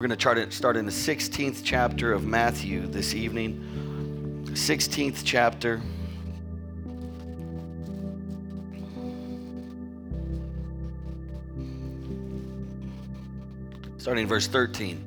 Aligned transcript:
We're 0.00 0.06
going 0.06 0.16
to 0.16 0.22
try 0.22 0.32
to 0.32 0.50
start 0.50 0.78
in 0.78 0.86
the 0.86 0.90
16th 0.90 1.60
chapter 1.62 2.14
of 2.14 2.24
Matthew 2.24 2.86
this 2.86 3.12
evening. 3.14 4.46
16th 4.46 5.20
chapter. 5.26 5.82
Starting 13.98 14.22
in 14.22 14.26
verse 14.26 14.46
13. 14.46 15.04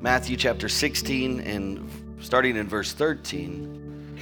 Matthew 0.00 0.36
chapter 0.36 0.68
16 0.68 1.40
and 1.40 1.90
starting 2.20 2.54
in 2.54 2.68
verse 2.68 2.92
13. 2.92 4.16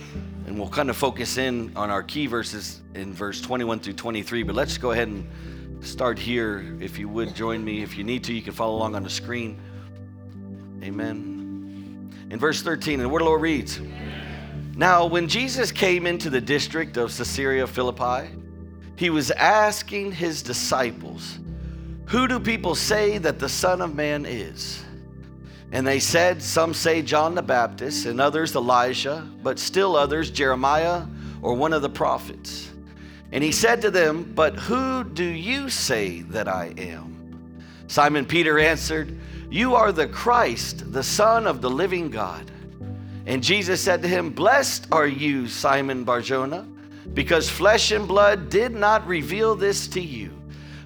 And 0.46 0.59
we'll 0.59 0.71
kind 0.71 0.89
of 0.89 0.96
focus 0.96 1.37
in 1.37 1.77
on 1.77 1.91
our 1.91 2.03
key 2.03 2.29
verses 2.29 2.80
in 2.95 3.12
verse 3.12 3.43
21 3.43 3.80
through 3.80 3.93
23. 3.93 4.43
But 4.45 4.55
let's 4.55 4.79
go 4.79 4.93
ahead 4.93 5.09
and 5.09 5.29
start 5.81 6.19
here. 6.19 6.77
If 6.81 6.99
you 6.99 7.09
would 7.09 7.35
join 7.35 7.65
me, 7.65 7.83
if 7.83 7.97
you 7.97 8.05
need 8.05 8.25
to, 8.25 8.33
you 8.33 8.43
can 8.43 8.53
follow 8.53 8.77
along 8.77 8.95
on 8.95 9.03
the 9.03 9.11
screen. 9.11 9.61
Amen. 10.82 12.13
In 12.31 12.39
verse 12.39 12.63
13, 12.63 13.00
and 13.00 13.11
where 13.11 13.21
the 13.21 13.25
Lord 13.25 13.41
reads 13.41 13.81
Now, 14.77 15.07
when 15.07 15.29
Jesus 15.29 15.72
came 15.72 16.07
into 16.07 16.31
the 16.31 16.41
district 16.41 16.96
of 16.96 17.17
Caesarea 17.17 17.67
Philippi, 17.67 18.29
he 18.96 19.11
was 19.11 19.31
asking 19.31 20.13
his 20.13 20.43
disciples, 20.43 21.39
Who 22.07 22.29
do 22.29 22.41
people 22.41 22.75
say 22.75 23.19
that 23.19 23.39
the 23.39 23.49
Son 23.49 23.81
of 23.81 23.95
Man 23.95 24.27
is? 24.27 24.85
And 25.71 25.86
they 25.86 26.00
said, 26.00 26.43
Some 26.43 26.75
say 26.75 27.03
John 27.03 27.35
the 27.35 27.43
Baptist, 27.43 28.07
and 28.07 28.21
others 28.21 28.55
Elijah, 28.57 29.29
but 29.43 29.58
still 29.58 29.97
others 29.97 30.31
Jeremiah 30.31 31.05
or 31.43 31.55
one 31.55 31.72
of 31.72 31.83
the 31.83 31.91
prophets. 31.91 32.70
And 33.33 33.45
he 33.45 33.53
said 33.53 33.83
to 33.83 33.91
them, 33.91 34.33
But 34.34 34.56
who 34.56 35.05
do 35.05 35.25
you 35.25 35.69
say 35.69 36.23
that 36.23 36.48
I 36.48 36.73
am? 36.78 37.62
Simon 37.86 38.25
Peter 38.25 38.59
answered, 38.59 39.19
You 39.50 39.75
are 39.75 39.92
the 39.92 40.09
Christ, 40.09 40.92
the 40.92 41.03
Son 41.03 41.47
of 41.47 41.61
the 41.61 41.70
living 41.70 42.11
God. 42.11 42.50
And 43.27 43.42
Jesus 43.42 43.83
said 43.83 44.00
to 44.02 44.08
him, 44.08 44.30
Blessed 44.30 44.86
are 44.91 45.06
you, 45.06 45.48
Simon 45.48 46.05
Barjona, 46.05 46.67
because 47.12 47.50
flesh 47.50 47.91
and 47.91 48.08
blood 48.08 48.48
did 48.48 48.72
not 48.72 49.06
reveal 49.06 49.55
this 49.55 49.86
to 49.89 50.00
you, 50.00 50.30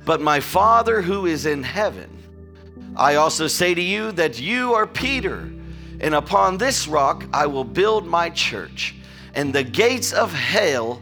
but 0.04 0.20
my 0.20 0.40
Father 0.40 1.00
who 1.02 1.26
is 1.26 1.46
in 1.46 1.62
heaven. 1.62 2.10
I 2.96 3.14
also 3.14 3.46
say 3.46 3.74
to 3.74 3.80
you 3.80 4.10
that 4.12 4.40
you 4.40 4.74
are 4.74 4.86
Peter, 4.86 5.50
and 6.00 6.14
upon 6.14 6.58
this 6.58 6.88
rock 6.88 7.24
I 7.32 7.46
will 7.46 7.64
build 7.64 8.06
my 8.06 8.28
church, 8.30 8.96
and 9.34 9.52
the 9.52 9.64
gates 9.64 10.12
of 10.12 10.32
hell 10.32 11.00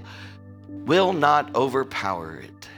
will 0.90 1.12
not 1.12 1.54
overpower 1.54 2.38
it. 2.38 2.68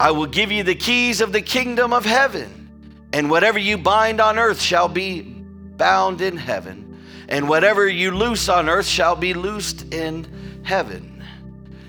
I 0.00 0.10
will 0.10 0.24
give 0.24 0.50
you 0.50 0.62
the 0.62 0.74
keys 0.74 1.20
of 1.20 1.32
the 1.32 1.42
kingdom 1.42 1.92
of 1.92 2.06
heaven, 2.06 2.70
and 3.12 3.28
whatever 3.28 3.58
you 3.58 3.76
bind 3.76 4.22
on 4.22 4.38
earth 4.38 4.58
shall 4.58 4.88
be 4.88 5.20
bound 5.20 6.22
in 6.22 6.38
heaven, 6.38 6.98
and 7.28 7.46
whatever 7.46 7.86
you 7.86 8.10
loose 8.10 8.48
on 8.48 8.70
earth 8.70 8.86
shall 8.86 9.16
be 9.16 9.34
loosed 9.34 9.92
in 9.92 10.62
heaven. 10.62 11.22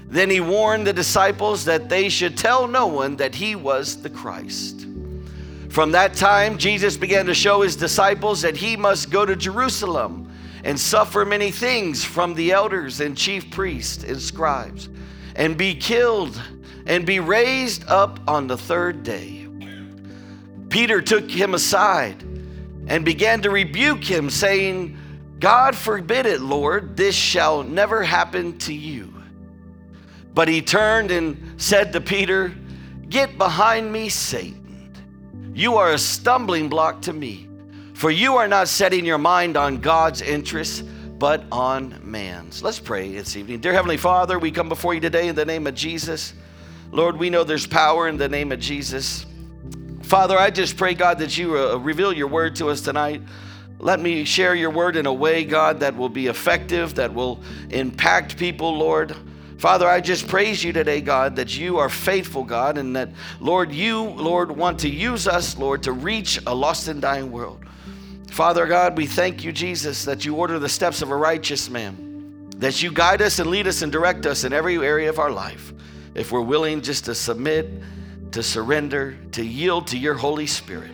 Then 0.08 0.30
he 0.30 0.42
warned 0.42 0.86
the 0.86 0.92
disciples 0.92 1.64
that 1.64 1.88
they 1.88 2.10
should 2.10 2.38
tell 2.38 2.68
no 2.68 2.88
one 2.88 3.16
that 3.16 3.34
he 3.34 3.56
was 3.56 4.02
the 4.02 4.10
Christ. 4.10 4.86
From 5.70 5.94
that 5.94 6.14
time, 6.14 6.58
Jesus 6.58 6.98
began 6.98 7.26
to 7.28 7.34
show 7.34 7.62
his 7.62 7.78
disciples 7.78 8.42
that 8.42 8.58
he 8.58 8.76
must 8.76 9.10
go 9.10 9.26
to 9.26 9.38
Jerusalem 9.38 10.30
and 10.66 10.78
suffer 10.78 11.24
many 11.24 11.52
things 11.52 12.04
from 12.04 12.34
the 12.34 12.52
elders 12.52 13.00
and 13.00 13.16
chief 13.18 13.50
priests 13.50 14.04
and 14.04 14.22
scribes 14.22 14.90
and 15.36 15.58
be 15.58 15.76
killed 15.76 16.42
and 16.86 17.06
be 17.06 17.20
raised 17.20 17.88
up 17.88 18.20
on 18.28 18.48
the 18.48 18.58
third 18.58 19.04
day. 19.04 19.48
Peter 20.70 21.02
took 21.02 21.30
him 21.30 21.54
aside 21.54 22.22
and 22.88 23.06
began 23.06 23.42
to 23.42 23.50
rebuke 23.50 24.04
him, 24.04 24.30
saying, 24.30 24.98
God 25.40 25.76
forbid 25.76 26.26
it, 26.26 26.42
Lord, 26.42 26.96
this 26.96 27.16
shall 27.16 27.64
never 27.64 28.04
happen 28.04 28.58
to 28.60 28.74
you. 28.74 29.14
But 30.34 30.48
he 30.48 30.62
turned 30.62 31.12
and 31.12 31.62
said 31.62 31.94
to 31.94 32.02
Peter, 32.02 32.54
Get 33.10 33.38
behind 33.38 33.92
me, 33.92 34.08
Satan. 34.08 34.94
You 35.54 35.76
are 35.76 35.92
a 35.92 35.98
stumbling 35.98 36.70
block 36.70 37.02
to 37.02 37.14
me, 37.14 37.50
for 37.94 38.10
you 38.10 38.38
are 38.38 38.48
not 38.48 38.70
setting 38.70 39.06
your 39.06 39.18
mind 39.18 39.58
on 39.58 39.82
God's 39.82 40.22
interests 40.22 40.84
but 41.22 41.44
on 41.52 42.02
man's. 42.04 42.64
Let's 42.64 42.80
pray 42.80 43.12
this 43.12 43.36
evening. 43.36 43.60
Dear 43.60 43.74
Heavenly 43.74 43.98
Father, 43.98 44.40
we 44.40 44.50
come 44.50 44.68
before 44.68 44.96
you 44.96 45.00
today 45.00 45.28
in 45.28 45.36
the 45.36 45.46
name 45.46 45.68
of 45.68 45.76
Jesus. 45.76 46.34
Lord, 46.92 47.16
we 47.16 47.30
know 47.30 47.44
there's 47.44 47.68
power 47.68 48.08
in 48.08 48.18
the 48.18 48.28
name 48.28 48.52
of 48.52 48.60
Jesus. 48.60 49.28
Father, 50.02 50.36
I 50.36 50.50
just 50.50 50.78
pray, 50.78 50.96
God, 50.96 51.20
that 51.20 51.38
you 51.38 51.56
uh, 51.56 51.76
reveal 51.76 52.12
your 52.12 52.26
word 52.26 52.56
to 52.56 52.70
us 52.70 52.82
tonight. 52.82 53.22
Let 53.78 54.00
me 54.00 54.26
share 54.26 54.56
your 54.56 54.72
word 54.72 54.96
in 54.96 55.06
a 55.06 55.14
way, 55.14 55.46
God, 55.46 55.82
that 55.82 55.96
will 55.96 56.10
be 56.10 56.26
effective, 56.26 56.96
that 56.96 57.14
will 57.14 57.40
impact 57.70 58.36
people, 58.36 58.76
Lord. 58.76 59.16
Father, 59.60 59.88
I 59.88 60.02
just 60.02 60.28
praise 60.28 60.64
you 60.64 60.74
today, 60.74 61.02
God, 61.02 61.36
that 61.36 61.56
you 61.56 61.78
are 61.78 61.90
faithful, 61.90 62.44
God, 62.44 62.80
and 62.80 62.96
that, 62.96 63.10
Lord, 63.40 63.72
you, 63.72 64.02
Lord, 64.02 64.50
want 64.50 64.80
to 64.80 64.90
use 64.90 65.28
us, 65.28 65.56
Lord, 65.56 65.84
to 65.84 65.92
reach 65.92 66.40
a 66.48 66.56
lost 66.56 66.88
and 66.88 67.00
dying 67.00 67.32
world. 67.32 67.64
Father 68.32 68.66
God, 68.66 68.98
we 68.98 69.06
thank 69.08 69.44
you, 69.44 69.52
Jesus, 69.52 70.06
that 70.06 70.24
you 70.24 70.36
order 70.36 70.58
the 70.58 70.70
steps 70.70 71.02
of 71.02 71.12
a 71.12 71.16
righteous 71.16 71.70
man, 71.70 72.50
that 72.58 72.82
you 72.82 72.90
guide 72.90 73.22
us 73.22 73.40
and 73.40 73.50
lead 73.50 73.68
us 73.68 73.82
and 73.82 73.92
direct 73.92 74.26
us 74.26 74.46
in 74.46 74.54
every 74.54 74.78
area 74.78 75.10
of 75.10 75.20
our 75.20 75.30
life. 75.30 75.74
If 76.16 76.32
we're 76.32 76.40
willing 76.40 76.82
just 76.82 77.04
to 77.06 77.14
submit, 77.14 77.70
to 78.32 78.42
surrender, 78.42 79.18
to 79.34 79.44
yield 79.46 79.88
to 79.88 79.98
your 79.98 80.14
Holy 80.14 80.48
Spirit. 80.48 80.92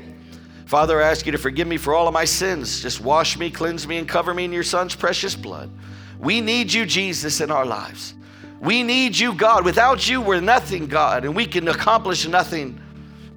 Father, 0.65 0.99
I 0.99 1.11
ask 1.11 1.27
you 1.27 1.31
to 1.31 1.37
forgive 1.37 1.67
me 1.67 1.77
for 1.77 1.93
all 1.93 2.07
of 2.07 2.13
my 2.13 2.25
sins. 2.25 2.81
Just 2.81 3.01
wash 3.01 3.37
me, 3.37 3.51
cleanse 3.51 3.87
me, 3.87 3.97
and 3.97 4.09
cover 4.09 4.33
me 4.33 4.45
in 4.45 4.51
your 4.51 4.63
Son's 4.63 4.95
precious 4.95 5.35
blood. 5.35 5.69
We 6.17 6.41
need 6.41 6.73
you, 6.73 6.87
Jesus, 6.87 7.39
in 7.39 7.51
our 7.51 7.67
lives. 7.67 8.15
We 8.59 8.81
need 8.81 9.15
you, 9.15 9.35
God. 9.35 9.63
Without 9.63 10.09
you, 10.09 10.21
we're 10.21 10.41
nothing, 10.41 10.87
God, 10.87 11.23
and 11.23 11.35
we 11.35 11.45
can 11.45 11.67
accomplish 11.67 12.27
nothing. 12.27 12.81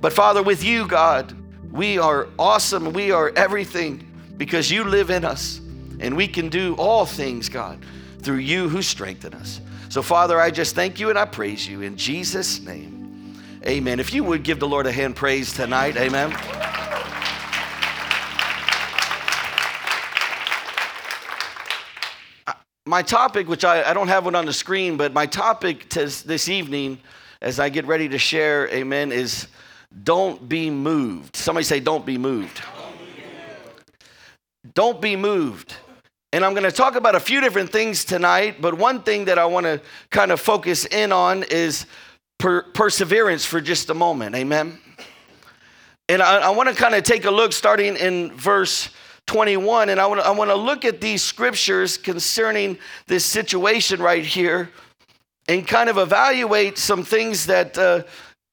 But 0.01 0.15
Father, 0.15 0.43
with 0.43 0.65
you, 0.65 0.87
God, 0.89 1.37
we 1.73 1.99
are 1.99 2.29
awesome. 2.39 2.93
We 2.93 3.13
are 3.13 3.33
everything 3.37 4.07
because 4.37 4.71
you 4.71 4.85
live 4.85 5.11
in 5.11 5.25
us. 5.25 5.61
And 6.01 6.17
we 6.17 6.27
can 6.27 6.49
do 6.49 6.75
all 6.77 7.05
things, 7.05 7.49
God, 7.49 7.85
through 8.21 8.39
you 8.39 8.69
who 8.69 8.81
strengthen 8.81 9.35
us. 9.35 9.61
So, 9.91 10.03
Father, 10.03 10.41
I 10.41 10.51
just 10.51 10.75
thank 10.75 10.99
you 10.99 11.11
and 11.11 11.19
I 11.19 11.27
praise 11.27 11.69
you 11.69 11.83
in 11.83 11.97
Jesus' 11.97 12.61
name. 12.61 13.37
Amen. 13.67 14.01
If 14.01 14.15
you 14.15 14.25
would 14.25 14.43
give 14.43 14.59
the 14.59 14.69
Lord 14.69 14.87
a 14.87 14.93
hand 14.93 15.15
praise 15.15 15.53
tonight, 15.53 15.97
amen. 15.97 16.31
My 22.87 23.03
topic, 23.03 23.47
which 23.47 23.65
I, 23.65 23.89
I 23.89 23.93
don't 23.93 24.09
have 24.09 24.25
one 24.25 24.35
on 24.35 24.47
the 24.47 24.53
screen, 24.55 24.97
but 24.97 25.13
my 25.13 25.27
topic 25.27 25.91
this 25.91 26.49
evening, 26.49 26.99
as 27.43 27.61
I 27.61 27.69
get 27.69 27.87
ready 27.87 28.09
to 28.09 28.19
share, 28.19 28.69
amen, 28.71 29.13
is 29.13 29.49
don't 30.03 30.49
be 30.49 30.71
moved. 30.71 31.37
Somebody 31.37 31.65
say, 31.65 31.81
Don't 31.81 32.07
be 32.07 32.19
moved. 32.19 32.61
Don't 34.75 35.01
be 35.01 35.17
moved. 35.17 35.75
And 36.33 36.45
I'm 36.45 36.53
going 36.53 36.65
to 36.65 36.73
talk 36.73 36.95
about 36.95 37.17
a 37.17 37.21
few 37.21 37.41
different 37.41 37.73
things 37.73 38.05
tonight, 38.05 38.61
but 38.61 38.75
one 38.75 39.03
thing 39.03 39.25
that 39.25 39.39
I 39.39 39.47
want 39.47 39.65
to 39.65 39.81
kind 40.11 40.31
of 40.31 40.41
focus 40.41 40.85
in 40.87 41.11
on 41.11 41.43
is 41.45 41.87
per- 42.39 42.63
perseverance 42.63 43.45
for 43.45 43.61
just 43.61 43.91
a 43.91 43.95
moment. 43.95 44.37
Amen. 44.37 44.79
And 46.09 46.23
I, 46.23 46.39
I 46.39 46.51
want 46.51 46.69
to 46.69 46.75
kind 46.75 46.95
of 46.95 47.03
take 47.03 47.25
a 47.25 47.31
look 47.31 47.53
starting 47.53 47.97
in 47.97 48.33
verse 48.33 48.91
21, 49.27 49.89
and 49.89 50.01
I 50.01 50.07
want, 50.07 50.21
to, 50.21 50.27
I 50.27 50.31
want 50.31 50.51
to 50.51 50.57
look 50.57 50.85
at 50.85 51.01
these 51.01 51.23
scriptures 51.23 51.97
concerning 51.97 52.79
this 53.09 53.25
situation 53.25 54.01
right 54.01 54.25
here 54.25 54.71
and 55.49 55.67
kind 55.67 55.89
of 55.89 55.99
evaluate 55.99 56.79
some 56.79 57.03
things 57.03 57.47
that. 57.47 57.77
Uh, 57.77 58.03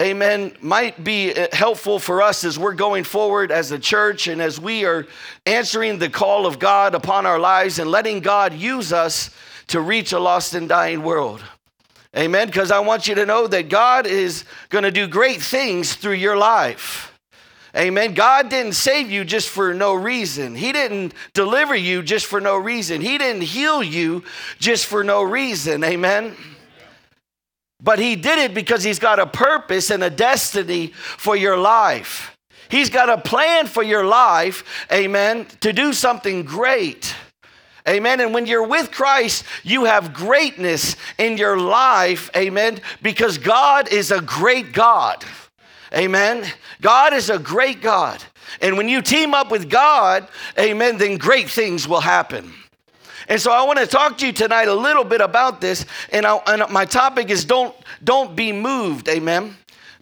amen, 0.02 0.56
might 0.62 1.04
be 1.04 1.34
uh, 1.34 1.48
helpful 1.52 2.00
for 2.00 2.22
us 2.22 2.44
as 2.44 2.60
we're 2.60 2.74
going 2.74 3.04
forward 3.04 3.52
as 3.52 3.72
a 3.72 3.80
church 3.80 4.28
and 4.28 4.42
as 4.42 4.60
we 4.60 4.86
are 4.86 5.08
answering 5.46 5.98
the 5.98 6.10
call 6.10 6.46
of 6.46 6.60
God 6.60 6.94
upon 6.94 7.26
our 7.26 7.40
lives 7.40 7.80
and 7.80 7.90
letting 7.90 8.20
God 8.20 8.54
use 8.54 8.94
us 8.94 9.32
to 9.68 9.82
reach 9.82 10.12
a 10.12 10.20
lost 10.20 10.54
and 10.54 10.70
dying 10.70 11.02
world. 11.02 11.44
Amen. 12.16 12.48
Because 12.48 12.72
I 12.72 12.80
want 12.80 13.08
you 13.08 13.16
to 13.16 13.26
know 13.26 13.48
that 13.48 13.70
God 13.70 14.08
is 14.08 14.46
going 14.70 14.84
to 14.84 14.92
do 14.92 15.08
great 15.08 15.42
things 15.42 15.96
through 15.96 16.14
your 16.14 16.38
life. 16.38 17.14
Amen. 17.76 18.14
God 18.16 18.50
didn't 18.50 18.74
save 18.74 19.12
you 19.12 19.24
just 19.24 19.50
for 19.50 19.74
no 19.74 19.94
reason. 19.94 20.56
He 20.56 20.72
didn't 20.72 21.14
deliver 21.34 21.76
you 21.76 22.02
just 22.02 22.26
for 22.26 22.42
no 22.42 22.58
reason. 22.58 23.02
He 23.02 23.18
didn't 23.20 23.44
heal 23.44 23.84
you 23.84 24.24
just 24.58 24.88
for 24.88 25.04
no 25.04 25.22
reason. 25.22 25.84
Amen. 25.84 26.36
But 27.82 28.00
he 28.00 28.16
did 28.16 28.40
it 28.40 28.54
because 28.54 28.84
he's 28.84 29.00
got 29.00 29.20
a 29.20 29.28
purpose 29.28 29.92
and 29.92 30.04
a 30.04 30.10
destiny 30.10 30.88
for 30.88 31.36
your 31.36 31.58
life. 31.58 32.36
He's 32.70 32.90
got 32.90 33.10
a 33.10 33.18
plan 33.18 33.68
for 33.68 33.84
your 33.84 34.04
life, 34.04 34.64
amen, 34.92 35.48
to 35.62 35.72
do 35.72 35.94
something 35.94 36.44
great. 36.44 37.16
Amen. 37.88 38.20
And 38.20 38.34
when 38.34 38.46
you're 38.46 38.68
with 38.68 38.92
Christ, 38.92 39.46
you 39.64 39.86
have 39.86 40.14
greatness 40.14 40.98
in 41.18 41.38
your 41.38 41.58
life, 41.58 42.30
amen, 42.36 42.82
because 43.02 43.38
God 43.38 43.88
is 43.94 44.12
a 44.12 44.20
great 44.20 44.74
God. 44.74 45.24
Amen. 45.94 46.46
God 46.82 47.14
is 47.14 47.30
a 47.30 47.40
great 47.40 47.82
God. 47.82 48.22
And 48.60 48.76
when 48.76 48.90
you 48.90 49.02
team 49.02 49.34
up 49.34 49.52
with 49.52 49.70
God, 49.70 50.28
amen, 50.60 50.98
then 50.98 51.18
great 51.18 51.50
things 51.50 51.88
will 51.88 52.02
happen. 52.02 52.54
And 53.28 53.42
so 53.42 53.52
I 53.52 53.64
want 53.64 53.80
to 53.80 53.88
talk 53.88 54.18
to 54.20 54.28
you 54.28 54.32
tonight 54.32 54.68
a 54.68 54.74
little 54.74 55.04
bit 55.04 55.22
about 55.22 55.60
this. 55.60 55.86
And, 56.12 56.26
I, 56.26 56.38
and 56.48 56.64
my 56.72 56.86
topic 56.86 57.30
is 57.30 57.44
don't, 57.44 57.76
don't 58.04 58.36
be 58.36 58.52
moved. 58.52 59.10
Amen. 59.10 59.56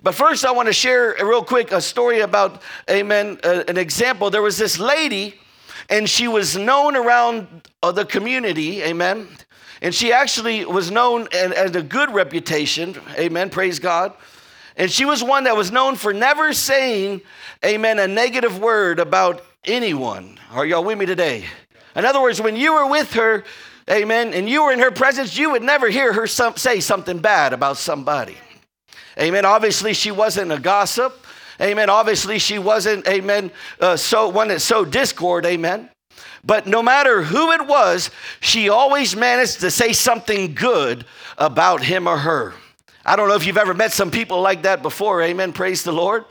But 0.03 0.13
first, 0.13 0.45
I 0.45 0.51
want 0.51 0.67
to 0.67 0.73
share 0.73 1.15
real 1.19 1.43
quick 1.43 1.71
a 1.71 1.81
story 1.81 2.19
about, 2.19 2.61
amen, 2.87 3.39
uh, 3.43 3.63
an 3.67 3.77
example. 3.77 4.29
There 4.29 4.43
was 4.43 4.59
this 4.59 4.77
lady, 4.77 5.33
and 5.89 6.07
she 6.07 6.27
was 6.27 6.55
known 6.55 6.95
around 6.95 7.67
uh, 7.81 7.91
the 7.91 8.05
community, 8.05 8.83
amen. 8.83 9.27
And 9.81 9.95
she 9.95 10.13
actually 10.13 10.63
was 10.63 10.91
known 10.91 11.27
and 11.33 11.53
as 11.53 11.75
a 11.75 11.81
good 11.81 12.13
reputation, 12.13 12.95
amen, 13.17 13.49
praise 13.49 13.79
God. 13.79 14.13
And 14.77 14.91
she 14.91 15.05
was 15.05 15.23
one 15.23 15.45
that 15.45 15.55
was 15.55 15.71
known 15.71 15.95
for 15.95 16.13
never 16.13 16.53
saying, 16.53 17.21
amen, 17.63 17.97
a 17.97 18.07
negative 18.07 18.59
word 18.59 18.99
about 18.99 19.43
anyone. 19.63 20.39
Are 20.51 20.65
y'all 20.65 20.83
with 20.83 20.99
me 20.99 21.07
today? 21.07 21.45
In 21.95 22.05
other 22.05 22.21
words, 22.21 22.41
when 22.41 22.55
you 22.55 22.73
were 22.73 22.87
with 22.87 23.13
her, 23.13 23.43
amen, 23.89 24.33
and 24.33 24.49
you 24.49 24.63
were 24.63 24.71
in 24.71 24.79
her 24.79 24.91
presence, 24.91 25.37
you 25.37 25.51
would 25.51 25.63
never 25.63 25.89
hear 25.89 26.13
her 26.13 26.27
some, 26.27 26.57
say 26.57 26.79
something 26.79 27.19
bad 27.19 27.53
about 27.53 27.77
somebody. 27.77 28.37
Amen. 29.17 29.45
Obviously, 29.45 29.93
she 29.93 30.11
wasn't 30.11 30.51
a 30.51 30.59
gossip. 30.59 31.25
Amen. 31.61 31.89
Obviously, 31.89 32.37
she 32.37 32.59
wasn't, 32.59 33.07
amen, 33.07 33.49
uh, 33.79 33.95
so 33.95 34.27
one 34.27 34.49
that 34.49 34.61
sowed 34.61 34.91
discord. 34.91 35.45
Amen. 35.45 35.89
But 36.43 36.67
no 36.67 36.83
matter 36.83 37.23
who 37.23 37.51
it 37.53 37.65
was, 37.65 38.11
she 38.39 38.69
always 38.69 39.15
managed 39.15 39.61
to 39.61 39.71
say 39.71 39.93
something 39.93 40.53
good 40.53 41.05
about 41.37 41.81
him 41.83 42.07
or 42.07 42.17
her. 42.17 42.53
I 43.05 43.15
don't 43.15 43.29
know 43.29 43.35
if 43.35 43.45
you've 43.45 43.57
ever 43.57 43.73
met 43.73 43.91
some 43.91 44.11
people 44.11 44.41
like 44.41 44.63
that 44.63 44.81
before. 44.81 45.21
Amen. 45.21 45.53
Praise 45.53 45.83
the 45.83 45.91
Lord. 45.91 46.25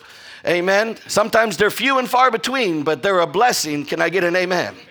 Amen. 0.47 0.99
Sometimes 1.09 1.57
they're 1.57 1.71
few 1.71 1.99
and 1.99 2.09
far 2.09 2.31
between, 2.31 2.83
but 2.83 3.03
they're 3.03 3.21
a 3.21 3.27
blessing. 3.27 3.87
Can 3.87 4.03
I 4.03 4.11
get 4.11 4.25
an 4.25 4.37
amen? 4.37 4.75
amen? 4.75 4.87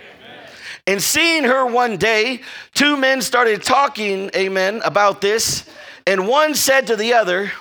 And 0.85 1.01
seeing 1.01 1.45
her 1.45 1.65
one 1.65 1.97
day, 1.97 2.41
two 2.73 2.97
men 2.97 3.21
started 3.21 3.63
talking, 3.63 4.29
amen, 4.35 4.81
about 4.83 5.21
this. 5.21 5.69
And 6.05 6.27
one 6.27 6.55
said 6.55 6.87
to 6.87 6.95
the 6.95 7.13
other, 7.13 7.51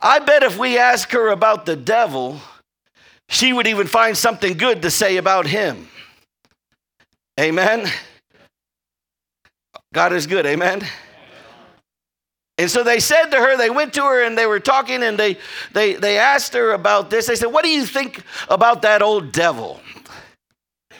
I 0.00 0.18
bet 0.18 0.42
if 0.42 0.58
we 0.58 0.76
ask 0.78 1.10
her 1.12 1.28
about 1.28 1.64
the 1.64 1.76
devil, 1.76 2.40
she 3.28 3.52
would 3.52 3.66
even 3.66 3.86
find 3.86 4.16
something 4.16 4.58
good 4.58 4.82
to 4.82 4.90
say 4.90 5.16
about 5.16 5.46
him. 5.46 5.88
Amen. 7.40 7.90
God 9.94 10.12
is 10.12 10.26
good. 10.26 10.44
Amen. 10.44 10.82
And 12.58 12.70
so 12.70 12.84
they 12.84 13.00
said 13.00 13.26
to 13.30 13.38
her, 13.38 13.56
they 13.56 13.70
went 13.70 13.94
to 13.94 14.02
her 14.02 14.22
and 14.22 14.36
they 14.36 14.46
were 14.46 14.60
talking 14.60 15.02
and 15.02 15.18
they, 15.18 15.38
they, 15.72 15.94
they 15.94 16.18
asked 16.18 16.52
her 16.52 16.72
about 16.72 17.08
this. 17.08 17.26
They 17.26 17.36
said, 17.36 17.46
What 17.46 17.64
do 17.64 17.70
you 17.70 17.86
think 17.86 18.22
about 18.48 18.82
that 18.82 19.00
old 19.00 19.32
devil? 19.32 19.80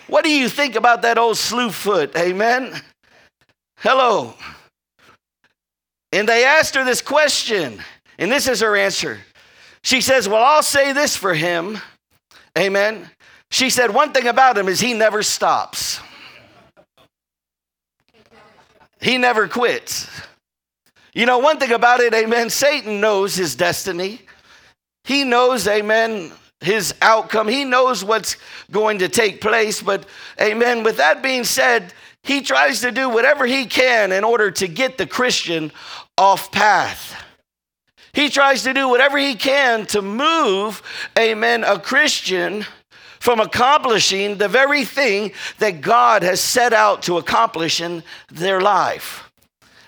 What 0.07 0.25
do 0.25 0.31
you 0.31 0.49
think 0.49 0.75
about 0.75 1.03
that 1.03 1.19
old 1.19 1.37
slewfoot? 1.37 2.17
Amen. 2.17 2.81
Hello. 3.79 4.35
And 6.13 6.29
they 6.29 6.45
asked 6.45 6.75
her 6.75 6.85
this 6.85 7.01
question. 7.01 7.83
And 8.19 8.31
this 8.31 8.47
is 8.47 8.61
her 8.61 8.77
answer. 8.77 9.21
She 9.83 10.01
says, 10.01 10.29
Well, 10.29 10.43
I'll 10.43 10.63
say 10.63 10.93
this 10.93 11.17
for 11.17 11.35
him. 11.35 11.79
Amen. 12.57 13.11
She 13.51 13.71
said, 13.71 13.93
One 13.93 14.13
thing 14.13 14.29
about 14.29 14.57
him 14.57 14.69
is 14.69 14.81
he 14.81 14.95
never 14.95 15.23
stops, 15.23 16.01
he 19.01 19.19
never 19.19 19.49
quits. 19.49 20.09
You 21.15 21.27
know, 21.27 21.39
one 21.39 21.59
thing 21.59 21.73
about 21.73 22.01
it, 22.01 22.15
amen, 22.15 22.49
Satan 22.49 22.99
knows 23.01 23.35
his 23.35 23.55
destiny. 23.55 24.23
He 25.05 25.25
knows, 25.25 25.69
amen, 25.69 26.33
his 26.63 26.95
outcome. 27.03 27.49
He 27.49 27.65
knows 27.65 28.05
what's 28.05 28.37
going 28.71 28.99
to 28.99 29.09
take 29.09 29.41
place. 29.41 29.83
But, 29.83 30.07
amen, 30.41 30.83
with 30.83 30.97
that 30.99 31.23
being 31.23 31.45
said, 31.45 31.93
he 32.23 32.41
tries 32.41 32.81
to 32.81 32.91
do 32.91 33.09
whatever 33.09 33.47
he 33.47 33.67
can 33.67 34.13
in 34.13 34.25
order 34.25 34.51
to 34.53 34.69
get 34.69 34.99
the 34.99 35.07
Christian 35.07 35.73
off 36.17 36.53
path. 36.53 37.23
He 38.13 38.29
tries 38.29 38.63
to 38.65 38.75
do 38.75 38.89
whatever 38.89 39.19
he 39.19 39.35
can 39.35 39.87
to 39.87 40.03
move, 40.03 40.83
amen, 41.19 41.65
a 41.65 41.79
Christian 41.79 42.67
from 43.21 43.41
accomplishing 43.41 44.37
the 44.37 44.49
very 44.49 44.85
thing 44.85 45.33
that 45.59 45.81
God 45.81 46.23
has 46.23 46.41
set 46.41 46.73
out 46.73 47.03
to 47.05 47.19
accomplish 47.19 47.81
in 47.81 48.03
their 48.31 48.61
life. 48.61 49.31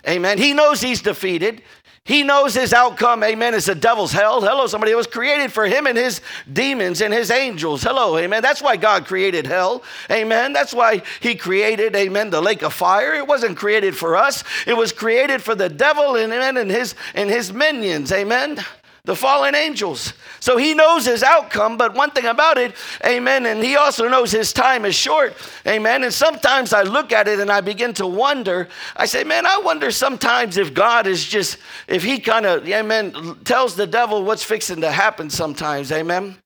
Amen. 0.09 0.39
He 0.39 0.53
knows 0.53 0.81
he's 0.81 1.03
defeated. 1.03 1.63
He 2.07 2.23
knows 2.23 2.53
his 2.53 2.75
outcome, 2.75 3.25
amen, 3.25 3.55
is 3.55 3.65
the 3.65 3.75
devil's 3.75 4.13
hell. 4.13 4.43
Hello, 4.43 4.67
somebody 4.67 4.93
It 4.93 4.97
was 4.97 5.07
created 5.07 5.51
for 5.51 5.65
him 5.65 5.87
and 5.87 5.97
his 5.97 6.21
demons 6.53 7.01
and 7.01 7.15
his 7.15 7.31
angels. 7.31 7.83
Hello, 7.83 8.19
amen. 8.19 8.43
That's 8.43 8.61
why 8.61 8.77
God 8.77 9.07
created 9.07 9.47
hell. 9.47 9.83
Amen. 10.11 10.53
That's 10.53 10.75
why 10.75 11.01
he 11.21 11.35
created, 11.35 11.97
amen, 11.97 12.29
the 12.29 12.43
lake 12.43 12.61
of 12.61 12.75
fire. 12.75 13.15
It 13.15 13.27
wasn't 13.27 13.57
created 13.57 13.97
for 13.97 14.17
us. 14.17 14.45
It 14.67 14.77
was 14.77 14.93
created 14.93 15.41
for 15.41 15.55
the 15.55 15.71
devil 15.71 16.15
amen, 16.19 16.59
and 16.59 16.71
his 16.71 16.95
and 17.15 17.31
his 17.31 17.55
minions. 17.55 18.13
Amen 18.13 18.63
the 19.05 19.15
fallen 19.15 19.55
angels. 19.55 20.15
So 20.41 20.57
he 20.57 20.73
knows 20.73 21.05
his 21.05 21.23
outcome, 21.23 21.77
but 21.77 21.95
one 21.95 22.11
thing 22.11 22.25
about 22.25 22.57
it, 22.57 22.75
amen, 23.05 23.45
and 23.45 23.63
he 23.63 23.77
also 23.77 24.09
knows 24.09 24.31
his 24.31 24.53
time 24.53 24.87
is 24.87 24.95
short, 24.95 25.35
amen. 25.67 26.05
And 26.05 26.13
sometimes 26.13 26.73
I 26.73 26.83
look 26.83 27.13
at 27.13 27.29
it 27.29 27.39
and 27.39 27.53
I 27.53 27.61
begin 27.61 27.93
to 27.95 28.07
wonder. 28.07 28.69
I 28.97 29.05
say, 29.05 29.23
man, 29.23 29.45
I 29.45 29.59
wonder 29.59 29.91
sometimes 29.91 30.57
if 30.57 30.73
God 30.73 31.07
is 31.07 31.23
just, 31.25 31.59
if 31.87 32.03
he 32.03 32.19
kind 32.19 32.47
of, 32.47 32.67
amen, 32.67 33.41
tells 33.45 33.77
the 33.77 33.87
devil 33.87 34.25
what's 34.25 34.43
fixing 34.43 34.81
to 34.81 34.91
happen 34.91 35.29
sometimes, 35.29 35.93
amen. 35.93 36.37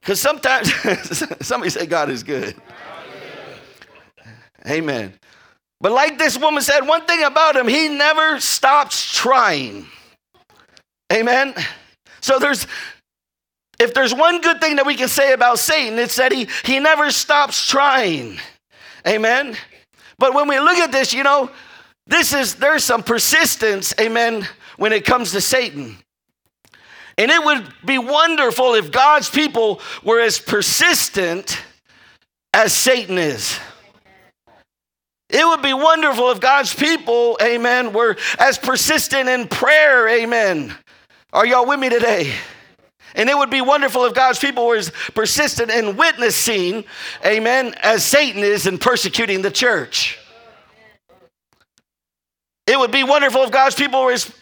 Because 0.00 0.20
sometimes, 0.20 0.72
somebody 1.46 1.70
say, 1.70 1.84
God 1.84 2.08
is 2.08 2.22
good. 2.22 2.54
Amen. 4.66 5.12
But 5.82 5.92
like 5.92 6.16
this 6.16 6.38
woman 6.38 6.62
said, 6.62 6.80
one 6.80 7.04
thing 7.04 7.24
about 7.24 7.56
him, 7.56 7.68
he 7.68 7.88
never 7.88 8.40
stops 8.40 9.12
trying. 9.14 9.86
Amen. 11.14 11.54
So 12.20 12.38
there's 12.38 12.66
if 13.78 13.92
there's 13.94 14.14
one 14.14 14.40
good 14.40 14.60
thing 14.60 14.76
that 14.76 14.86
we 14.86 14.94
can 14.94 15.08
say 15.08 15.32
about 15.32 15.58
Satan, 15.58 15.98
it's 15.98 16.16
that 16.16 16.32
he 16.32 16.48
he 16.64 16.80
never 16.80 17.10
stops 17.10 17.66
trying. 17.66 18.38
Amen. 19.06 19.56
But 20.18 20.34
when 20.34 20.48
we 20.48 20.58
look 20.58 20.78
at 20.78 20.92
this, 20.92 21.12
you 21.12 21.22
know, 21.22 21.50
this 22.06 22.32
is 22.32 22.56
there's 22.56 22.84
some 22.84 23.02
persistence, 23.02 23.94
amen, 24.00 24.46
when 24.76 24.92
it 24.92 25.04
comes 25.04 25.32
to 25.32 25.40
Satan. 25.40 25.96
And 27.16 27.30
it 27.30 27.44
would 27.44 27.72
be 27.84 27.98
wonderful 27.98 28.74
if 28.74 28.90
God's 28.90 29.30
people 29.30 29.80
were 30.02 30.20
as 30.20 30.40
persistent 30.40 31.62
as 32.52 32.72
Satan 32.72 33.18
is. 33.18 33.58
It 35.30 35.46
would 35.46 35.62
be 35.62 35.74
wonderful 35.74 36.30
if 36.30 36.40
God's 36.40 36.74
people, 36.74 37.38
amen, 37.42 37.92
were 37.92 38.16
as 38.38 38.58
persistent 38.58 39.28
in 39.28 39.48
prayer, 39.48 40.08
amen, 40.08 40.74
are 41.34 41.44
y'all 41.44 41.66
with 41.66 41.80
me 41.80 41.90
today? 41.90 42.32
And 43.16 43.28
it 43.28 43.36
would 43.36 43.50
be 43.50 43.60
wonderful 43.60 44.04
if 44.06 44.14
God's 44.14 44.38
people 44.38 44.66
were 44.66 44.76
as 44.76 44.90
persistent 45.14 45.70
in 45.70 45.96
witnessing, 45.96 46.84
amen, 47.24 47.74
as 47.82 48.04
Satan 48.04 48.42
is 48.42 48.66
in 48.66 48.78
persecuting 48.78 49.42
the 49.42 49.50
church. 49.50 50.18
It 52.66 52.78
would 52.78 52.90
be 52.90 53.04
wonderful 53.04 53.42
if 53.42 53.50
God's 53.50 53.74
people 53.74 54.04
were 54.04 54.12
as 54.12 54.32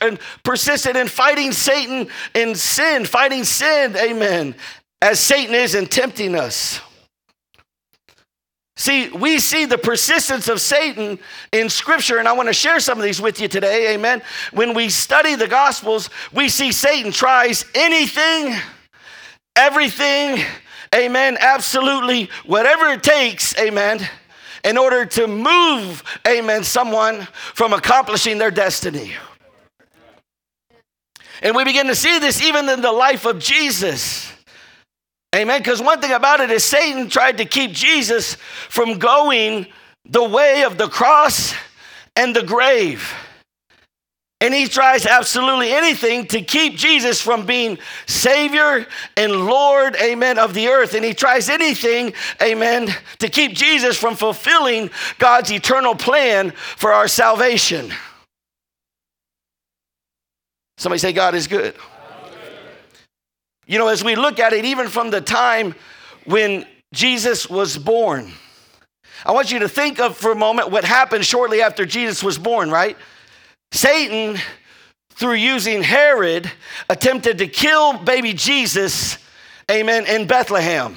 persistent 0.45 0.97
in 0.97 1.09
fighting 1.09 1.53
Satan 1.53 2.09
in 2.35 2.55
sin, 2.55 3.05
fighting 3.05 3.45
sin, 3.45 3.97
amen, 3.97 4.55
as 5.01 5.19
Satan 5.19 5.55
is 5.55 5.75
in 5.75 5.87
tempting 5.87 6.37
us. 6.37 6.81
See, 8.83 9.11
we 9.11 9.39
see 9.39 9.65
the 9.65 9.79
persistence 9.79 10.49
of 10.49 10.61
Satan 10.61 11.21
in 11.53 11.69
Scripture, 11.69 12.19
and 12.19 12.27
I 12.27 12.33
want 12.33 12.49
to 12.49 12.53
share 12.53 12.81
some 12.81 12.99
of 12.99 13.05
these 13.05 13.23
with 13.23 13.41
you 13.41 13.47
today. 13.47 13.95
Amen. 13.95 14.23
When 14.53 14.75
we 14.75 14.89
study 14.89 15.37
the 15.37 15.47
Gospels, 15.47 16.11
we 16.33 16.49
see 16.49 16.73
Satan 16.73 17.13
tries 17.13 17.65
anything, 17.77 18.57
everything, 19.55 20.45
amen, 20.93 21.37
absolutely, 21.39 22.29
whatever 22.45 22.87
it 22.87 23.05
takes, 23.05 23.57
amen, 23.57 24.01
in 24.65 24.77
order 24.77 25.07
to 25.07 25.29
move, 25.29 26.03
amen, 26.27 26.65
someone 26.65 27.29
from 27.55 27.73
accomplishing 27.73 28.39
their 28.39 28.51
destiny. 28.51 29.13
And 31.41 31.55
we 31.55 31.63
begin 31.63 31.87
to 31.87 31.95
see 31.95 32.19
this 32.19 32.43
even 32.43 32.69
in 32.69 32.81
the 32.81 32.91
life 32.91 33.27
of 33.27 33.39
Jesus. 33.39 34.32
Amen. 35.35 35.61
Because 35.61 35.81
one 35.81 36.01
thing 36.01 36.13
about 36.13 36.41
it 36.41 36.51
is 36.51 36.65
Satan 36.65 37.09
tried 37.09 37.39
to 37.39 37.45
keep 37.45 37.73
Jesus 37.73 38.35
from 38.69 38.99
going 38.99 39.67
the 40.05 40.23
way 40.23 40.65
of 40.65 40.77
the 40.77 40.89
cross 40.89 41.55
and 42.17 42.37
the 42.37 42.43
grave. 42.43 43.15
And 44.43 44.53
he 44.53 44.67
tries 44.67 45.07
absolutely 45.07 45.73
anything 45.73 46.27
to 46.27 46.43
keep 46.43 46.75
Jesus 46.75 47.21
from 47.21 47.47
being 47.47 47.79
Savior 48.07 48.89
and 49.17 49.47
Lord, 49.47 49.95
amen, 50.03 50.37
of 50.37 50.53
the 50.53 50.67
earth. 50.67 50.95
And 50.95 51.05
he 51.05 51.15
tries 51.15 51.49
anything, 51.49 52.13
amen, 52.43 52.89
to 53.21 53.29
keep 53.29 53.53
Jesus 53.53 53.97
from 53.97 54.17
fulfilling 54.17 54.91
God's 55.19 55.53
eternal 55.53 55.95
plan 55.95 56.51
for 56.51 56.93
our 56.93 57.07
salvation. 57.07 57.93
Somebody 60.77 60.99
say, 60.99 61.13
God 61.13 61.37
is 61.37 61.47
good. 61.47 61.77
You 63.67 63.79
know, 63.79 63.89
as 63.89 64.03
we 64.03 64.17
look 64.17 64.41
at 64.41 64.53
it, 64.53 64.65
even 64.65 64.89
from 64.89 65.11
the 65.11 65.21
time 65.21 65.75
when 66.25 66.67
Jesus 66.93 67.49
was 67.49 67.79
born, 67.79 68.33
I 69.25 69.33
want 69.33 69.53
you 69.53 69.61
to 69.61 69.69
think 69.69 70.01
of 70.01 70.17
for 70.17 70.33
a 70.33 70.37
moment 70.37 70.71
what 70.71 70.85
happened 70.85 71.25
shortly 71.25 71.63
after 71.63 71.87
Jesus 71.87 72.23
was 72.25 72.39
born, 72.39 72.71
right? 72.71 72.97
Satan, 73.71 74.41
through 75.11 75.35
using 75.35 75.83
Herod, 75.83 76.51
attempted 76.91 77.39
to 77.39 77.47
kill 77.47 77.99
baby 77.99 78.33
Jesus, 78.33 79.19
amen, 79.71 80.07
in 80.07 80.27
Bethlehem. 80.27 80.97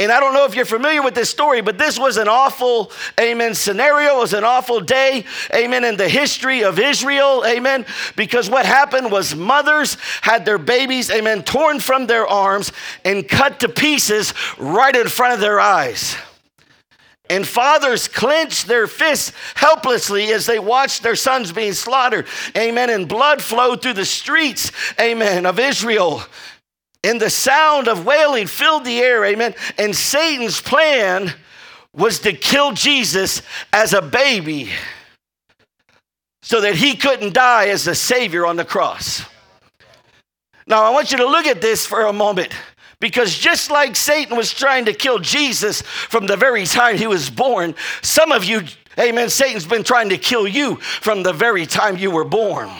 And 0.00 0.10
I 0.10 0.18
don't 0.18 0.32
know 0.32 0.46
if 0.46 0.54
you're 0.54 0.64
familiar 0.64 1.02
with 1.02 1.14
this 1.14 1.28
story, 1.28 1.60
but 1.60 1.76
this 1.76 1.98
was 1.98 2.16
an 2.16 2.26
awful, 2.26 2.90
amen, 3.20 3.54
scenario. 3.54 4.16
It 4.16 4.20
was 4.20 4.32
an 4.32 4.44
awful 4.44 4.80
day, 4.80 5.26
amen, 5.54 5.84
in 5.84 5.98
the 5.98 6.08
history 6.08 6.64
of 6.64 6.78
Israel, 6.78 7.44
amen. 7.46 7.84
Because 8.16 8.48
what 8.48 8.64
happened 8.64 9.12
was 9.12 9.36
mothers 9.36 9.98
had 10.22 10.46
their 10.46 10.56
babies, 10.56 11.10
amen, 11.10 11.42
torn 11.42 11.80
from 11.80 12.06
their 12.06 12.26
arms 12.26 12.72
and 13.04 13.28
cut 13.28 13.60
to 13.60 13.68
pieces 13.68 14.32
right 14.56 14.96
in 14.96 15.06
front 15.06 15.34
of 15.34 15.40
their 15.40 15.60
eyes. 15.60 16.16
And 17.28 17.46
fathers 17.46 18.08
clenched 18.08 18.68
their 18.68 18.86
fists 18.86 19.32
helplessly 19.54 20.32
as 20.32 20.46
they 20.46 20.58
watched 20.58 21.02
their 21.02 21.14
sons 21.14 21.52
being 21.52 21.74
slaughtered. 21.74 22.26
Amen. 22.56 22.90
And 22.90 23.06
blood 23.06 23.40
flowed 23.40 23.82
through 23.82 23.92
the 23.92 24.04
streets, 24.04 24.72
amen, 24.98 25.46
of 25.46 25.60
Israel. 25.60 26.22
And 27.02 27.20
the 27.20 27.30
sound 27.30 27.88
of 27.88 28.04
wailing 28.04 28.46
filled 28.46 28.84
the 28.84 28.98
air, 28.98 29.24
amen. 29.24 29.54
And 29.78 29.96
Satan's 29.96 30.60
plan 30.60 31.32
was 31.94 32.20
to 32.20 32.32
kill 32.32 32.72
Jesus 32.72 33.42
as 33.72 33.92
a 33.94 34.02
baby 34.02 34.70
so 36.42 36.60
that 36.60 36.74
he 36.74 36.96
couldn't 36.96 37.32
die 37.32 37.68
as 37.68 37.84
the 37.84 37.94
Savior 37.94 38.46
on 38.46 38.56
the 38.56 38.64
cross. 38.64 39.24
Now, 40.66 40.84
I 40.84 40.90
want 40.90 41.10
you 41.10 41.18
to 41.18 41.26
look 41.26 41.46
at 41.46 41.60
this 41.60 41.86
for 41.86 42.06
a 42.06 42.12
moment 42.12 42.52
because 43.00 43.36
just 43.36 43.70
like 43.70 43.96
Satan 43.96 44.36
was 44.36 44.52
trying 44.52 44.84
to 44.84 44.92
kill 44.92 45.18
Jesus 45.18 45.82
from 45.82 46.26
the 46.26 46.36
very 46.36 46.66
time 46.66 46.96
he 46.96 47.06
was 47.06 47.30
born, 47.30 47.74
some 48.02 48.30
of 48.30 48.44
you, 48.44 48.62
amen, 48.98 49.30
Satan's 49.30 49.66
been 49.66 49.82
trying 49.82 50.10
to 50.10 50.18
kill 50.18 50.46
you 50.46 50.76
from 50.76 51.22
the 51.22 51.32
very 51.32 51.66
time 51.66 51.96
you 51.96 52.10
were 52.10 52.24
born. 52.24 52.70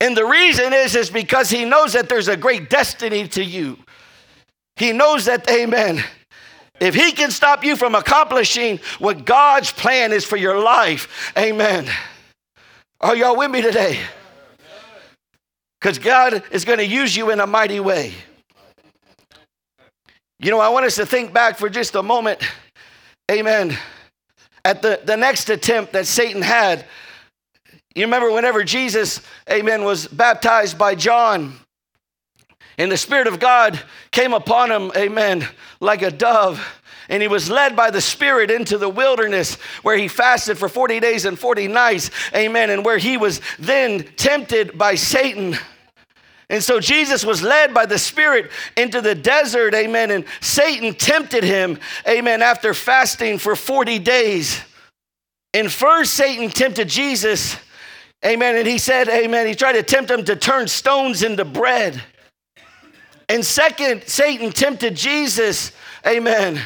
And 0.00 0.16
the 0.16 0.26
reason 0.26 0.72
is 0.72 0.94
is 0.94 1.10
because 1.10 1.48
he 1.48 1.64
knows 1.64 1.94
that 1.94 2.08
there's 2.08 2.28
a 2.28 2.36
great 2.36 2.68
destiny 2.68 3.26
to 3.28 3.42
you. 3.42 3.78
He 4.76 4.92
knows 4.92 5.24
that 5.24 5.48
amen. 5.50 6.04
If 6.80 6.94
he 6.94 7.12
can 7.12 7.30
stop 7.30 7.64
you 7.64 7.76
from 7.76 7.94
accomplishing 7.94 8.80
what 8.98 9.24
God's 9.24 9.72
plan 9.72 10.12
is 10.12 10.24
for 10.24 10.36
your 10.36 10.60
life, 10.60 11.32
amen. 11.36 11.88
Are 13.00 13.16
y'all 13.16 13.36
with 13.36 13.50
me 13.50 13.62
today? 13.62 13.98
Because 15.80 15.98
God 15.98 16.42
is 16.50 16.64
going 16.66 16.78
to 16.78 16.86
use 16.86 17.16
you 17.16 17.30
in 17.30 17.40
a 17.40 17.46
mighty 17.46 17.80
way. 17.80 18.12
You 20.38 20.50
know, 20.50 20.60
I 20.60 20.68
want 20.68 20.84
us 20.84 20.96
to 20.96 21.06
think 21.06 21.32
back 21.32 21.56
for 21.56 21.70
just 21.70 21.94
a 21.94 22.02
moment, 22.02 22.42
amen, 23.30 23.76
at 24.66 24.82
the, 24.82 25.00
the 25.02 25.16
next 25.16 25.48
attempt 25.48 25.94
that 25.94 26.06
Satan 26.06 26.42
had 26.42 26.84
you 27.96 28.04
remember 28.04 28.30
whenever 28.30 28.62
Jesus, 28.62 29.22
amen, 29.50 29.82
was 29.82 30.06
baptized 30.06 30.76
by 30.76 30.94
John, 30.94 31.54
and 32.76 32.92
the 32.92 32.96
Spirit 32.98 33.26
of 33.26 33.40
God 33.40 33.80
came 34.10 34.34
upon 34.34 34.70
him, 34.70 34.92
amen, 34.94 35.48
like 35.80 36.02
a 36.02 36.10
dove. 36.10 36.82
And 37.08 37.22
he 37.22 37.28
was 37.28 37.48
led 37.48 37.74
by 37.74 37.90
the 37.90 38.00
Spirit 38.00 38.50
into 38.50 38.76
the 38.76 38.88
wilderness 38.88 39.54
where 39.82 39.96
he 39.96 40.08
fasted 40.08 40.58
for 40.58 40.68
40 40.68 41.00
days 41.00 41.24
and 41.24 41.38
40 41.38 41.68
nights, 41.68 42.10
amen, 42.34 42.68
and 42.68 42.84
where 42.84 42.98
he 42.98 43.16
was 43.16 43.40
then 43.58 44.02
tempted 44.16 44.76
by 44.76 44.96
Satan. 44.96 45.56
And 46.50 46.62
so 46.62 46.80
Jesus 46.80 47.24
was 47.24 47.42
led 47.42 47.72
by 47.72 47.86
the 47.86 47.98
Spirit 47.98 48.50
into 48.76 49.00
the 49.00 49.14
desert, 49.14 49.74
amen, 49.74 50.10
and 50.10 50.24
Satan 50.40 50.94
tempted 50.94 51.44
him, 51.44 51.78
amen, 52.06 52.42
after 52.42 52.74
fasting 52.74 53.38
for 53.38 53.56
40 53.56 54.00
days. 54.00 54.60
And 55.54 55.72
first, 55.72 56.12
Satan 56.12 56.50
tempted 56.50 56.88
Jesus 56.88 57.56
Amen. 58.26 58.56
And 58.56 58.66
he 58.66 58.78
said, 58.78 59.08
Amen. 59.08 59.46
He 59.46 59.54
tried 59.54 59.74
to 59.74 59.82
tempt 59.84 60.10
him 60.10 60.24
to 60.24 60.34
turn 60.34 60.66
stones 60.66 61.22
into 61.22 61.44
bread. 61.44 62.02
And 63.28 63.44
second, 63.44 64.04
Satan 64.06 64.50
tempted 64.52 64.96
Jesus, 64.96 65.72
amen, 66.06 66.60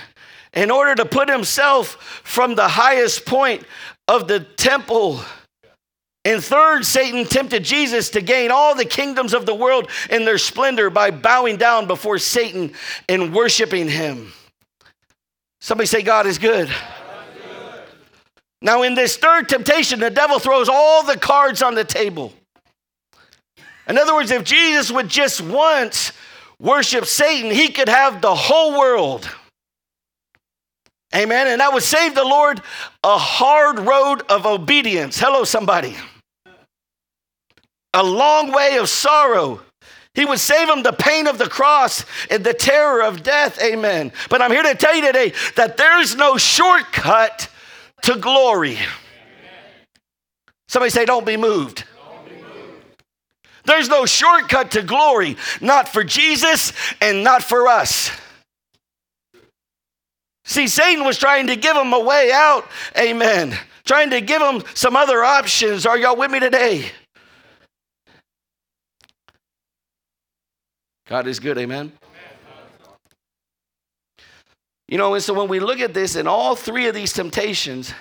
in 0.53 0.71
order 0.71 0.95
to 0.95 1.05
put 1.05 1.29
himself 1.29 2.23
from 2.25 2.55
the 2.55 2.69
highest 2.69 3.25
point 3.25 3.65
of 4.09 4.29
the 4.29 4.41
temple. 4.41 5.21
And 6.25 6.45
third, 6.45 6.85
Satan 6.85 7.25
tempted 7.25 7.65
Jesus 7.65 8.11
to 8.11 8.21
gain 8.21 8.51
all 8.51 8.75
the 8.75 8.85
kingdoms 8.85 9.33
of 9.33 9.47
the 9.47 9.55
world 9.55 9.91
in 10.11 10.27
their 10.27 10.37
splendor 10.37 10.91
by 10.91 11.11
bowing 11.11 11.57
down 11.57 11.87
before 11.87 12.19
Satan 12.19 12.75
and 13.09 13.35
worshiping 13.35 13.89
him. 13.89 14.33
Somebody 15.61 15.87
say, 15.87 16.03
God 16.03 16.27
is 16.27 16.39
good. 16.39 16.71
Now, 18.63 18.83
in 18.83 18.95
this 18.95 19.17
third 19.17 19.49
temptation, 19.49 20.01
the 20.01 20.11
devil 20.11 20.39
throws 20.39 20.69
all 20.69 21.03
the 21.03 21.17
cards 21.17 21.63
on 21.63 21.75
the 21.75 21.85
table. 21.85 22.33
In 23.89 23.97
other 23.99 24.15
words, 24.15 24.31
if 24.31 24.45
Jesus 24.45 24.91
would 24.91 25.09
just 25.09 25.41
once 25.41 26.13
worship 26.61 27.07
Satan, 27.07 27.51
he 27.51 27.71
could 27.71 27.89
have 27.89 28.21
the 28.21 28.35
whole 28.35 28.79
world. 28.79 29.29
Amen. 31.15 31.49
And 31.49 31.61
that 31.61 31.73
would 31.73 31.83
save 31.83 32.15
the 32.15 32.25
Lord 32.25 32.61
a 33.03 33.19
hard 33.19 33.81
road 33.81 34.23
of 34.29 34.47
obedience. 34.47 35.19
Hello, 35.19 35.45
somebody. 35.45 35.97
A 37.95 38.03
long 38.03 38.53
way 38.53 38.77
of 38.77 38.89
sorrow. 38.89 39.61
He 40.15 40.25
would 40.25 40.39
save 40.39 40.69
him 40.69 40.83
the 40.83 40.93
pain 40.93 41.27
of 41.27 41.39
the 41.39 41.49
cross 41.49 42.05
and 42.31 42.45
the 42.45 42.55
terror 42.55 43.03
of 43.03 43.23
death. 43.23 43.61
Amen. 43.61 44.13
But 44.29 44.43
I'm 44.43 44.53
here 44.53 44.63
to 44.63 44.75
tell 44.75 44.95
you 44.95 45.03
today 45.03 45.33
that 45.57 45.77
there's 45.77 46.15
no 46.15 46.37
shortcut 46.37 47.49
to 48.03 48.17
glory. 48.17 48.79
Somebody 50.69 50.91
say, 50.91 51.05
Don't 51.05 51.27
be 51.27 51.37
moved. 51.37 51.85
There's 53.65 53.89
no 53.89 54.07
shortcut 54.07 54.73
to 54.73 54.83
glory, 54.83 55.37
not 55.61 55.89
for 55.89 56.03
Jesus 56.03 56.73
and 57.01 57.23
not 57.23 57.43
for 57.43 57.69
us. 57.69 58.11
See, 60.45 60.67
Satan 60.67 61.05
was 61.05 61.19
trying 61.19 61.47
to 61.47 61.57
give 61.57 61.77
him 61.77 61.93
a 61.93 62.01
way 62.01 62.33
out, 62.33 62.67
amen. 62.99 63.57
Trying 63.85 64.11
to 64.11 64.21
give 64.21 64.43
him 64.43 64.63
some 64.75 64.97
other 64.97 65.23
options. 65.23 65.87
Are 65.87 65.97
y'all 65.97 66.17
with 66.17 66.31
me 66.31 66.41
today? 66.41 66.91
God 71.07 71.27
is 71.27 71.39
good, 71.39 71.59
amen. 71.59 71.93
You 74.91 74.99
know, 74.99 75.15
and 75.15 75.23
so 75.23 75.33
when 75.33 75.47
we 75.47 75.61
look 75.61 75.79
at 75.79 75.95
this, 75.95 76.17
in 76.17 76.27
all 76.27 76.57
three 76.57 76.89
of 76.89 76.97
these 76.97 77.13
temptations, 77.13 77.95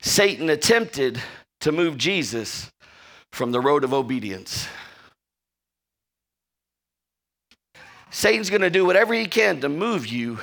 Satan 0.00 0.48
attempted 0.48 1.20
to 1.60 1.72
move 1.72 1.98
Jesus 1.98 2.70
from 3.32 3.50
the 3.50 3.60
road 3.60 3.82
of 3.82 3.92
obedience. 3.92 4.68
Satan's 8.10 8.48
going 8.48 8.62
to 8.62 8.70
do 8.70 8.84
whatever 8.84 9.12
he 9.12 9.26
can 9.26 9.60
to 9.62 9.68
move 9.68 10.06
you 10.06 10.38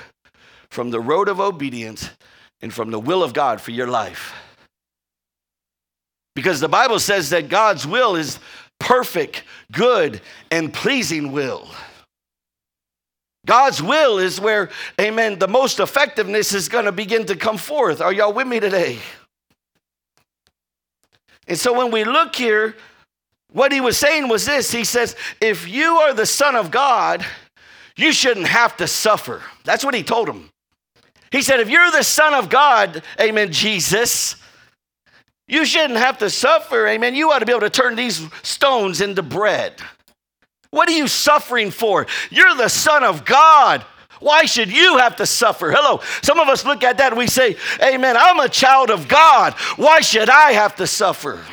from 0.69 0.91
the 0.91 0.99
road 0.99 1.29
of 1.29 1.39
obedience 1.39 2.09
and 2.61 2.73
from 2.73 2.91
the 2.91 2.99
will 2.99 3.23
of 3.23 3.31
God 3.33 3.61
for 3.61 3.71
your 3.71 3.87
life. 3.87 4.33
Because 6.35 6.59
the 6.59 6.67
Bible 6.67 6.99
says 6.99 7.29
that 7.29 7.47
God's 7.47 7.87
will 7.87 8.17
is 8.17 8.39
perfect, 8.77 9.43
good, 9.71 10.19
and 10.51 10.73
pleasing 10.73 11.31
will. 11.31 11.69
God's 13.45 13.81
will 13.81 14.19
is 14.19 14.39
where, 14.39 14.69
amen, 14.99 15.39
the 15.39 15.47
most 15.47 15.79
effectiveness 15.79 16.53
is 16.53 16.69
going 16.69 16.85
to 16.85 16.91
begin 16.91 17.25
to 17.25 17.35
come 17.35 17.57
forth. 17.57 17.99
Are 17.99 18.13
y'all 18.13 18.33
with 18.33 18.47
me 18.47 18.59
today? 18.59 18.99
And 21.47 21.57
so 21.57 21.73
when 21.73 21.91
we 21.91 22.03
look 22.03 22.35
here, 22.35 22.75
what 23.51 23.71
he 23.71 23.81
was 23.81 23.97
saying 23.97 24.27
was 24.27 24.45
this 24.45 24.71
He 24.71 24.83
says, 24.83 25.15
if 25.41 25.67
you 25.67 25.97
are 25.97 26.13
the 26.13 26.25
Son 26.25 26.55
of 26.55 26.71
God, 26.71 27.25
you 27.95 28.13
shouldn't 28.13 28.47
have 28.47 28.77
to 28.77 28.87
suffer. 28.87 29.41
That's 29.63 29.83
what 29.83 29.93
he 29.93 30.03
told 30.03 30.29
him. 30.29 30.49
He 31.31 31.41
said, 31.41 31.59
if 31.59 31.69
you're 31.69 31.91
the 31.91 32.03
Son 32.03 32.33
of 32.33 32.49
God, 32.49 33.03
amen, 33.19 33.51
Jesus, 33.51 34.35
you 35.47 35.65
shouldn't 35.65 35.99
have 35.99 36.17
to 36.19 36.29
suffer, 36.29 36.87
amen. 36.87 37.15
You 37.15 37.31
ought 37.31 37.39
to 37.39 37.45
be 37.45 37.51
able 37.51 37.61
to 37.61 37.69
turn 37.69 37.95
these 37.95 38.21
stones 38.43 39.01
into 39.01 39.21
bread. 39.21 39.81
What 40.71 40.89
are 40.89 40.93
you 40.93 41.07
suffering 41.07 41.69
for? 41.69 42.07
You're 42.29 42.55
the 42.55 42.69
Son 42.69 43.03
of 43.03 43.25
God. 43.25 43.85
Why 44.21 44.45
should 44.45 44.71
you 44.71 44.97
have 44.97 45.17
to 45.17 45.25
suffer? 45.25 45.71
Hello. 45.71 46.01
Some 46.21 46.39
of 46.39 46.47
us 46.47 46.65
look 46.65 46.83
at 46.83 46.97
that 46.99 47.11
and 47.11 47.17
we 47.17 47.27
say, 47.27 47.57
Amen, 47.83 48.15
I'm 48.17 48.39
a 48.39 48.49
child 48.49 48.89
of 48.89 49.07
God. 49.07 49.53
Why 49.75 49.99
should 49.99 50.29
I 50.29 50.53
have 50.53 50.75
to 50.77 50.87
suffer? 50.87 51.43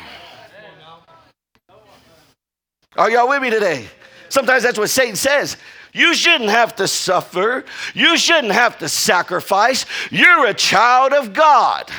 Are 2.95 3.09
y'all 3.09 3.29
with 3.29 3.41
me 3.41 3.49
today? 3.49 3.87
Sometimes 4.29 4.63
that's 4.63 4.77
what 4.77 4.89
Satan 4.89 5.15
says. 5.15 5.57
You 5.91 6.13
shouldn't 6.13 6.49
have 6.49 6.75
to 6.75 6.87
suffer. 6.87 7.65
You 7.93 8.17
shouldn't 8.17 8.53
have 8.53 8.77
to 8.79 8.87
sacrifice. 8.87 9.85
You're 10.11 10.45
a 10.45 10.53
child 10.53 11.13
of 11.13 11.33
God. 11.33 11.89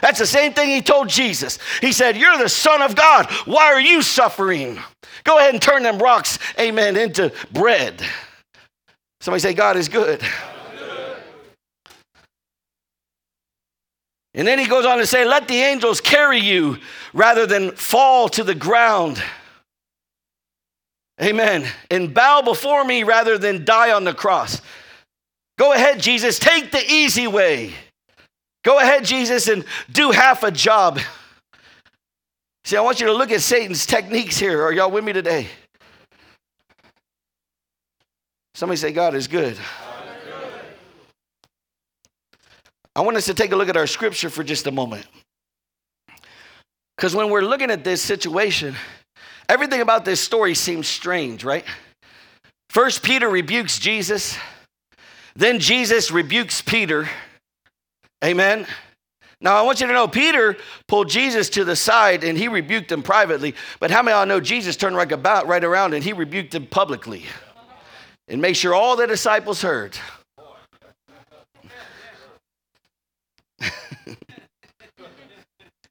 That's 0.00 0.18
the 0.18 0.26
same 0.26 0.52
thing 0.52 0.70
he 0.70 0.82
told 0.82 1.08
Jesus. 1.08 1.58
He 1.80 1.92
said, 1.92 2.16
You're 2.16 2.38
the 2.38 2.48
Son 2.48 2.82
of 2.82 2.94
God. 2.94 3.30
Why 3.46 3.72
are 3.72 3.80
you 3.80 4.02
suffering? 4.02 4.78
Go 5.24 5.38
ahead 5.38 5.54
and 5.54 5.62
turn 5.62 5.82
them 5.82 5.98
rocks, 5.98 6.38
amen, 6.58 6.96
into 6.96 7.32
bread. 7.52 8.02
Somebody 9.20 9.40
say, 9.40 9.54
God 9.54 9.76
is 9.76 9.88
good. 9.88 10.20
And 14.34 14.46
then 14.46 14.58
he 14.58 14.66
goes 14.66 14.84
on 14.84 14.98
to 14.98 15.06
say, 15.06 15.24
Let 15.24 15.48
the 15.48 15.56
angels 15.56 16.00
carry 16.00 16.40
you 16.40 16.78
rather 17.12 17.46
than 17.46 17.70
fall 17.72 18.28
to 18.30 18.42
the 18.42 18.54
ground. 18.54 19.22
Amen. 21.22 21.66
And 21.90 22.12
bow 22.12 22.42
before 22.42 22.84
me 22.84 23.04
rather 23.04 23.38
than 23.38 23.64
die 23.64 23.92
on 23.92 24.04
the 24.04 24.12
cross. 24.12 24.60
Go 25.56 25.72
ahead, 25.72 26.00
Jesus, 26.00 26.40
take 26.40 26.72
the 26.72 26.84
easy 26.84 27.28
way. 27.28 27.72
Go 28.64 28.80
ahead, 28.80 29.04
Jesus, 29.04 29.46
and 29.46 29.64
do 29.92 30.10
half 30.10 30.42
a 30.42 30.50
job. 30.50 30.98
See, 32.64 32.76
I 32.76 32.80
want 32.80 33.00
you 33.00 33.06
to 33.06 33.12
look 33.12 33.30
at 33.30 33.42
Satan's 33.42 33.84
techniques 33.84 34.38
here. 34.38 34.62
Are 34.62 34.72
y'all 34.72 34.90
with 34.90 35.04
me 35.04 35.12
today? 35.12 35.48
Somebody 38.54 38.78
say, 38.78 38.92
God 38.92 39.14
is 39.14 39.26
good. 39.26 39.58
I 42.96 43.00
want 43.00 43.16
us 43.16 43.26
to 43.26 43.34
take 43.34 43.52
a 43.52 43.56
look 43.56 43.68
at 43.68 43.76
our 43.76 43.86
scripture 43.86 44.30
for 44.30 44.44
just 44.44 44.66
a 44.66 44.70
moment. 44.70 45.06
Because 46.96 47.14
when 47.14 47.28
we're 47.28 47.42
looking 47.42 47.70
at 47.70 47.84
this 47.84 48.00
situation, 48.00 48.76
everything 49.48 49.80
about 49.80 50.04
this 50.04 50.20
story 50.20 50.54
seems 50.54 50.86
strange, 50.86 51.44
right? 51.44 51.64
First, 52.70 53.02
Peter 53.02 53.28
rebukes 53.28 53.78
Jesus. 53.78 54.38
Then 55.34 55.58
Jesus 55.58 56.12
rebukes 56.12 56.62
Peter. 56.62 57.08
Amen. 58.24 58.66
Now, 59.40 59.56
I 59.56 59.62
want 59.62 59.80
you 59.80 59.86
to 59.86 59.92
know 59.92 60.08
Peter 60.08 60.56
pulled 60.86 61.08
Jesus 61.08 61.48
to 61.50 61.64
the 61.64 61.76
side 61.76 62.24
and 62.24 62.38
he 62.38 62.48
rebuked 62.48 62.90
him 62.90 63.02
privately. 63.02 63.54
But 63.80 63.90
how 63.90 64.02
many 64.02 64.14
of 64.14 64.20
y'all 64.20 64.26
know 64.26 64.40
Jesus 64.40 64.76
turned 64.76 64.96
right 64.96 65.10
about, 65.10 65.46
right 65.46 65.62
around, 65.62 65.94
and 65.94 66.02
he 66.02 66.12
rebuked 66.12 66.54
him 66.54 66.66
publicly 66.66 67.24
and 68.28 68.40
made 68.40 68.54
sure 68.54 68.74
all 68.74 68.96
the 68.96 69.06
disciples 69.06 69.62
heard. 69.62 69.96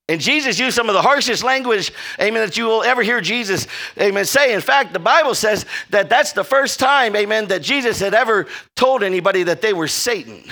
And 0.10 0.20
Jesus 0.20 0.60
used 0.60 0.76
some 0.76 0.90
of 0.90 0.96
the 0.96 1.02
harshest 1.02 1.46
language, 1.46 1.94
amen, 2.20 2.46
that 2.46 2.58
you 2.58 2.66
will 2.66 2.84
ever 2.84 3.02
hear 3.02 3.22
Jesus, 3.22 3.68
amen, 3.98 4.26
say. 4.26 4.54
In 4.54 4.60
fact, 4.60 4.92
the 4.92 5.00
Bible 5.00 5.34
says 5.34 5.66
that 5.92 6.10
that's 6.10 6.34
the 6.34 6.44
first 6.44 6.78
time, 6.78 7.16
amen, 7.16 7.48
that 7.48 7.62
Jesus 7.62 8.02
had 8.02 8.14
ever 8.14 8.48
told 8.76 9.02
anybody 9.02 9.44
that 9.44 9.62
they 9.62 9.72
were 9.72 9.88
Satan. 9.88 10.44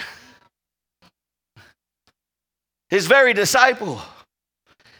His 2.92 3.08
very 3.08 3.34
disciple. 3.34 4.02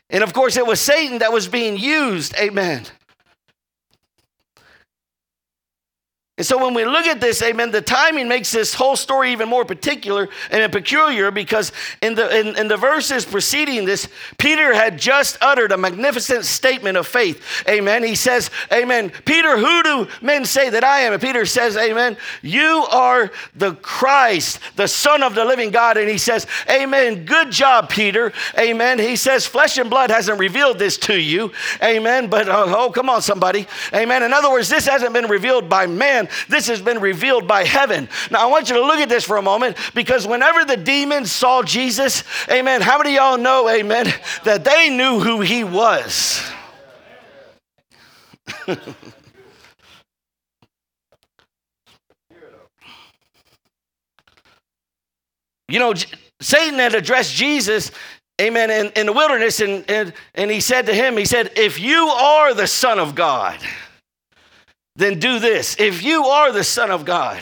And 0.10 0.24
of 0.24 0.34
course, 0.34 0.58
it 0.58 0.66
was 0.66 0.80
Satan 0.80 1.20
that 1.20 1.32
was 1.32 1.48
being 1.48 1.78
used, 1.78 2.34
amen, 2.38 2.88
And 6.38 6.46
so 6.48 6.58
when 6.58 6.74
we 6.74 6.86
look 6.86 7.06
at 7.06 7.20
this, 7.22 7.42
amen, 7.44 7.70
the 7.72 7.82
timing 7.82 8.28
makes 8.28 8.52
this 8.52 8.74
whole 8.74 8.96
story 8.96 9.32
even 9.32 9.50
more 9.50 9.66
particular 9.66 10.30
and 10.50 10.72
peculiar 10.72 11.30
because 11.30 11.74
in 12.02 12.16
the, 12.16 12.36
in, 12.36 12.58
in, 12.58 12.68
the 12.68 12.78
verses 12.78 13.26
preceding 13.26 13.86
this, 13.86 14.08
Peter 14.38 14.74
had 14.74 14.98
just 14.98 15.38
uttered 15.42 15.74
a 15.74 15.78
magnificent 15.78 16.46
statement 16.46 16.98
of 16.98 17.06
faith. 17.06 17.64
Amen. 17.68 18.02
He 18.02 18.16
says, 18.16 18.50
Amen. 18.72 19.12
Peter, 19.26 19.58
who 19.58 19.84
do 19.84 20.08
men 20.22 20.46
say 20.46 20.70
that 20.70 20.86
I 20.86 21.02
am? 21.02 21.14
And 21.14 21.22
Peter 21.22 21.46
says, 21.46 21.76
Amen. 21.78 22.16
You 22.42 22.86
are 22.90 23.30
the 23.54 23.76
Christ, 23.76 24.60
the 24.78 24.88
Son 24.88 25.22
of 25.22 25.36
the 25.36 25.46
living 25.46 25.70
God. 25.70 25.98
And 25.98 26.10
he 26.10 26.18
says, 26.18 26.48
Amen. 26.68 27.26
Good 27.26 27.52
job, 27.52 27.90
Peter. 27.90 28.32
Amen. 28.58 28.98
He 28.98 29.18
says, 29.18 29.46
Flesh 29.46 29.78
and 29.78 29.90
blood 29.90 30.10
hasn't 30.10 30.40
revealed 30.40 30.80
this 30.80 30.98
to 31.00 31.20
you. 31.20 31.52
Amen. 31.84 32.30
But 32.32 32.48
oh, 32.50 32.74
oh 32.76 32.90
come 32.90 33.10
on, 33.10 33.22
somebody. 33.22 33.68
Amen. 33.94 34.24
In 34.24 34.34
other 34.34 34.50
words, 34.50 34.70
this 34.70 34.88
hasn't 34.88 35.14
been 35.14 35.28
revealed 35.28 35.70
by 35.70 35.86
man 35.86 36.30
this 36.50 36.68
has 36.68 36.82
been 36.82 37.00
revealed 37.00 37.48
by 37.48 37.64
heaven. 37.64 38.10
Now, 38.30 38.44
I 38.44 38.46
want 38.48 38.70
you 38.70 38.76
to 38.76 38.82
look 38.82 39.00
at 39.00 39.10
this 39.10 39.24
for 39.24 39.38
a 39.38 39.42
moment 39.42 39.78
because 39.94 40.28
whenever 40.28 40.66
the 40.66 40.78
demons 40.78 41.32
saw 41.32 41.64
Jesus, 41.64 42.24
amen, 42.50 42.82
how 42.82 42.98
many 42.98 43.16
y'all 43.16 43.38
know, 43.38 43.70
amen, 43.70 44.14
that 44.44 44.64
they 44.64 44.90
knew 44.90 45.20
who 45.20 45.42
he 45.42 45.64
was? 45.64 46.42
you 55.68 55.80
know, 55.80 55.94
Satan 56.40 56.80
had 56.80 56.96
addressed 56.96 57.36
Jesus 57.36 57.92
amen, 58.42 58.72
in, 58.72 58.92
in 58.96 59.06
the 59.06 59.14
wilderness, 59.14 59.60
and, 59.60 59.90
and, 59.90 60.14
and 60.36 60.52
he 60.52 60.60
said 60.60 60.86
to 60.88 60.94
him, 60.94 61.18
He 61.18 61.26
said, 61.26 61.52
If 61.56 61.80
you 61.80 62.08
are 62.08 62.54
the 62.54 62.68
Son 62.68 63.00
of 63.00 63.16
God, 63.16 63.60
then 64.96 65.20
do 65.20 65.40
this. 65.40 65.76
If 65.80 66.04
you 66.04 66.26
are 66.26 66.52
the 66.52 66.64
Son 66.64 66.92
of 66.92 67.06
God. 67.06 67.42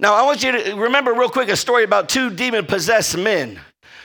Now, 0.00 0.14
I 0.14 0.22
want 0.22 0.42
you 0.42 0.52
to 0.52 0.74
remember 0.74 1.12
real 1.12 1.28
quick 1.28 1.48
a 1.48 1.56
story 1.56 1.84
about 1.84 2.08
two 2.08 2.30
demon 2.30 2.66
possessed 2.66 3.16
men 3.16 3.60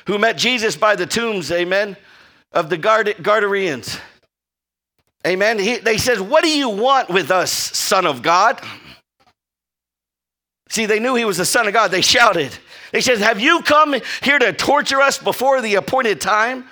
who 0.05 0.17
met 0.17 0.37
Jesus 0.37 0.75
by 0.75 0.95
the 0.95 1.05
tombs, 1.05 1.51
amen, 1.51 1.97
of 2.51 2.69
the 2.69 2.77
Gadareans. 2.77 3.99
Amen. 5.25 5.59
He, 5.59 5.77
they 5.77 5.97
said, 5.97 6.19
What 6.19 6.43
do 6.43 6.49
you 6.49 6.69
want 6.69 7.09
with 7.09 7.31
us, 7.31 7.51
Son 7.51 8.05
of 8.05 8.21
God? 8.21 8.61
See, 10.69 10.85
they 10.85 10.99
knew 10.99 11.15
he 11.15 11.25
was 11.25 11.37
the 11.37 11.45
Son 11.45 11.67
of 11.67 11.73
God. 11.73 11.91
They 11.91 12.01
shouted. 12.01 12.55
They 12.91 13.01
said, 13.01 13.17
Have 13.17 13.39
you 13.39 13.61
come 13.61 13.95
here 14.21 14.39
to 14.39 14.53
torture 14.53 15.01
us 15.01 15.17
before 15.17 15.61
the 15.61 15.75
appointed 15.75 16.21
time? 16.21 16.65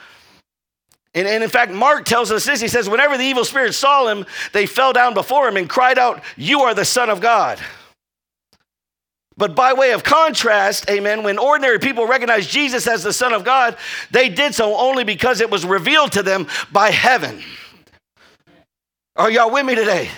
And, 1.18 1.28
and, 1.28 1.44
in 1.44 1.50
fact, 1.50 1.72
Mark 1.72 2.06
tells 2.06 2.32
us 2.32 2.46
this. 2.46 2.62
He 2.62 2.68
says, 2.68 2.88
Whenever 2.88 3.18
the 3.18 3.24
evil 3.24 3.44
spirits 3.44 3.76
saw 3.76 4.08
him, 4.08 4.24
they 4.54 4.68
fell 4.68 4.94
down 4.94 5.16
before 5.16 5.48
him 5.48 5.58
and 5.58 5.68
cried 5.68 5.98
out, 5.98 6.22
You 6.36 6.62
are 6.62 6.76
the 6.76 6.86
Son 6.86 7.10
of 7.10 7.22
God. 7.22 7.60
But 9.36 9.56
by 9.56 9.74
way 9.74 9.94
of 9.94 10.04
contrast, 10.04 10.88
amen, 10.92 11.24
when 11.24 11.40
ordinary 11.40 11.80
people 11.80 12.06
recognized 12.06 12.52
Jesus 12.52 12.86
as 12.86 13.02
the 13.02 13.14
Son 13.14 13.34
of 13.34 13.44
God, 13.44 13.78
they 14.12 14.30
did 14.30 14.54
so 14.54 14.76
only 14.78 15.04
because 15.04 15.42
it 15.42 15.50
was 15.50 15.66
revealed 15.66 16.12
to 16.12 16.22
them 16.22 16.46
by 16.72 16.92
heaven. 16.92 17.42
Are 19.16 19.32
y'all 19.32 19.52
with 19.52 19.66
me 19.66 19.74
today? 19.74 20.12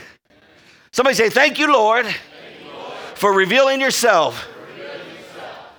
Somebody 0.91 1.15
say, 1.15 1.29
Thank 1.29 1.59
you, 1.59 1.71
Lord, 1.71 2.07
Thank 2.07 2.17
you, 2.61 2.73
Lord. 2.73 2.93
for 3.15 3.33
revealing 3.33 3.79
yourself. 3.79 4.43
For 4.43 4.59
revealing 4.59 5.15
yourself. 5.15 5.73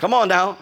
Come 0.00 0.12
on 0.12 0.26
now. 0.26 0.58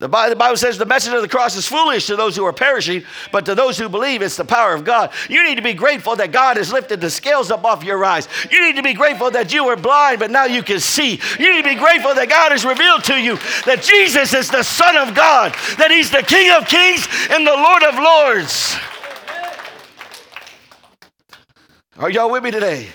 The 0.00 0.08
Bible 0.08 0.56
says 0.56 0.78
the 0.78 0.86
message 0.86 1.12
of 1.12 1.22
the 1.22 1.28
cross 1.28 1.56
is 1.56 1.66
foolish 1.66 2.06
to 2.06 2.14
those 2.14 2.36
who 2.36 2.44
are 2.44 2.52
perishing, 2.52 3.02
but 3.32 3.44
to 3.46 3.56
those 3.56 3.76
who 3.76 3.88
believe, 3.88 4.22
it's 4.22 4.36
the 4.36 4.44
power 4.44 4.72
of 4.72 4.84
God. 4.84 5.10
You 5.28 5.42
need 5.42 5.56
to 5.56 5.62
be 5.62 5.74
grateful 5.74 6.14
that 6.14 6.30
God 6.30 6.56
has 6.56 6.72
lifted 6.72 7.00
the 7.00 7.10
scales 7.10 7.50
up 7.50 7.64
off 7.64 7.82
your 7.82 8.04
eyes. 8.04 8.28
You 8.48 8.64
need 8.64 8.76
to 8.76 8.82
be 8.84 8.94
grateful 8.94 9.32
that 9.32 9.52
you 9.52 9.64
were 9.64 9.74
blind, 9.74 10.20
but 10.20 10.30
now 10.30 10.44
you 10.44 10.62
can 10.62 10.78
see. 10.78 11.18
You 11.36 11.52
need 11.52 11.64
to 11.64 11.68
be 11.68 11.74
grateful 11.74 12.14
that 12.14 12.28
God 12.28 12.52
has 12.52 12.64
revealed 12.64 13.02
to 13.04 13.20
you 13.20 13.38
that 13.66 13.82
Jesus 13.82 14.32
is 14.34 14.48
the 14.48 14.62
Son 14.62 14.96
of 14.96 15.16
God, 15.16 15.52
that 15.78 15.90
He's 15.90 16.12
the 16.12 16.22
King 16.22 16.52
of 16.52 16.68
kings 16.68 17.08
and 17.30 17.44
the 17.44 17.50
Lord 17.50 17.82
of 17.82 17.94
lords. 17.96 18.76
Are 21.98 22.08
y'all 22.08 22.30
with 22.30 22.44
me 22.44 22.52
today? 22.52 22.86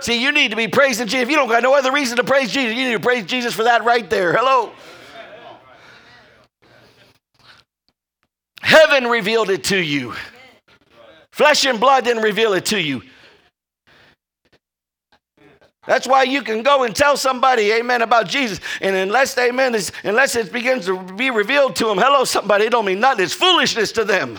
See, 0.00 0.22
you 0.22 0.32
need 0.32 0.52
to 0.52 0.56
be 0.56 0.68
praising 0.68 1.06
Jesus. 1.06 1.24
If 1.24 1.28
you 1.28 1.36
don't 1.36 1.50
got 1.50 1.62
no 1.62 1.74
other 1.74 1.92
reason 1.92 2.16
to 2.16 2.24
praise 2.24 2.50
Jesus, 2.50 2.74
you 2.74 2.86
need 2.86 2.94
to 2.94 3.00
praise 3.00 3.26
Jesus 3.26 3.52
for 3.52 3.64
that 3.64 3.84
right 3.84 4.08
there. 4.08 4.32
Hello. 4.32 4.72
Heaven 8.64 9.06
revealed 9.06 9.50
it 9.50 9.62
to 9.64 9.76
you. 9.76 10.14
Flesh 11.32 11.66
and 11.66 11.78
blood 11.78 12.04
didn't 12.04 12.22
reveal 12.22 12.54
it 12.54 12.64
to 12.66 12.80
you. 12.80 13.02
That's 15.86 16.08
why 16.08 16.22
you 16.22 16.40
can 16.40 16.62
go 16.62 16.84
and 16.84 16.96
tell 16.96 17.18
somebody, 17.18 17.70
amen, 17.72 18.00
about 18.00 18.26
Jesus. 18.26 18.60
And 18.80 18.96
unless, 18.96 19.36
amen, 19.36 19.76
unless 20.02 20.34
it 20.34 20.50
begins 20.50 20.86
to 20.86 20.98
be 20.98 21.30
revealed 21.30 21.76
to 21.76 21.84
them, 21.84 21.98
hello, 21.98 22.24
somebody, 22.24 22.64
it 22.64 22.70
don't 22.70 22.86
mean 22.86 23.00
nothing. 23.00 23.24
It's 23.24 23.34
foolishness 23.34 23.92
to 23.92 24.04
them. 24.04 24.38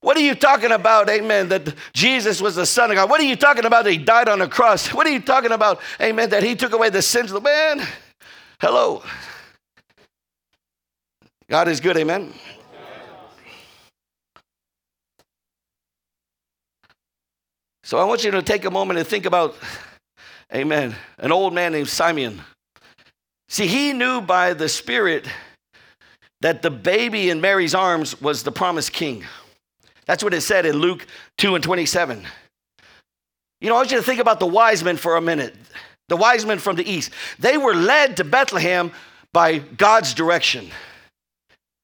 What 0.00 0.16
are 0.16 0.22
you 0.22 0.34
talking 0.34 0.72
about, 0.72 1.08
amen, 1.08 1.50
that 1.50 1.72
Jesus 1.92 2.42
was 2.42 2.56
the 2.56 2.66
Son 2.66 2.90
of 2.90 2.96
God? 2.96 3.08
What 3.08 3.20
are 3.20 3.24
you 3.24 3.36
talking 3.36 3.64
about 3.64 3.84
that 3.84 3.92
He 3.92 3.98
died 3.98 4.28
on 4.28 4.40
the 4.40 4.48
cross? 4.48 4.92
What 4.92 5.06
are 5.06 5.10
you 5.10 5.20
talking 5.20 5.52
about, 5.52 5.80
amen, 6.00 6.30
that 6.30 6.42
He 6.42 6.56
took 6.56 6.72
away 6.72 6.90
the 6.90 7.02
sins 7.02 7.30
of 7.30 7.34
the 7.34 7.48
man? 7.48 7.86
Hello. 8.60 9.04
God 11.48 11.68
is 11.68 11.78
good, 11.78 11.96
amen. 11.96 12.34
So 17.90 17.98
I 17.98 18.04
want 18.04 18.22
you 18.22 18.30
to 18.30 18.40
take 18.40 18.64
a 18.66 18.70
moment 18.70 19.00
and 19.00 19.08
think 19.08 19.26
about, 19.26 19.56
amen, 20.54 20.94
an 21.18 21.32
old 21.32 21.52
man 21.52 21.72
named 21.72 21.88
Simeon. 21.88 22.40
See, 23.48 23.66
he 23.66 23.92
knew 23.92 24.20
by 24.20 24.54
the 24.54 24.68
Spirit 24.68 25.26
that 26.40 26.62
the 26.62 26.70
baby 26.70 27.30
in 27.30 27.40
Mary's 27.40 27.74
arms 27.74 28.20
was 28.20 28.44
the 28.44 28.52
promised 28.52 28.92
king. 28.92 29.24
That's 30.06 30.22
what 30.22 30.32
it 30.34 30.42
said 30.42 30.66
in 30.66 30.76
Luke 30.76 31.04
2 31.38 31.56
and 31.56 31.64
27. 31.64 32.24
You 33.60 33.68
know, 33.68 33.74
I 33.74 33.78
want 33.78 33.90
you 33.90 33.96
to 33.96 34.04
think 34.04 34.20
about 34.20 34.38
the 34.38 34.46
wise 34.46 34.84
men 34.84 34.96
for 34.96 35.16
a 35.16 35.20
minute. 35.20 35.56
The 36.08 36.16
wise 36.16 36.46
men 36.46 36.60
from 36.60 36.76
the 36.76 36.88
east. 36.88 37.10
They 37.40 37.58
were 37.58 37.74
led 37.74 38.18
to 38.18 38.24
Bethlehem 38.24 38.92
by 39.32 39.58
God's 39.58 40.14
direction. 40.14 40.70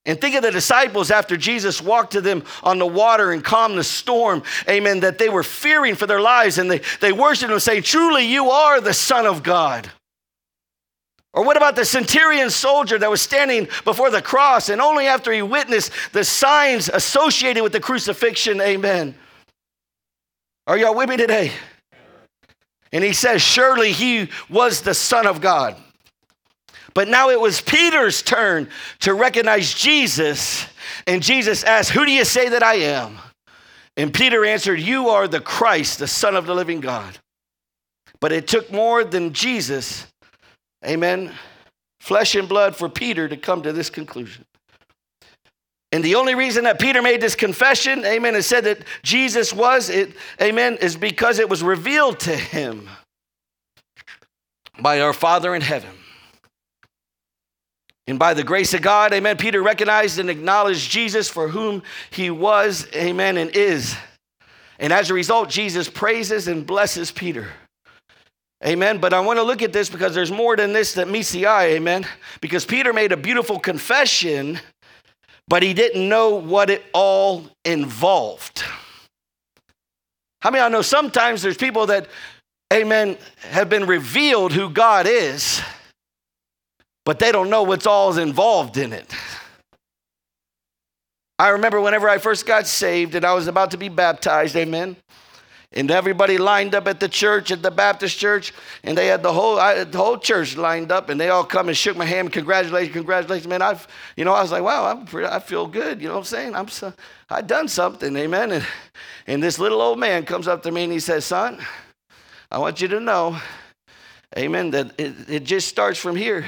And 0.07 0.21
think 0.21 0.37
of 0.37 0.43
the 0.43 0.53
disciples 0.53 1.11
after 1.11 1.37
Jesus 1.37 1.83
walked 1.83 2.13
to 2.13 2.21
them 2.21 2.45
on 2.63 2.79
the 2.79 2.87
water 2.87 3.33
and 3.33 3.43
calmed 3.43 3.77
the 3.77 3.85
storm, 3.85 4.45
amen, 4.69 5.01
that 5.01 5.19
they 5.19 5.29
were 5.29 5.43
fearing 5.43 5.97
for 5.97 6.07
their 6.07 6.21
lives 6.21 6.59
and 6.59 6.71
they, 6.71 6.81
they 7.01 7.13
worshiped 7.13 7.51
him 7.51 7.59
saying, 7.59 7.83
Truly, 7.83 8.25
you 8.25 8.51
are 8.51 8.81
the 8.81 8.95
Son 8.95 9.27
of 9.27 9.43
God. 9.43 9.91
Or 11.35 11.45
what 11.45 11.57
about 11.57 11.77
the 11.77 11.85
centurion 11.85 12.51
soldier 12.51 12.99
that 12.99 13.11
was 13.11 13.21
standing 13.21 13.69
before 13.85 14.11
the 14.11 14.23
cross 14.23 14.71
and 14.71 14.81
only 14.81 15.07
after 15.07 15.33
he 15.33 15.43
witnessed 15.43 15.93
the 16.13 16.25
signs 16.25 16.89
associated 16.89 17.63
with 17.63 17.73
the 17.73 17.81
crucifixion, 17.81 18.61
amen. 18.61 19.15
Are 20.69 20.79
y'all 20.79 20.95
with 20.95 21.09
me 21.09 21.17
today? 21.17 21.53
And 22.93 23.05
he 23.05 23.13
says, 23.13 23.43
Surely 23.43 23.93
he 23.93 24.31
was 24.49 24.81
the 24.81 24.95
Son 24.95 25.27
of 25.27 25.41
God. 25.41 25.77
But 26.97 27.09
now 27.09 27.29
it 27.29 27.39
was 27.39 27.61
Peter's 27.61 28.23
turn 28.23 28.71
to 29.01 29.13
recognize 29.13 29.75
Jesus. 29.75 30.67
And 31.07 31.23
Jesus 31.23 31.63
asked, 31.63 31.91
Who 31.91 32.07
do 32.07 32.11
you 32.11 32.25
say 32.25 32.49
that 32.49 32.63
I 32.63 32.77
am? 32.77 33.19
And 33.99 34.15
Peter 34.15 34.47
answered, 34.47 34.81
You 34.81 35.11
are 35.11 35.29
the 35.29 35.41
Christ, 35.43 35.99
the 35.99 36.07
Son 36.07 36.35
of 36.35 36.47
the 36.47 36.55
living 36.55 36.81
God. 36.81 37.19
But 38.19 38.33
it 38.33 38.49
took 38.49 38.73
more 38.73 39.05
than 39.05 39.35
Jesus, 39.35 40.07
amen, 40.83 41.35
flesh 42.01 42.35
and 42.35 42.49
blood 42.49 42.75
for 42.75 42.89
Peter 42.89 43.29
to 43.29 43.37
come 43.37 43.61
to 43.61 43.75
this 43.75 43.91
conclusion. 43.91 44.47
And 45.93 46.03
the 46.03 46.15
only 46.15 46.35
reason 46.35 46.65
that 46.65 46.81
Peter 46.81 47.03
made 47.03 47.21
this 47.21 47.35
confession, 47.35 48.07
amen, 48.07 48.37
and 48.37 48.43
said 48.43 48.65
that 48.65 48.79
Jesus 49.03 49.53
was 49.53 49.91
it, 49.91 50.15
amen, 50.41 50.79
is 50.81 50.97
because 50.97 51.41
it 51.41 51.51
was 51.51 51.63
revealed 51.63 52.21
to 52.21 52.35
him 52.35 52.89
by 54.81 55.03
our 55.03 55.13
Father 55.13 55.55
in 55.55 55.61
heaven. 55.61 55.91
And 58.07 58.19
by 58.19 58.35
the 58.35 58.45
grace 58.45 58.73
of 58.73 58.83
God, 58.83 59.13
amen, 59.13 59.37
Peter 59.37 59.63
recognized 59.63 60.19
and 60.19 60.31
acknowledged 60.31 60.91
Jesus 60.91 61.29
for 61.29 61.49
whom 61.49 61.83
he 62.11 62.31
was, 62.31 62.87
amen, 62.95 63.37
and 63.37 63.51
is. 63.55 63.97
And 64.79 64.93
as 64.93 65.11
a 65.11 65.15
result, 65.15 65.49
Jesus 65.49 65.89
praises 65.89 66.49
and 66.49 66.67
blesses 66.67 67.11
Peter. 67.11 67.49
Amen. 68.65 68.99
But 68.99 69.13
I 69.13 69.21
want 69.21 69.39
to 69.39 69.43
look 69.43 69.61
at 69.63 69.73
this 69.73 69.91
because 69.91 70.15
there's 70.15 70.33
more 70.33 70.57
than 70.57 70.73
this 70.73 70.95
that 70.95 71.09
meets 71.09 71.31
the 71.31 71.47
eye. 71.47 71.67
Amen. 71.69 72.07
Because 72.41 72.65
Peter 72.65 72.93
made 72.93 73.13
a 73.13 73.17
beautiful 73.17 73.59
confession, 73.59 74.61
but 75.49 75.63
he 75.63 75.75
didn't 75.75 76.09
know 76.09 76.37
what 76.37 76.71
it 76.71 76.85
all 76.93 77.45
involved. 77.65 78.65
How 80.41 80.51
many 80.51 80.61
of 80.61 80.71
y'all 80.71 80.79
know 80.79 80.83
sometimes 80.83 81.43
there's 81.43 81.57
people 81.57 81.87
that, 81.87 82.09
amen, 82.73 83.19
have 83.51 83.69
been 83.69 83.87
revealed 83.87 84.53
who 84.53 84.71
God 84.71 85.07
is, 85.07 85.61
but 87.07 87.21
they 87.21 87.31
don't 87.31 87.49
know 87.49 87.63
what's 87.63 87.87
all 87.87 88.19
involved 88.19 88.77
in 88.77 88.93
it. 88.93 89.15
I 91.39 91.51
remember 91.51 91.81
whenever 91.81 92.09
I 92.09 92.19
first 92.19 92.47
got 92.47 92.67
saved 92.67 93.15
and 93.15 93.25
I 93.25 93.33
was 93.33 93.47
about 93.47 93.71
to 93.71 93.79
be 93.79 93.89
baptized, 93.89 94.57
amen. 94.57 94.97
And 95.73 95.91
everybody 95.91 96.37
lined 96.37 96.75
up 96.75 96.89
at 96.89 96.99
the 96.99 97.09
church, 97.09 97.53
at 97.53 97.63
the 97.63 97.71
Baptist 97.71 98.19
church, 98.19 98.53
and 98.83 98.99
they 98.99 99.07
had 99.07 99.23
the 99.23 99.33
whole, 99.33 99.59
I, 99.59 99.85
the 99.85 99.99
whole 99.99 100.19
church 100.19 100.57
lined 100.57 100.91
up, 100.91 101.09
and 101.09 101.21
they 101.21 101.29
all 101.29 101.45
come 101.45 101.69
and 101.69 101.77
shook 101.77 101.97
my 101.97 102.05
hand, 102.05 102.33
congratulations, 102.33 102.95
congratulations, 102.95 103.47
man. 103.47 103.63
I've, 103.63 103.87
you 104.17 104.25
know, 104.25 104.33
I 104.33 104.43
was 104.43 104.51
like, 104.51 104.63
wow, 104.63 104.87
I'm 104.87 105.05
pretty, 105.05 105.29
I 105.29 105.39
feel 105.39 105.67
good. 105.67 106.01
You 106.01 106.09
know 106.09 106.15
what 106.15 106.21
I'm 106.21 106.25
saying? 106.25 106.55
I'm, 106.57 106.69
so, 106.69 106.93
I 107.31 107.43
done 107.43 107.69
something, 107.69 108.17
amen. 108.17 108.53
And, 108.53 108.67
and 109.27 109.43
this 109.43 109.59
little 109.59 109.81
old 109.81 109.99
man 109.99 110.25
comes 110.25 110.49
up 110.49 110.63
to 110.65 110.73
me 110.73 110.85
and 110.85 110.93
he 110.93 111.01
says, 111.01 111.25
son, 111.25 111.65
I 112.51 112.59
want 112.59 112.81
you 112.81 112.89
to 112.89 113.01
know, 113.01 113.39
amen, 114.37 114.71
that 114.71 114.99
it, 114.99 115.15
it 115.29 115.45
just 115.45 115.69
starts 115.69 115.99
from 115.99 116.17
here. 116.17 116.47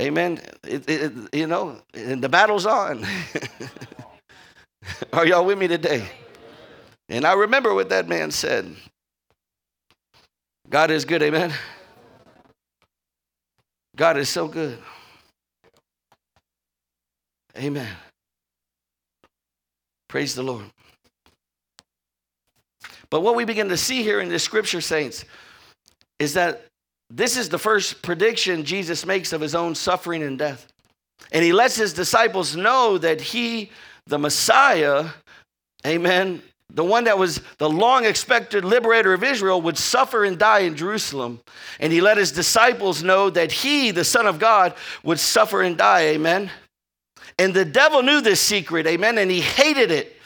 Amen. 0.00 0.40
It, 0.64 0.88
it, 0.88 1.12
you 1.32 1.46
know, 1.46 1.76
and 1.92 2.22
the 2.22 2.28
battle's 2.28 2.66
on. 2.66 3.04
Are 5.12 5.26
y'all 5.26 5.44
with 5.44 5.58
me 5.58 5.66
today? 5.66 6.08
And 7.08 7.24
I 7.24 7.32
remember 7.32 7.74
what 7.74 7.88
that 7.88 8.08
man 8.08 8.30
said. 8.30 8.74
God 10.68 10.90
is 10.90 11.04
good, 11.04 11.22
amen. 11.22 11.52
God 13.96 14.16
is 14.18 14.28
so 14.28 14.46
good. 14.46 14.78
Amen. 17.56 17.88
Praise 20.08 20.34
the 20.34 20.42
Lord. 20.42 20.66
But 23.10 23.22
what 23.22 23.34
we 23.34 23.44
begin 23.44 23.68
to 23.70 23.76
see 23.76 24.02
here 24.02 24.20
in 24.20 24.28
the 24.28 24.38
scripture, 24.38 24.80
saints, 24.80 25.24
is 26.18 26.34
that 26.34 26.67
this 27.10 27.36
is 27.36 27.48
the 27.48 27.58
first 27.58 28.02
prediction 28.02 28.64
Jesus 28.64 29.06
makes 29.06 29.32
of 29.32 29.40
his 29.40 29.54
own 29.54 29.74
suffering 29.74 30.22
and 30.22 30.38
death. 30.38 30.66
And 31.32 31.44
he 31.44 31.52
lets 31.52 31.76
his 31.76 31.92
disciples 31.92 32.56
know 32.56 32.98
that 32.98 33.20
he, 33.20 33.70
the 34.06 34.18
Messiah, 34.18 35.06
amen, 35.86 36.42
the 36.70 36.84
one 36.84 37.04
that 37.04 37.18
was 37.18 37.40
the 37.56 37.68
long 37.68 38.04
expected 38.04 38.64
liberator 38.64 39.14
of 39.14 39.24
Israel, 39.24 39.62
would 39.62 39.78
suffer 39.78 40.24
and 40.24 40.38
die 40.38 40.60
in 40.60 40.76
Jerusalem. 40.76 41.40
And 41.80 41.92
he 41.92 42.00
let 42.00 42.18
his 42.18 42.30
disciples 42.30 43.02
know 43.02 43.30
that 43.30 43.50
he, 43.50 43.90
the 43.90 44.04
Son 44.04 44.26
of 44.26 44.38
God, 44.38 44.74
would 45.02 45.18
suffer 45.18 45.62
and 45.62 45.78
die, 45.78 46.08
amen. 46.08 46.50
And 47.38 47.54
the 47.54 47.64
devil 47.64 48.02
knew 48.02 48.20
this 48.20 48.40
secret, 48.40 48.86
amen, 48.86 49.16
and 49.16 49.30
he 49.30 49.40
hated 49.40 49.90
it. 49.90 50.17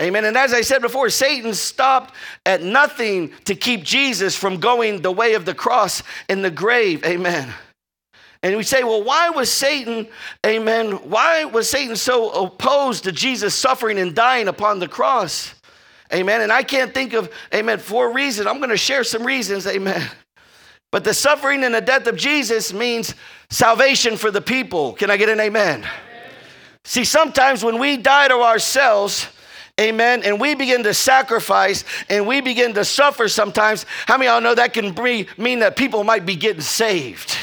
Amen. 0.00 0.24
And 0.24 0.36
as 0.36 0.52
I 0.52 0.62
said 0.62 0.82
before, 0.82 1.08
Satan 1.08 1.54
stopped 1.54 2.14
at 2.44 2.62
nothing 2.62 3.32
to 3.44 3.54
keep 3.54 3.84
Jesus 3.84 4.34
from 4.34 4.58
going 4.58 5.02
the 5.02 5.12
way 5.12 5.34
of 5.34 5.44
the 5.44 5.54
cross 5.54 6.02
and 6.28 6.44
the 6.44 6.50
grave. 6.50 7.04
Amen. 7.04 7.52
And 8.42 8.56
we 8.56 8.62
say, 8.62 8.84
well, 8.84 9.02
why 9.02 9.30
was 9.30 9.50
Satan, 9.50 10.06
amen, 10.44 10.92
why 11.08 11.44
was 11.46 11.70
Satan 11.70 11.96
so 11.96 12.44
opposed 12.44 13.04
to 13.04 13.12
Jesus 13.12 13.54
suffering 13.54 13.98
and 13.98 14.14
dying 14.14 14.48
upon 14.48 14.80
the 14.80 14.88
cross? 14.88 15.54
Amen. 16.12 16.42
And 16.42 16.52
I 16.52 16.62
can't 16.62 16.92
think 16.92 17.14
of, 17.14 17.32
amen, 17.54 17.78
for 17.78 18.10
a 18.10 18.12
reason. 18.12 18.46
I'm 18.46 18.58
going 18.58 18.68
to 18.68 18.76
share 18.76 19.02
some 19.02 19.24
reasons, 19.24 19.66
amen. 19.66 20.06
But 20.92 21.04
the 21.04 21.14
suffering 21.14 21.64
and 21.64 21.74
the 21.74 21.80
death 21.80 22.06
of 22.06 22.16
Jesus 22.16 22.72
means 22.72 23.14
salvation 23.48 24.16
for 24.16 24.30
the 24.30 24.42
people. 24.42 24.92
Can 24.92 25.10
I 25.10 25.16
get 25.16 25.30
an 25.30 25.40
amen? 25.40 25.80
amen. 25.80 25.90
See, 26.84 27.04
sometimes 27.04 27.64
when 27.64 27.78
we 27.78 27.96
die 27.96 28.28
to 28.28 28.42
ourselves, 28.42 29.28
Amen. 29.80 30.22
And 30.22 30.40
we 30.40 30.54
begin 30.54 30.84
to 30.84 30.94
sacrifice 30.94 31.84
and 32.08 32.28
we 32.28 32.40
begin 32.40 32.74
to 32.74 32.84
suffer 32.84 33.28
sometimes. 33.28 33.84
How 34.06 34.16
many 34.16 34.30
y'all 34.30 34.40
know 34.40 34.54
that 34.54 34.72
can 34.72 34.94
mean 35.36 35.58
that 35.58 35.74
people 35.76 36.04
might 36.04 36.24
be 36.24 36.36
getting 36.36 36.62
saved? 36.62 37.36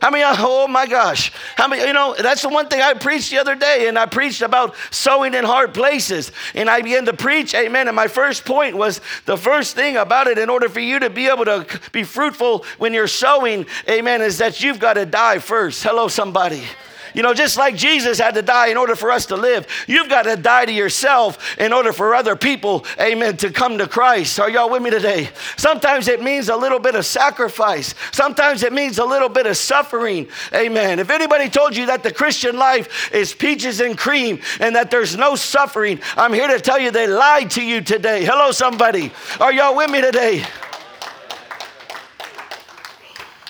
How 0.00 0.10
many, 0.10 0.22
oh 0.26 0.68
my 0.68 0.86
gosh. 0.86 1.32
How 1.56 1.66
many, 1.66 1.80
you 1.86 1.94
know, 1.94 2.14
that's 2.18 2.42
the 2.42 2.50
one 2.50 2.68
thing 2.68 2.82
I 2.82 2.92
preached 2.92 3.30
the 3.30 3.38
other 3.38 3.54
day, 3.54 3.88
and 3.88 3.98
I 3.98 4.04
preached 4.04 4.42
about 4.42 4.74
sowing 4.90 5.32
in 5.32 5.44
hard 5.44 5.72
places. 5.72 6.30
And 6.54 6.68
I 6.68 6.82
began 6.82 7.06
to 7.06 7.14
preach, 7.14 7.54
amen. 7.54 7.88
And 7.88 7.96
my 7.96 8.08
first 8.08 8.44
point 8.44 8.76
was 8.76 9.00
the 9.24 9.38
first 9.38 9.74
thing 9.74 9.96
about 9.96 10.26
it, 10.26 10.36
in 10.36 10.50
order 10.50 10.68
for 10.68 10.80
you 10.80 10.98
to 10.98 11.08
be 11.08 11.28
able 11.28 11.46
to 11.46 11.66
be 11.92 12.02
fruitful 12.02 12.66
when 12.76 12.92
you're 12.92 13.06
sowing, 13.06 13.64
amen, 13.88 14.20
is 14.20 14.36
that 14.38 14.62
you've 14.62 14.78
got 14.78 14.94
to 14.94 15.06
die 15.06 15.38
first. 15.38 15.82
Hello, 15.82 16.08
somebody. 16.08 16.64
You 17.14 17.22
know, 17.22 17.32
just 17.32 17.56
like 17.56 17.76
Jesus 17.76 18.18
had 18.18 18.34
to 18.34 18.42
die 18.42 18.68
in 18.68 18.76
order 18.76 18.96
for 18.96 19.10
us 19.10 19.26
to 19.26 19.36
live, 19.36 19.66
you've 19.86 20.08
got 20.08 20.22
to 20.22 20.36
die 20.36 20.66
to 20.66 20.72
yourself 20.72 21.58
in 21.58 21.72
order 21.72 21.92
for 21.92 22.14
other 22.14 22.34
people, 22.34 22.84
amen, 23.00 23.36
to 23.38 23.50
come 23.50 23.78
to 23.78 23.86
Christ. 23.86 24.40
Are 24.40 24.50
y'all 24.50 24.68
with 24.68 24.82
me 24.82 24.90
today? 24.90 25.28
Sometimes 25.56 26.08
it 26.08 26.22
means 26.22 26.48
a 26.48 26.56
little 26.56 26.80
bit 26.80 26.96
of 26.96 27.06
sacrifice, 27.06 27.94
sometimes 28.12 28.62
it 28.64 28.72
means 28.72 28.98
a 28.98 29.04
little 29.04 29.28
bit 29.28 29.46
of 29.46 29.56
suffering, 29.56 30.28
amen. 30.52 30.98
If 30.98 31.10
anybody 31.10 31.48
told 31.48 31.76
you 31.76 31.86
that 31.86 32.02
the 32.02 32.12
Christian 32.12 32.56
life 32.56 33.12
is 33.14 33.32
peaches 33.32 33.80
and 33.80 33.96
cream 33.96 34.40
and 34.58 34.74
that 34.74 34.90
there's 34.90 35.16
no 35.16 35.36
suffering, 35.36 36.00
I'm 36.16 36.32
here 36.32 36.48
to 36.48 36.60
tell 36.60 36.78
you 36.78 36.90
they 36.90 37.06
lied 37.06 37.52
to 37.52 37.62
you 37.62 37.80
today. 37.80 38.24
Hello, 38.24 38.50
somebody. 38.50 39.12
Are 39.38 39.52
y'all 39.52 39.76
with 39.76 39.90
me 39.90 40.00
today? 40.00 40.44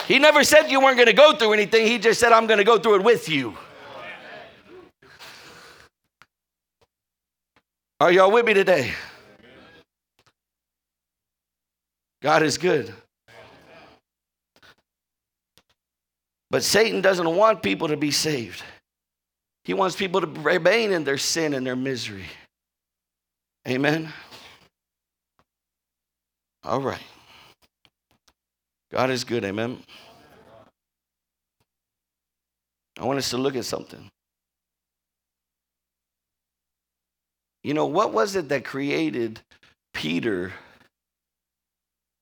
He 0.06 0.18
never 0.18 0.44
said 0.44 0.70
you 0.70 0.80
weren't 0.80 0.96
going 0.96 1.06
to 1.06 1.14
go 1.14 1.34
through 1.34 1.54
anything. 1.54 1.86
He 1.86 1.98
just 1.98 2.20
said, 2.20 2.32
I'm 2.32 2.46
going 2.46 2.58
to 2.58 2.64
go 2.64 2.78
through 2.78 2.96
it 2.96 3.04
with 3.04 3.28
you. 3.28 3.56
Are 8.00 8.12
y'all 8.12 8.30
with 8.30 8.44
me 8.44 8.52
today? 8.52 8.92
God 12.20 12.42
is 12.42 12.58
good. 12.58 12.92
But 16.50 16.62
Satan 16.62 17.00
doesn't 17.00 17.34
want 17.34 17.62
people 17.62 17.88
to 17.88 17.96
be 17.96 18.10
saved. 18.10 18.62
He 19.64 19.74
wants 19.74 19.96
people 19.96 20.20
to 20.20 20.26
remain 20.26 20.92
in 20.92 21.04
their 21.04 21.18
sin 21.18 21.54
and 21.54 21.66
their 21.66 21.76
misery. 21.76 22.26
Amen. 23.66 24.12
All 26.62 26.80
right. 26.80 27.00
God 28.94 29.10
is 29.10 29.24
good, 29.24 29.44
amen. 29.44 29.82
I 32.98 33.04
want 33.04 33.18
us 33.18 33.30
to 33.30 33.38
look 33.38 33.56
at 33.56 33.64
something. 33.64 34.08
You 37.64 37.74
know, 37.74 37.86
what 37.86 38.12
was 38.12 38.36
it 38.36 38.48
that 38.50 38.64
created 38.64 39.40
Peter 39.92 40.52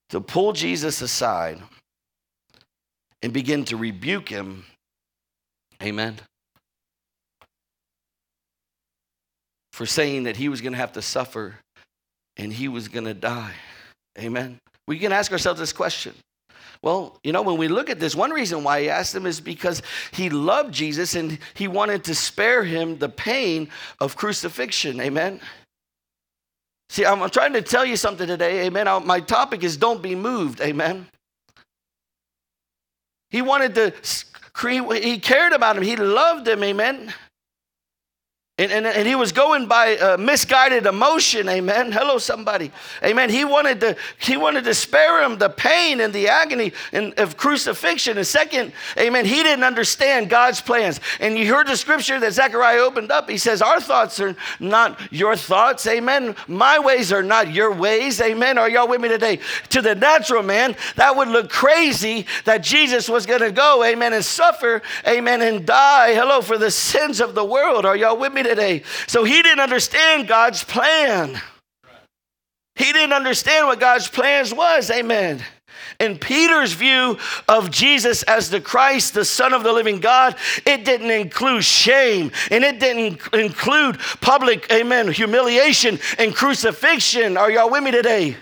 to 0.09 0.21
pull 0.21 0.55
Jesus 0.55 1.03
aside 1.03 1.61
and 3.23 3.33
begin 3.33 3.67
to 3.67 3.77
rebuke 3.77 4.29
him? 4.29 4.65
Amen. 5.83 6.19
for 9.73 9.87
saying 9.87 10.25
that 10.25 10.37
he 10.37 10.49
was 10.49 10.61
going 10.61 10.73
to 10.73 10.79
have 10.79 10.93
to 10.93 11.03
suffer 11.03 11.55
and 12.37 12.53
he 12.53 12.69
was 12.69 12.89
going 12.89 13.07
to 13.07 13.15
die. 13.15 13.55
Amen. 14.19 14.59
We 14.87 14.99
can 14.99 15.13
ask 15.13 15.33
ourselves 15.33 15.59
this 15.59 15.73
question. 15.73 16.15
Well, 16.83 17.21
you 17.23 17.33
know, 17.33 17.43
when 17.43 17.59
we 17.59 17.69
look 17.69 17.91
at 17.91 18.01
this, 18.01 18.17
one 18.17 18.33
reason 18.33 18.65
why 18.65 18.83
he 18.83 18.91
asked 18.91 19.15
him 19.15 19.25
is 19.25 19.41
because 19.41 19.83
he 20.11 20.29
loved 20.29 20.75
Jesus 20.75 21.15
and 21.15 21.39
he 21.55 21.69
wanted 21.69 22.03
to 22.05 22.15
spare 22.15 22.65
him 22.65 22.99
the 22.99 23.09
pain 23.09 23.69
of 24.01 24.17
crucifixion. 24.17 25.01
Amen. 25.01 25.41
See, 26.89 27.07
I'm, 27.07 27.31
trying 27.31 27.53
to 27.53 27.63
tell 27.63 27.87
you 27.87 27.97
something 27.97 28.27
today. 28.27 28.67
Amen. 28.67 28.87
My 29.07 29.21
topic 29.21 29.63
is 29.63 29.77
don't 29.77 30.03
be 30.03 30.17
moved. 30.17 30.61
Amen. 30.61 31.07
He 33.31 33.41
wanted 33.41 33.75
to, 33.77 33.95
he 35.01 35.19
cared 35.19 35.53
about 35.53 35.77
him. 35.77 35.85
He 35.85 35.97
loved 35.97 36.47
him. 36.49 36.63
Amen. 36.65 37.15
And, 38.63 38.71
and, 38.71 38.87
and, 38.87 39.09
he 39.09 39.17
was 39.17 39.33
going 39.33 39.67
by 39.67 39.97
uh, 39.97 40.17
misguided 40.17 40.87
emotion, 40.87 41.49
amen. 41.49 41.91
Hello, 41.91 42.19
somebody. 42.19 42.71
Amen. 43.03 43.29
He 43.29 43.45
wanted 43.45 43.81
to, 43.81 43.97
he 44.21 44.37
wanted 44.37 44.63
to 44.65 44.75
spare 44.75 45.25
him 45.25 45.37
the 45.37 45.49
pain 45.49 46.01
and 46.01 46.13
the 46.13 46.29
agony 46.29 46.73
of 46.93 47.37
crucifixion. 47.37 48.19
And 48.19 48.27
second, 48.27 48.73
amen, 48.97 49.25
he 49.25 49.43
didn't 49.43 49.65
understand 49.65 50.31
God's 50.31 50.61
plans. 50.61 51.01
And 51.19 51.37
you 51.37 51.53
heard 51.53 51.67
the 51.67 51.77
scripture 51.77 52.21
that 52.21 52.35
Zechariah 52.35 52.79
opened 52.79 53.11
up. 53.11 53.29
He 53.29 53.37
says, 53.37 53.63
Our 53.63 53.81
thoughts 53.81 54.21
are 54.21 54.37
not 54.61 55.01
your 55.11 55.35
thoughts, 55.35 55.85
amen. 55.89 56.37
My 56.47 56.79
ways 56.79 57.13
are 57.13 57.25
not 57.25 57.53
your 57.53 57.75
ways, 57.75 58.21
amen. 58.21 58.59
Are 58.59 58.71
y'all 58.71 58.87
with 58.87 59.01
me 59.01 59.09
today? 59.09 59.41
To 59.71 59.83
the 59.83 59.97
natural 59.97 60.45
man, 60.45 60.77
that 60.95 61.17
would 61.17 61.27
look 61.27 61.51
crazy 61.51 62.27
that 62.45 62.63
Jesus 62.63 63.09
was 63.09 63.27
going 63.27 63.41
to 63.41 63.51
go, 63.51 63.83
amen, 63.83 64.13
and 64.13 64.25
suffer, 64.25 64.83
amen, 65.05 65.43
and 65.43 65.67
die, 65.67 66.15
hello, 66.15 66.43
for 66.43 66.59
the 66.59 66.71
sins 66.71 67.21
of 67.21 67.35
the 67.35 67.45
world. 67.45 67.85
Are 67.85 67.97
y'all 67.97 68.17
with 68.17 68.33
me 68.33 68.45
today. 68.45 68.52
So 69.07 69.25
he 69.25 69.43
didn't 69.43 69.61
understand 69.61 70.29
God's 70.29 70.65
plan. 70.65 71.41
He 72.75 72.93
didn't 72.93 73.13
understand 73.13 73.67
what 73.67 73.81
God's 73.81 74.09
plans 74.09 74.53
was. 74.53 74.91
Amen. 74.91 75.43
In 76.01 76.19
Peter's 76.19 76.73
view 76.73 77.19
of 77.49 77.71
Jesus 77.71 78.23
as 78.25 78.51
the 78.51 78.61
Christ, 78.61 79.15
the 79.15 79.25
Son 79.25 79.53
of 79.53 79.63
the 79.63 79.73
living 79.73 80.01
God, 80.01 80.37
it 80.67 80.85
didn't 80.85 81.11
include 81.11 81.65
shame 81.65 82.33
and 82.51 82.65
it 82.65 82.81
didn't 82.81 83.21
include 83.33 83.99
public, 84.21 84.71
amen, 84.73 85.13
humiliation 85.13 85.99
and 86.19 86.35
crucifixion. 86.35 87.37
Are 87.37 87.51
y'all 87.51 87.71
with 87.71 87.85
me 87.85 87.91
today? 87.91 88.37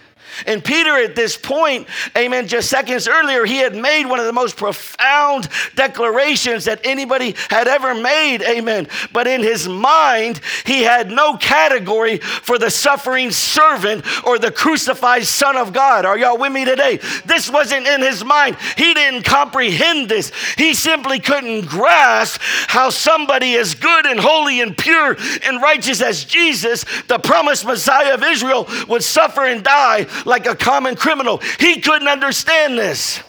And 0.46 0.64
Peter, 0.64 0.96
at 0.96 1.14
this 1.14 1.36
point, 1.36 1.88
amen, 2.16 2.48
just 2.48 2.68
seconds 2.68 3.08
earlier, 3.08 3.44
he 3.44 3.58
had 3.58 3.74
made 3.74 4.06
one 4.06 4.20
of 4.20 4.26
the 4.26 4.32
most 4.32 4.56
profound 4.56 5.48
declarations 5.74 6.64
that 6.64 6.80
anybody 6.84 7.34
had 7.48 7.68
ever 7.68 7.94
made, 7.94 8.42
amen. 8.42 8.88
But 9.12 9.26
in 9.26 9.42
his 9.42 9.68
mind, 9.68 10.40
he 10.64 10.82
had 10.82 11.10
no 11.10 11.36
category 11.36 12.18
for 12.18 12.58
the 12.58 12.70
suffering 12.70 13.30
servant 13.30 14.04
or 14.24 14.38
the 14.38 14.50
crucified 14.50 15.24
Son 15.24 15.56
of 15.56 15.72
God. 15.72 16.04
Are 16.04 16.18
y'all 16.18 16.38
with 16.38 16.52
me 16.52 16.64
today? 16.64 16.98
This 17.24 17.50
wasn't 17.50 17.86
in 17.86 18.00
his 18.00 18.24
mind. 18.24 18.56
He 18.76 18.94
didn't 18.94 19.24
comprehend 19.24 20.08
this. 20.08 20.32
He 20.56 20.74
simply 20.74 21.20
couldn't 21.20 21.66
grasp 21.66 22.40
how 22.68 22.90
somebody 22.90 23.56
as 23.56 23.74
good 23.74 24.06
and 24.06 24.20
holy 24.20 24.60
and 24.60 24.76
pure 24.76 25.16
and 25.44 25.62
righteous 25.62 26.00
as 26.00 26.24
Jesus, 26.24 26.84
the 27.08 27.18
promised 27.18 27.64
Messiah 27.64 28.14
of 28.14 28.22
Israel, 28.22 28.68
would 28.88 29.02
suffer 29.02 29.44
and 29.44 29.62
die 29.62 30.06
like 30.30 30.46
a 30.46 30.56
common 30.56 30.96
criminal. 30.96 31.38
He 31.58 31.80
couldn't 31.80 32.08
understand 32.08 32.78
this. 32.78 33.20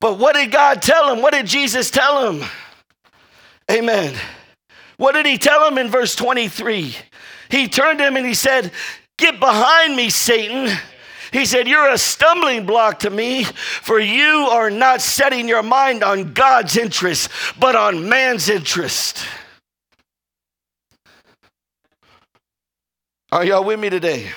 But 0.00 0.18
what 0.18 0.34
did 0.34 0.52
God 0.52 0.82
tell 0.82 1.12
him? 1.12 1.22
What 1.22 1.32
did 1.32 1.46
Jesus 1.46 1.90
tell 1.90 2.30
him? 2.30 2.48
Amen. 3.70 4.14
What 4.96 5.12
did 5.12 5.26
he 5.26 5.38
tell 5.38 5.66
him 5.66 5.78
in 5.78 5.88
verse 5.88 6.14
23? 6.14 6.94
He 7.50 7.68
turned 7.68 7.98
to 7.98 8.06
him 8.06 8.16
and 8.16 8.26
he 8.26 8.34
said, 8.34 8.72
Get 9.16 9.40
behind 9.40 9.96
me, 9.96 10.10
Satan. 10.10 10.76
He 11.32 11.44
said, 11.44 11.66
You're 11.66 11.90
a 11.90 11.98
stumbling 11.98 12.66
block 12.66 13.00
to 13.00 13.10
me, 13.10 13.44
for 13.44 13.98
you 13.98 14.48
are 14.50 14.70
not 14.70 15.00
setting 15.00 15.48
your 15.48 15.62
mind 15.62 16.04
on 16.04 16.32
God's 16.32 16.76
interest, 16.76 17.30
but 17.58 17.74
on 17.74 18.08
man's 18.08 18.48
interest. 18.48 19.26
Are 23.30 23.44
y'all 23.44 23.64
with 23.64 23.78
me 23.78 23.90
today? 23.90 24.30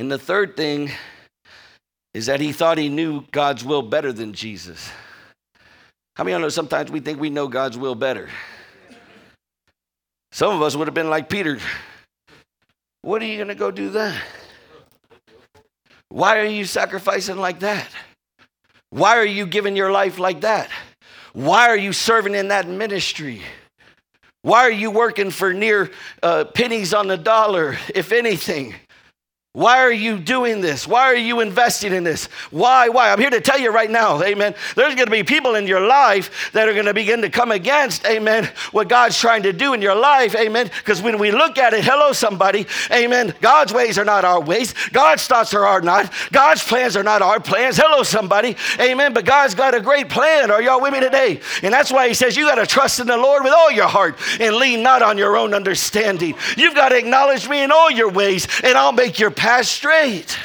And 0.00 0.10
the 0.10 0.18
third 0.18 0.56
thing 0.56 0.90
is 2.14 2.24
that 2.24 2.40
he 2.40 2.52
thought 2.52 2.78
he 2.78 2.88
knew 2.88 3.22
God's 3.32 3.62
will 3.62 3.82
better 3.82 4.14
than 4.14 4.32
Jesus. 4.32 4.90
How 6.16 6.24
many 6.24 6.32
of 6.32 6.40
you 6.40 6.44
know 6.46 6.48
sometimes 6.48 6.90
we 6.90 7.00
think 7.00 7.20
we 7.20 7.28
know 7.28 7.48
God's 7.48 7.76
will 7.76 7.94
better? 7.94 8.30
Some 10.32 10.56
of 10.56 10.62
us 10.62 10.74
would 10.74 10.88
have 10.88 10.94
been 10.94 11.10
like 11.10 11.28
Peter. 11.28 11.58
What 13.02 13.20
are 13.20 13.26
you 13.26 13.36
going 13.36 13.48
to 13.48 13.54
go 13.54 13.70
do 13.70 13.90
that? 13.90 14.18
Why 16.08 16.38
are 16.38 16.46
you 16.46 16.64
sacrificing 16.64 17.36
like 17.36 17.60
that? 17.60 17.86
Why 18.88 19.18
are 19.18 19.26
you 19.26 19.44
giving 19.44 19.76
your 19.76 19.92
life 19.92 20.18
like 20.18 20.40
that? 20.40 20.70
Why 21.34 21.68
are 21.68 21.76
you 21.76 21.92
serving 21.92 22.34
in 22.34 22.48
that 22.48 22.66
ministry? 22.66 23.42
Why 24.40 24.60
are 24.60 24.70
you 24.70 24.90
working 24.90 25.30
for 25.30 25.52
near 25.52 25.90
uh, 26.22 26.46
pennies 26.46 26.94
on 26.94 27.06
the 27.06 27.18
dollar, 27.18 27.76
if 27.94 28.12
anything? 28.12 28.76
Why 29.52 29.78
are 29.78 29.90
you 29.90 30.20
doing 30.20 30.60
this? 30.60 30.86
Why 30.86 31.06
are 31.06 31.16
you 31.16 31.40
investing 31.40 31.92
in 31.92 32.04
this? 32.04 32.26
Why? 32.52 32.88
Why? 32.88 33.10
I'm 33.10 33.18
here 33.18 33.30
to 33.30 33.40
tell 33.40 33.58
you 33.58 33.72
right 33.72 33.90
now, 33.90 34.22
amen. 34.22 34.54
There's 34.76 34.94
going 34.94 35.06
to 35.06 35.10
be 35.10 35.24
people 35.24 35.56
in 35.56 35.66
your 35.66 35.80
life 35.80 36.52
that 36.52 36.68
are 36.68 36.72
going 36.72 36.86
to 36.86 36.94
begin 36.94 37.22
to 37.22 37.30
come 37.30 37.50
against, 37.50 38.06
amen, 38.06 38.48
what 38.70 38.88
God's 38.88 39.18
trying 39.18 39.42
to 39.42 39.52
do 39.52 39.74
in 39.74 39.82
your 39.82 39.96
life, 39.96 40.36
amen. 40.36 40.70
Because 40.78 41.02
when 41.02 41.18
we 41.18 41.32
look 41.32 41.58
at 41.58 41.74
it, 41.74 41.82
hello, 41.82 42.12
somebody, 42.12 42.64
amen. 42.92 43.34
God's 43.40 43.72
ways 43.72 43.98
are 43.98 44.04
not 44.04 44.24
our 44.24 44.40
ways. 44.40 44.72
God's 44.92 45.26
thoughts 45.26 45.52
are 45.52 45.66
our 45.66 45.80
not. 45.80 46.12
God's 46.30 46.62
plans 46.62 46.96
are 46.96 47.02
not 47.02 47.20
our 47.20 47.40
plans. 47.40 47.76
Hello, 47.76 48.04
somebody, 48.04 48.56
amen. 48.78 49.14
But 49.14 49.24
God's 49.24 49.56
got 49.56 49.74
a 49.74 49.80
great 49.80 50.08
plan. 50.08 50.52
Are 50.52 50.62
y'all 50.62 50.80
with 50.80 50.92
me 50.92 51.00
today? 51.00 51.40
And 51.64 51.74
that's 51.74 51.90
why 51.90 52.06
He 52.06 52.14
says 52.14 52.36
you 52.36 52.46
got 52.46 52.54
to 52.54 52.66
trust 52.66 53.00
in 53.00 53.08
the 53.08 53.16
Lord 53.16 53.42
with 53.42 53.52
all 53.52 53.72
your 53.72 53.88
heart 53.88 54.16
and 54.38 54.54
lean 54.54 54.84
not 54.84 55.02
on 55.02 55.18
your 55.18 55.36
own 55.36 55.54
understanding. 55.54 56.36
You've 56.56 56.76
got 56.76 56.90
to 56.90 56.96
acknowledge 56.96 57.48
me 57.48 57.64
in 57.64 57.72
all 57.72 57.90
your 57.90 58.10
ways, 58.10 58.46
and 58.62 58.78
I'll 58.78 58.92
make 58.92 59.18
your 59.18 59.32
path 59.40 59.64
straight. 59.64 60.38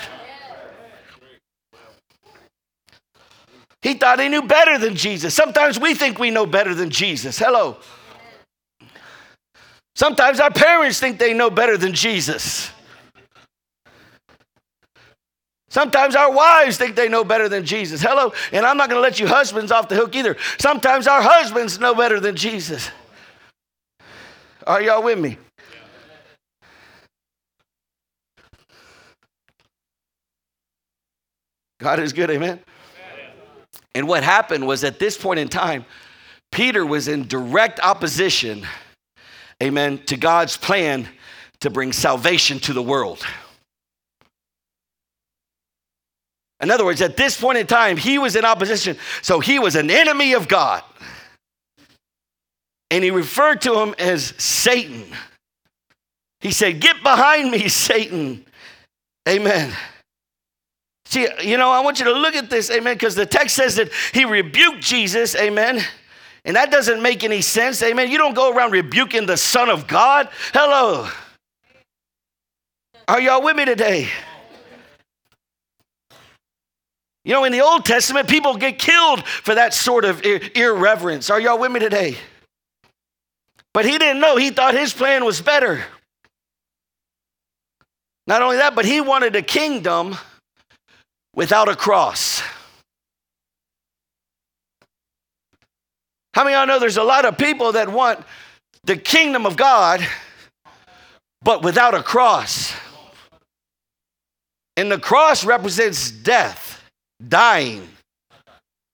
He 3.81 3.93
thought 3.93 4.21
he 4.21 4.29
knew 4.29 4.41
better 4.41 4.77
than 4.77 4.95
Jesus. 4.95 5.33
Sometimes 5.35 5.77
we 5.77 5.93
think 5.93 6.17
we 6.17 6.31
know 6.31 6.45
better 6.45 6.73
than 6.73 6.89
Jesus. 6.89 7.37
Hello. 7.37 7.77
Sometimes 9.95 10.39
our 10.39 10.49
parents 10.49 10.99
think 10.99 11.19
they 11.19 11.33
know 11.33 11.49
better 11.49 11.77
than 11.77 11.93
Jesus. 11.93 12.71
Sometimes 15.69 16.15
our 16.15 16.31
wives 16.31 16.77
think 16.77 16.95
they 16.95 17.09
know 17.09 17.25
better 17.25 17.49
than 17.49 17.65
Jesus. 17.65 18.01
Hello. 18.01 18.33
And 18.53 18.65
I'm 18.65 18.77
not 18.77 18.89
going 18.89 18.97
to 18.97 19.03
let 19.03 19.19
you 19.19 19.27
husbands 19.27 19.73
off 19.73 19.89
the 19.89 19.95
hook 19.95 20.15
either. 20.15 20.37
Sometimes 20.57 21.05
our 21.05 21.21
husbands 21.21 21.79
know 21.79 21.93
better 21.93 22.21
than 22.21 22.37
Jesus. 22.37 22.89
Are 24.65 24.81
y'all 24.81 25.03
with 25.03 25.19
me? 25.19 25.37
God 31.85 31.99
is 31.99 32.13
good, 32.13 32.31
amen? 32.31 32.59
And 33.93 34.07
what 34.07 34.23
happened 34.23 34.65
was 34.65 34.83
at 34.83 34.97
this 34.97 35.19
point 35.19 35.39
in 35.39 35.47
time, 35.47 35.85
Peter 36.51 36.83
was 36.83 37.07
in 37.07 37.27
direct 37.27 37.79
opposition, 37.79 38.65
amen, 39.61 39.99
to 40.07 40.17
God's 40.17 40.57
plan 40.57 41.07
to 41.59 41.69
bring 41.69 41.93
salvation 41.93 42.57
to 42.61 42.73
the 42.73 42.81
world. 42.81 43.23
In 46.59 46.71
other 46.71 46.85
words, 46.85 47.03
at 47.03 47.17
this 47.17 47.39
point 47.39 47.59
in 47.59 47.67
time, 47.67 47.97
he 47.97 48.17
was 48.17 48.35
in 48.35 48.45
opposition. 48.45 48.97
So 49.21 49.39
he 49.39 49.59
was 49.59 49.75
an 49.75 49.91
enemy 49.91 50.33
of 50.33 50.47
God. 50.47 50.81
And 52.89 53.03
he 53.03 53.11
referred 53.11 53.61
to 53.61 53.79
him 53.79 53.93
as 53.99 54.33
Satan. 54.39 55.05
He 56.39 56.49
said, 56.49 56.79
Get 56.79 57.03
behind 57.03 57.51
me, 57.51 57.67
Satan. 57.67 58.43
Amen. 59.29 59.71
See, 61.05 61.27
you 61.41 61.57
know, 61.57 61.71
I 61.71 61.81
want 61.81 61.99
you 61.99 62.05
to 62.05 62.13
look 62.13 62.35
at 62.35 62.49
this, 62.49 62.69
amen, 62.71 62.95
because 62.95 63.15
the 63.15 63.25
text 63.25 63.55
says 63.55 63.75
that 63.75 63.91
he 64.13 64.25
rebuked 64.25 64.81
Jesus, 64.81 65.35
amen. 65.35 65.81
And 66.43 66.55
that 66.55 66.71
doesn't 66.71 67.01
make 67.01 67.23
any 67.23 67.41
sense, 67.41 67.81
amen. 67.81 68.11
You 68.11 68.17
don't 68.17 68.35
go 68.35 68.51
around 68.53 68.71
rebuking 68.71 69.25
the 69.25 69.37
Son 69.37 69.69
of 69.69 69.87
God. 69.87 70.29
Hello. 70.53 71.07
Are 73.07 73.21
y'all 73.21 73.43
with 73.43 73.55
me 73.55 73.65
today? 73.65 74.09
You 77.23 77.33
know, 77.33 77.43
in 77.43 77.51
the 77.51 77.61
Old 77.61 77.85
Testament, 77.85 78.27
people 78.27 78.55
get 78.55 78.77
killed 78.77 79.25
for 79.27 79.55
that 79.55 79.73
sort 79.73 80.05
of 80.05 80.23
irreverence. 80.23 81.29
Are 81.29 81.39
y'all 81.39 81.59
with 81.59 81.71
me 81.71 81.79
today? 81.79 82.17
But 83.73 83.85
he 83.85 83.97
didn't 83.97 84.21
know. 84.21 84.37
He 84.37 84.51
thought 84.51 84.75
his 84.75 84.93
plan 84.93 85.25
was 85.25 85.41
better. 85.41 85.83
Not 88.27 88.41
only 88.41 88.57
that, 88.57 88.75
but 88.75 88.85
he 88.85 89.01
wanted 89.01 89.35
a 89.35 89.41
kingdom 89.41 90.15
without 91.35 91.69
a 91.69 91.75
cross. 91.75 92.41
How 96.33 96.43
many 96.43 96.55
of 96.55 96.59
y'all 96.59 96.67
know 96.67 96.79
there's 96.79 96.97
a 96.97 97.03
lot 97.03 97.25
of 97.25 97.37
people 97.37 97.73
that 97.73 97.89
want 97.89 98.19
the 98.83 98.95
kingdom 98.97 99.45
of 99.45 99.57
God, 99.57 100.05
but 101.41 101.63
without 101.63 101.93
a 101.93 102.03
cross. 102.03 102.73
And 104.77 104.91
the 104.91 104.99
cross 104.99 105.45
represents 105.45 106.11
death, 106.11 106.83
dying. 107.25 107.87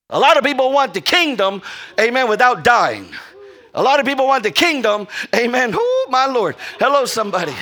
A 0.10 0.20
lot 0.20 0.38
of 0.38 0.44
people 0.44 0.72
want 0.72 0.94
the 0.94 1.02
kingdom, 1.02 1.62
amen, 2.00 2.30
without 2.30 2.64
dying. 2.64 3.08
A 3.74 3.82
lot 3.82 4.00
of 4.00 4.06
people 4.06 4.28
want 4.28 4.44
the 4.44 4.52
kingdom, 4.52 5.08
amen. 5.36 5.72
Oh, 5.74 6.08
my 6.10 6.26
Lord. 6.26 6.56
Hello, 6.80 7.06
somebody. 7.06 7.56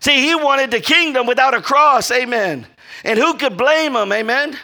See, 0.00 0.26
he 0.26 0.34
wanted 0.34 0.70
the 0.70 0.80
kingdom 0.80 1.26
without 1.26 1.54
a 1.54 1.60
cross, 1.60 2.10
amen. 2.10 2.66
And 3.04 3.18
who 3.18 3.34
could 3.34 3.56
blame 3.56 3.94
him, 3.94 4.12
amen? 4.12 4.58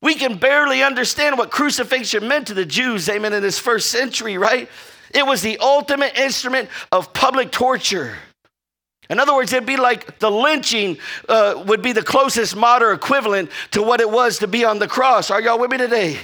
We 0.00 0.14
can 0.14 0.38
barely 0.38 0.82
understand 0.82 1.36
what 1.36 1.50
crucifixion 1.50 2.26
meant 2.26 2.46
to 2.46 2.54
the 2.54 2.64
Jews, 2.64 3.08
amen, 3.08 3.32
in 3.32 3.42
this 3.42 3.58
first 3.58 3.90
century, 3.90 4.38
right? 4.38 4.68
It 5.14 5.26
was 5.26 5.42
the 5.42 5.58
ultimate 5.58 6.16
instrument 6.16 6.68
of 6.92 7.12
public 7.12 7.50
torture. 7.50 8.16
In 9.10 9.18
other 9.18 9.34
words, 9.34 9.52
it'd 9.52 9.66
be 9.66 9.76
like 9.76 10.18
the 10.18 10.30
lynching 10.30 10.98
uh, 11.28 11.62
would 11.66 11.82
be 11.82 11.92
the 11.92 12.02
closest 12.02 12.54
modern 12.54 12.94
equivalent 12.94 13.50
to 13.72 13.82
what 13.82 14.00
it 14.00 14.10
was 14.10 14.38
to 14.38 14.46
be 14.46 14.64
on 14.64 14.78
the 14.78 14.88
cross. 14.88 15.30
Are 15.30 15.40
y'all 15.40 15.58
with 15.58 15.70
me 15.70 15.78
today? 15.78 16.18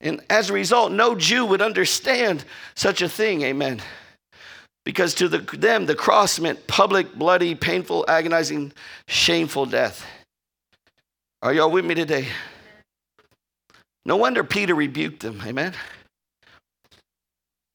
And 0.00 0.22
as 0.30 0.48
a 0.48 0.54
result, 0.54 0.92
no 0.92 1.14
Jew 1.14 1.44
would 1.44 1.60
understand 1.60 2.44
such 2.74 3.02
a 3.02 3.08
thing, 3.08 3.42
amen. 3.42 3.82
Because 4.90 5.14
to 5.14 5.28
the, 5.28 5.38
them, 5.38 5.86
the 5.86 5.94
cross 5.94 6.40
meant 6.40 6.66
public, 6.66 7.14
bloody, 7.14 7.54
painful, 7.54 8.04
agonizing, 8.08 8.72
shameful 9.06 9.64
death. 9.64 10.04
Are 11.42 11.54
y'all 11.54 11.70
with 11.70 11.84
me 11.84 11.94
today? 11.94 12.26
No 14.04 14.16
wonder 14.16 14.42
Peter 14.42 14.74
rebuked 14.74 15.20
them, 15.20 15.40
amen. 15.46 15.74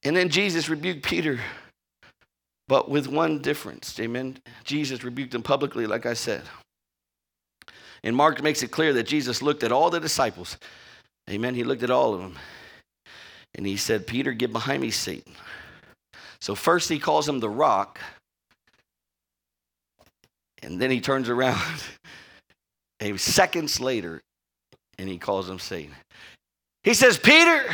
And 0.03 0.13
then 0.13 0.27
Jesus 0.27 0.67
rebuked 0.67 1.05
Peter, 1.05 1.39
but 2.67 2.89
with 2.89 3.07
one 3.07 3.41
difference. 3.41 3.97
Amen. 3.97 4.37
Jesus 4.65 5.01
rebuked 5.01 5.33
him 5.33 5.41
publicly, 5.41 5.87
like 5.87 6.05
I 6.05 6.15
said. 6.15 6.41
And 8.03 8.13
Mark 8.13 8.43
makes 8.43 8.61
it 8.61 8.71
clear 8.71 8.91
that 8.91 9.07
Jesus 9.07 9.41
looked 9.41 9.63
at 9.63 9.71
all 9.71 9.89
the 9.89 10.01
disciples. 10.01 10.57
Amen. 11.29 11.55
He 11.55 11.63
looked 11.63 11.83
at 11.83 11.91
all 11.91 12.13
of 12.13 12.19
them. 12.19 12.35
And 13.57 13.65
he 13.65 13.77
said, 13.77 14.05
Peter, 14.05 14.33
get 14.33 14.51
behind 14.51 14.81
me, 14.81 14.91
Satan. 14.91 15.33
So 16.41 16.55
first 16.55 16.89
he 16.89 16.99
calls 16.99 17.27
him 17.27 17.39
the 17.39 17.49
rock. 17.49 17.99
And 20.63 20.81
then 20.81 20.91
he 20.91 20.99
turns 20.99 21.29
around 21.29 21.61
and 22.99 23.19
seconds 23.19 23.79
later 23.79 24.21
and 24.97 25.09
he 25.09 25.17
calls 25.17 25.49
him 25.49 25.59
Satan. 25.59 25.93
He 26.83 26.93
says, 26.93 27.17
Peter, 27.17 27.65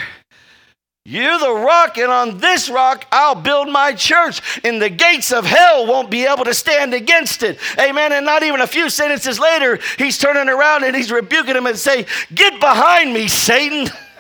you're 1.03 1.39
the 1.39 1.53
rock, 1.53 1.97
and 1.97 2.11
on 2.11 2.37
this 2.37 2.69
rock 2.69 3.05
I'll 3.11 3.35
build 3.35 3.69
my 3.69 3.93
church, 3.93 4.41
and 4.63 4.81
the 4.81 4.89
gates 4.89 5.31
of 5.33 5.45
hell 5.45 5.87
won't 5.87 6.11
be 6.11 6.25
able 6.25 6.45
to 6.45 6.53
stand 6.53 6.93
against 6.93 7.43
it. 7.43 7.59
Amen. 7.79 8.11
And 8.13 8.25
not 8.25 8.43
even 8.43 8.61
a 8.61 8.67
few 8.67 8.89
sentences 8.89 9.39
later, 9.39 9.79
he's 9.97 10.17
turning 10.17 10.47
around 10.47 10.83
and 10.83 10.95
he's 10.95 11.11
rebuking 11.11 11.55
him 11.55 11.65
and 11.65 11.77
saying, 11.77 12.05
Get 12.33 12.59
behind 12.59 13.13
me, 13.13 13.27
Satan. 13.27 13.87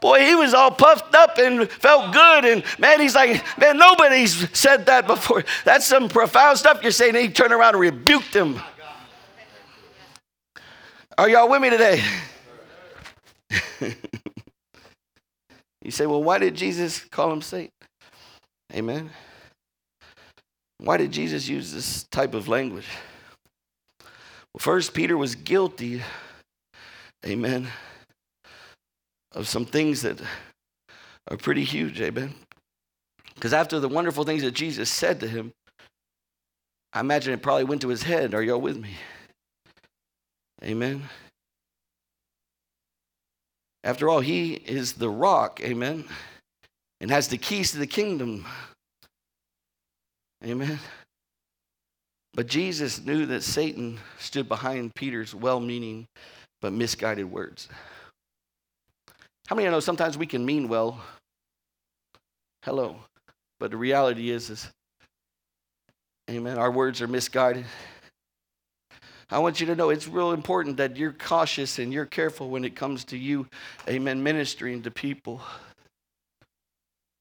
Boy, 0.00 0.20
he 0.20 0.34
was 0.34 0.54
all 0.54 0.70
puffed 0.70 1.14
up 1.14 1.38
and 1.38 1.70
felt 1.70 2.12
good. 2.12 2.44
And 2.44 2.64
man, 2.78 3.00
he's 3.00 3.14
like, 3.14 3.44
man, 3.58 3.78
nobody's 3.78 4.48
said 4.56 4.86
that 4.86 5.06
before. 5.06 5.44
That's 5.64 5.86
some 5.86 6.08
profound 6.08 6.58
stuff 6.58 6.80
you're 6.82 6.92
saying. 6.92 7.16
And 7.16 7.24
he 7.24 7.30
turned 7.30 7.52
around 7.52 7.74
and 7.74 7.80
rebuked 7.80 8.34
him. 8.34 8.60
Are 11.16 11.28
y'all 11.28 11.48
with 11.48 11.62
me 11.62 11.70
today? 11.70 12.02
You 15.88 15.92
say, 15.92 16.04
well, 16.04 16.22
why 16.22 16.36
did 16.36 16.54
Jesus 16.54 17.02
call 17.06 17.32
him 17.32 17.40
Satan? 17.40 17.70
Amen. 18.74 19.08
Why 20.76 20.98
did 20.98 21.12
Jesus 21.12 21.48
use 21.48 21.72
this 21.72 22.04
type 22.04 22.34
of 22.34 22.46
language? 22.46 22.86
Well, 23.98 24.60
first, 24.60 24.92
Peter 24.92 25.16
was 25.16 25.34
guilty, 25.34 26.02
amen, 27.24 27.68
of 29.38 29.46
some 29.46 29.64
things 29.64 30.02
that 30.02 30.20
are 31.28 31.36
pretty 31.36 31.62
huge, 31.62 32.00
amen. 32.00 32.34
Because 33.36 33.52
after 33.52 33.78
the 33.78 33.88
wonderful 33.88 34.24
things 34.24 34.42
that 34.42 34.50
Jesus 34.50 34.90
said 34.90 35.20
to 35.20 35.28
him, 35.28 35.52
I 36.92 37.00
imagine 37.00 37.32
it 37.32 37.40
probably 37.40 37.62
went 37.62 37.80
to 37.82 37.88
his 37.88 38.02
head. 38.02 38.34
Are 38.34 38.42
y'all 38.42 38.60
with 38.60 38.76
me? 38.76 38.96
Amen. 40.64 41.04
After 43.84 44.08
all, 44.08 44.18
he 44.18 44.54
is 44.54 44.94
the 44.94 45.08
rock, 45.08 45.60
amen, 45.62 46.04
and 47.00 47.08
has 47.08 47.28
the 47.28 47.38
keys 47.38 47.70
to 47.70 47.78
the 47.78 47.86
kingdom. 47.86 48.44
Amen. 50.44 50.80
But 52.34 52.48
Jesus 52.48 53.00
knew 53.04 53.24
that 53.26 53.44
Satan 53.44 54.00
stood 54.18 54.48
behind 54.48 54.96
Peter's 54.96 55.32
well 55.32 55.60
meaning 55.60 56.08
but 56.60 56.72
misguided 56.72 57.30
words. 57.30 57.68
How 59.48 59.56
many 59.56 59.64
of 59.64 59.70
you 59.70 59.76
know 59.76 59.80
sometimes 59.80 60.18
we 60.18 60.26
can 60.26 60.44
mean 60.44 60.68
well? 60.68 61.00
Hello. 62.64 62.96
But 63.58 63.70
the 63.70 63.78
reality 63.78 64.28
is, 64.28 64.50
is 64.50 64.68
amen, 66.28 66.58
our 66.58 66.70
words 66.70 67.00
are 67.00 67.08
misguided. 67.08 67.64
I 69.30 69.38
want 69.38 69.58
you 69.58 69.66
to 69.68 69.74
know 69.74 69.88
it's 69.88 70.06
real 70.06 70.32
important 70.32 70.76
that 70.76 70.98
you're 70.98 71.14
cautious 71.14 71.78
and 71.78 71.90
you're 71.90 72.04
careful 72.04 72.50
when 72.50 72.62
it 72.62 72.76
comes 72.76 73.04
to 73.04 73.16
you, 73.16 73.46
amen, 73.88 74.22
ministering 74.22 74.82
to 74.82 74.90
people. 74.90 75.40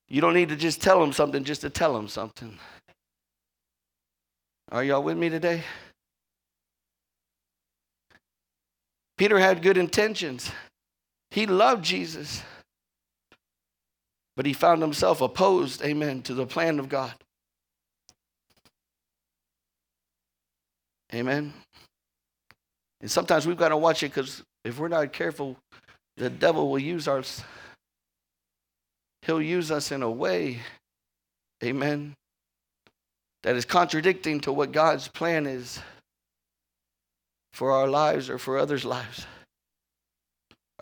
You 0.09 0.19
don't 0.19 0.33
need 0.33 0.49
to 0.49 0.57
just 0.57 0.81
tell 0.81 0.99
them 0.99 1.13
something 1.13 1.45
just 1.45 1.61
to 1.61 1.69
tell 1.69 1.93
them 1.93 2.09
something. 2.09 2.59
Are 4.73 4.83
y'all 4.83 5.01
with 5.01 5.15
me 5.15 5.29
today? 5.29 5.63
Peter 9.17 9.39
had 9.39 9.61
good 9.61 9.77
intentions. 9.77 10.51
He 11.31 11.45
loved 11.45 11.83
Jesus. 11.83 12.41
But 14.35 14.45
he 14.45 14.53
found 14.53 14.81
himself 14.81 15.21
opposed, 15.21 15.83
amen, 15.83 16.21
to 16.23 16.33
the 16.33 16.45
plan 16.45 16.79
of 16.79 16.89
God. 16.89 17.13
Amen. 21.13 21.53
And 23.01 23.09
sometimes 23.09 23.47
we've 23.47 23.57
got 23.57 23.69
to 23.69 23.77
watch 23.77 24.03
it 24.03 24.13
because 24.13 24.43
if 24.63 24.77
we're 24.77 24.87
not 24.87 25.13
careful, 25.13 25.57
the 26.17 26.29
devil 26.29 26.69
will 26.69 26.79
use 26.79 27.07
us. 27.07 27.43
He'll 29.23 29.41
use 29.41 29.71
us 29.71 29.91
in 29.91 30.03
a 30.03 30.09
way, 30.09 30.59
amen, 31.63 32.13
that 33.43 33.55
is 33.55 33.65
contradicting 33.65 34.39
to 34.41 34.53
what 34.53 34.71
God's 34.71 35.07
plan 35.07 35.45
is 35.45 35.79
for 37.53 37.71
our 37.71 37.87
lives 37.87 38.29
or 38.29 38.37
for 38.37 38.57
others' 38.57 38.85
lives. 38.85 39.25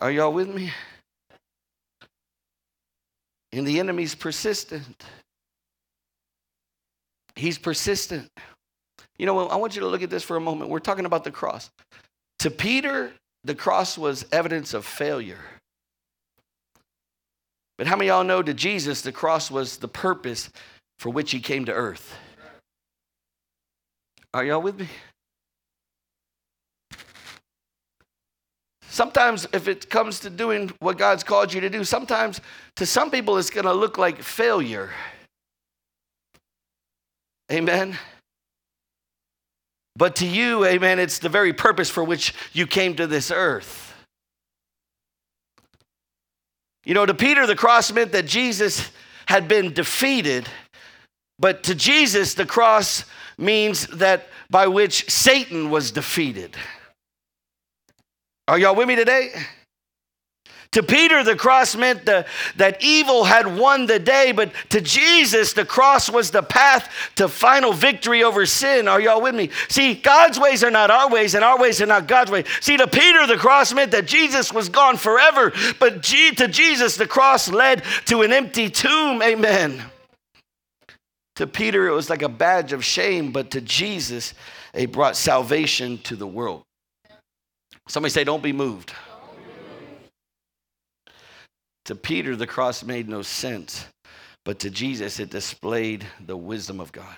Are 0.02 0.12
y'all 0.12 0.34
with 0.34 0.54
me? 0.54 0.72
And 3.54 3.66
the 3.66 3.80
enemy's 3.80 4.16
persistent. 4.16 5.04
He's 7.36 7.58
persistent. 7.58 8.30
You 9.18 9.26
know, 9.26 9.48
I 9.48 9.56
want 9.56 9.76
you 9.76 9.82
to 9.82 9.88
look 9.88 10.02
at 10.02 10.10
this 10.10 10.24
for 10.24 10.36
a 10.36 10.42
moment. 10.42 10.70
We're 10.70 10.80
talking 10.80 11.06
about 11.06 11.24
the 11.24 11.32
cross. 11.32 11.70
To 12.40 12.52
Peter, 12.52 13.14
the 13.44 13.56
cross 13.56 13.98
was 13.98 14.26
evidence 14.32 14.74
of 14.74 14.86
failure. 14.86 15.40
But 17.78 17.88
how 17.88 17.96
many 17.96 18.08
y'all 18.08 18.24
know 18.24 18.42
to 18.42 18.54
Jesus, 18.54 19.02
the 19.02 19.12
cross 19.12 19.52
was 19.52 19.78
the 19.78 19.88
purpose 19.88 20.50
for 21.00 21.10
which 21.10 21.32
he 21.32 21.40
came 21.40 21.66
to 21.66 21.74
earth? 21.74 22.14
Are 24.34 24.44
y'all 24.44 24.62
with 24.62 24.80
me? 24.80 24.88
Sometimes, 28.96 29.46
if 29.52 29.68
it 29.68 29.90
comes 29.90 30.22
to 30.22 30.30
doing 30.30 30.72
what 30.80 30.98
God's 30.98 31.22
called 31.22 31.54
you 31.54 31.60
to 31.60 31.70
do, 31.70 31.84
sometimes 31.84 32.40
to 32.78 32.86
some 32.86 33.12
people 33.12 33.38
it's 33.38 33.50
going 33.50 33.66
to 33.66 33.74
look 33.74 33.98
like 33.98 34.24
failure. 34.24 34.90
Amen. 37.52 38.00
But 39.98 40.16
to 40.16 40.26
you, 40.26 40.64
amen, 40.64 41.00
it's 41.00 41.20
the 41.20 41.28
very 41.28 41.52
purpose 41.52 41.90
for 41.90 42.06
which 42.06 42.34
you 42.54 42.66
came 42.66 42.96
to 42.96 43.06
this 43.06 43.32
earth. 43.32 43.94
You 46.86 46.94
know, 46.94 47.06
to 47.06 47.14
Peter, 47.14 47.46
the 47.46 47.54
cross 47.58 47.92
meant 47.92 48.14
that 48.14 48.26
Jesus 48.26 48.92
had 49.26 49.50
been 49.50 49.74
defeated, 49.74 50.48
but 51.38 51.64
to 51.64 51.76
Jesus, 51.76 52.34
the 52.34 52.46
cross 52.46 53.04
means 53.38 53.88
that 53.88 54.30
by 54.50 54.68
which 54.68 55.12
Satan 55.12 55.70
was 55.70 55.92
defeated. 55.92 56.56
Are 58.48 58.60
y'all 58.60 58.76
with 58.76 58.88
me 58.88 58.96
today? 58.96 59.32
To 60.76 60.84
Peter, 60.84 61.24
the 61.24 61.38
cross 61.38 61.74
meant 61.74 62.06
the, 62.06 62.26
that 62.58 62.84
evil 62.84 63.24
had 63.24 63.48
won 63.58 63.86
the 63.86 63.98
day, 63.98 64.34
but 64.34 64.52
to 64.72 64.82
Jesus, 64.82 65.54
the 65.54 65.64
cross 65.64 66.10
was 66.10 66.32
the 66.32 66.44
path 66.44 66.90
to 67.16 67.30
final 67.30 67.72
victory 67.72 68.24
over 68.24 68.46
sin. 68.46 68.90
Are 68.90 69.00
y'all 69.00 69.22
with 69.22 69.36
me? 69.36 69.52
See, 69.70 69.94
God's 69.94 70.38
ways 70.38 70.66
are 70.66 70.72
not 70.72 70.92
our 70.92 71.10
ways, 71.10 71.34
and 71.34 71.46
our 71.46 71.58
ways 71.58 71.82
are 71.82 71.86
not 71.86 72.10
God's 72.10 72.30
ways. 72.30 72.46
See, 72.60 72.76
to 72.76 72.88
Peter, 72.88 73.26
the 73.26 73.38
cross 73.38 73.74
meant 73.74 73.92
that 73.92 74.06
Jesus 74.06 74.52
was 74.52 74.68
gone 74.68 74.98
forever, 74.98 75.54
but 75.80 76.02
G- 76.02 76.32
to 76.32 76.50
Jesus, 76.50 76.98
the 76.98 77.08
cross 77.08 77.48
led 77.48 77.82
to 78.08 78.24
an 78.24 78.34
empty 78.34 78.70
tomb. 78.70 79.22
Amen. 79.22 79.82
To 81.38 81.48
Peter, 81.48 81.88
it 81.88 81.94
was 81.94 82.10
like 82.10 82.22
a 82.22 82.28
badge 82.28 82.74
of 82.74 82.84
shame, 82.84 83.32
but 83.32 83.52
to 83.52 83.62
Jesus, 83.62 84.34
it 84.74 84.92
brought 84.92 85.16
salvation 85.16 86.00
to 86.00 86.18
the 86.18 86.28
world. 86.28 86.65
Somebody 87.88 88.12
say, 88.12 88.24
Don't 88.24 88.44
be 88.44 88.54
moved. 88.54 88.94
To 91.86 91.96
Peter, 91.96 92.36
the 92.36 92.48
cross 92.48 92.84
made 92.84 93.08
no 93.08 93.22
sense, 93.22 93.86
but 94.44 94.60
to 94.60 94.72
Jesus, 94.72 95.20
it 95.20 95.30
displayed 95.30 96.06
the 96.26 96.36
wisdom 96.36 96.80
of 96.80 96.92
God. 96.92 97.16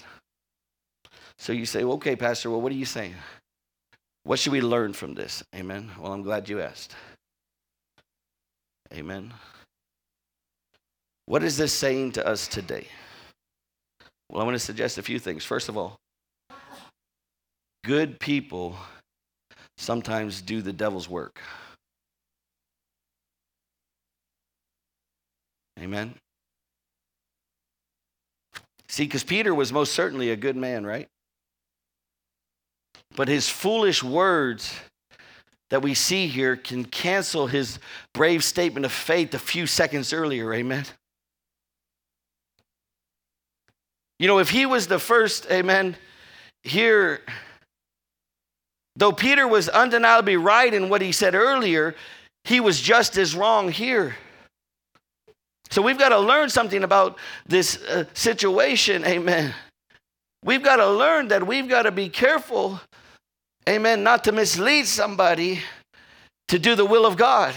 So 1.39 1.53
you 1.53 1.65
say, 1.65 1.83
okay, 1.83 2.15
Pastor, 2.15 2.49
well, 2.49 2.61
what 2.61 2.71
are 2.71 2.75
you 2.75 2.85
saying? 2.85 3.15
What 4.23 4.39
should 4.39 4.51
we 4.51 4.61
learn 4.61 4.91
from 4.91 5.13
this? 5.13 5.41
Amen. 5.55 5.89
Well, 5.99 6.11
I'm 6.11 6.23
glad 6.23 6.49
you 6.49 6.61
asked. 6.61 6.95
Amen. 8.93 9.33
What 11.27 11.43
is 11.43 11.55
this 11.57 11.73
saying 11.73 12.13
to 12.13 12.27
us 12.27 12.47
today? 12.47 12.87
Well, 14.29 14.41
I 14.41 14.45
want 14.45 14.55
to 14.55 14.59
suggest 14.59 14.97
a 14.97 15.03
few 15.03 15.19
things. 15.19 15.45
First 15.45 15.69
of 15.69 15.77
all, 15.77 15.95
good 17.85 18.19
people 18.19 18.75
sometimes 19.77 20.41
do 20.41 20.61
the 20.61 20.73
devil's 20.73 21.07
work. 21.09 21.39
Amen. 25.79 26.15
See, 28.87 29.03
because 29.03 29.23
Peter 29.23 29.53
was 29.53 29.71
most 29.71 29.93
certainly 29.93 30.31
a 30.31 30.35
good 30.35 30.55
man, 30.55 30.85
right? 30.85 31.07
But 33.15 33.27
his 33.27 33.49
foolish 33.49 34.03
words 34.03 34.73
that 35.69 35.81
we 35.81 35.93
see 35.93 36.27
here 36.27 36.55
can 36.55 36.85
cancel 36.85 37.47
his 37.47 37.79
brave 38.13 38.43
statement 38.43 38.85
of 38.85 38.91
faith 38.91 39.33
a 39.33 39.39
few 39.39 39.67
seconds 39.67 40.13
earlier. 40.13 40.53
Amen. 40.53 40.85
You 44.19 44.27
know, 44.27 44.39
if 44.39 44.49
he 44.49 44.65
was 44.65 44.87
the 44.87 44.99
first, 44.99 45.45
amen, 45.51 45.95
here, 46.63 47.21
though 48.97 49.11
Peter 49.11 49.47
was 49.47 49.69
undeniably 49.69 50.35
right 50.35 50.73
in 50.73 50.89
what 50.89 51.01
he 51.01 51.11
said 51.11 51.35
earlier, 51.35 51.95
he 52.43 52.59
was 52.59 52.81
just 52.81 53.17
as 53.17 53.35
wrong 53.35 53.71
here. 53.71 54.15
So 55.69 55.81
we've 55.81 55.99
got 55.99 56.09
to 56.09 56.19
learn 56.19 56.49
something 56.49 56.83
about 56.83 57.17
this 57.45 57.81
uh, 57.83 58.05
situation, 58.13 59.05
amen. 59.05 59.53
We've 60.43 60.63
got 60.63 60.77
to 60.77 60.89
learn 60.89 61.27
that 61.27 61.45
we've 61.45 61.67
got 61.67 61.83
to 61.83 61.91
be 61.91 62.09
careful, 62.09 62.79
amen, 63.67 64.03
not 64.03 64.23
to 64.23 64.31
mislead 64.31 64.87
somebody 64.87 65.61
to 66.47 66.57
do 66.57 66.75
the 66.75 66.85
will 66.85 67.05
of 67.05 67.17
God. 67.17 67.53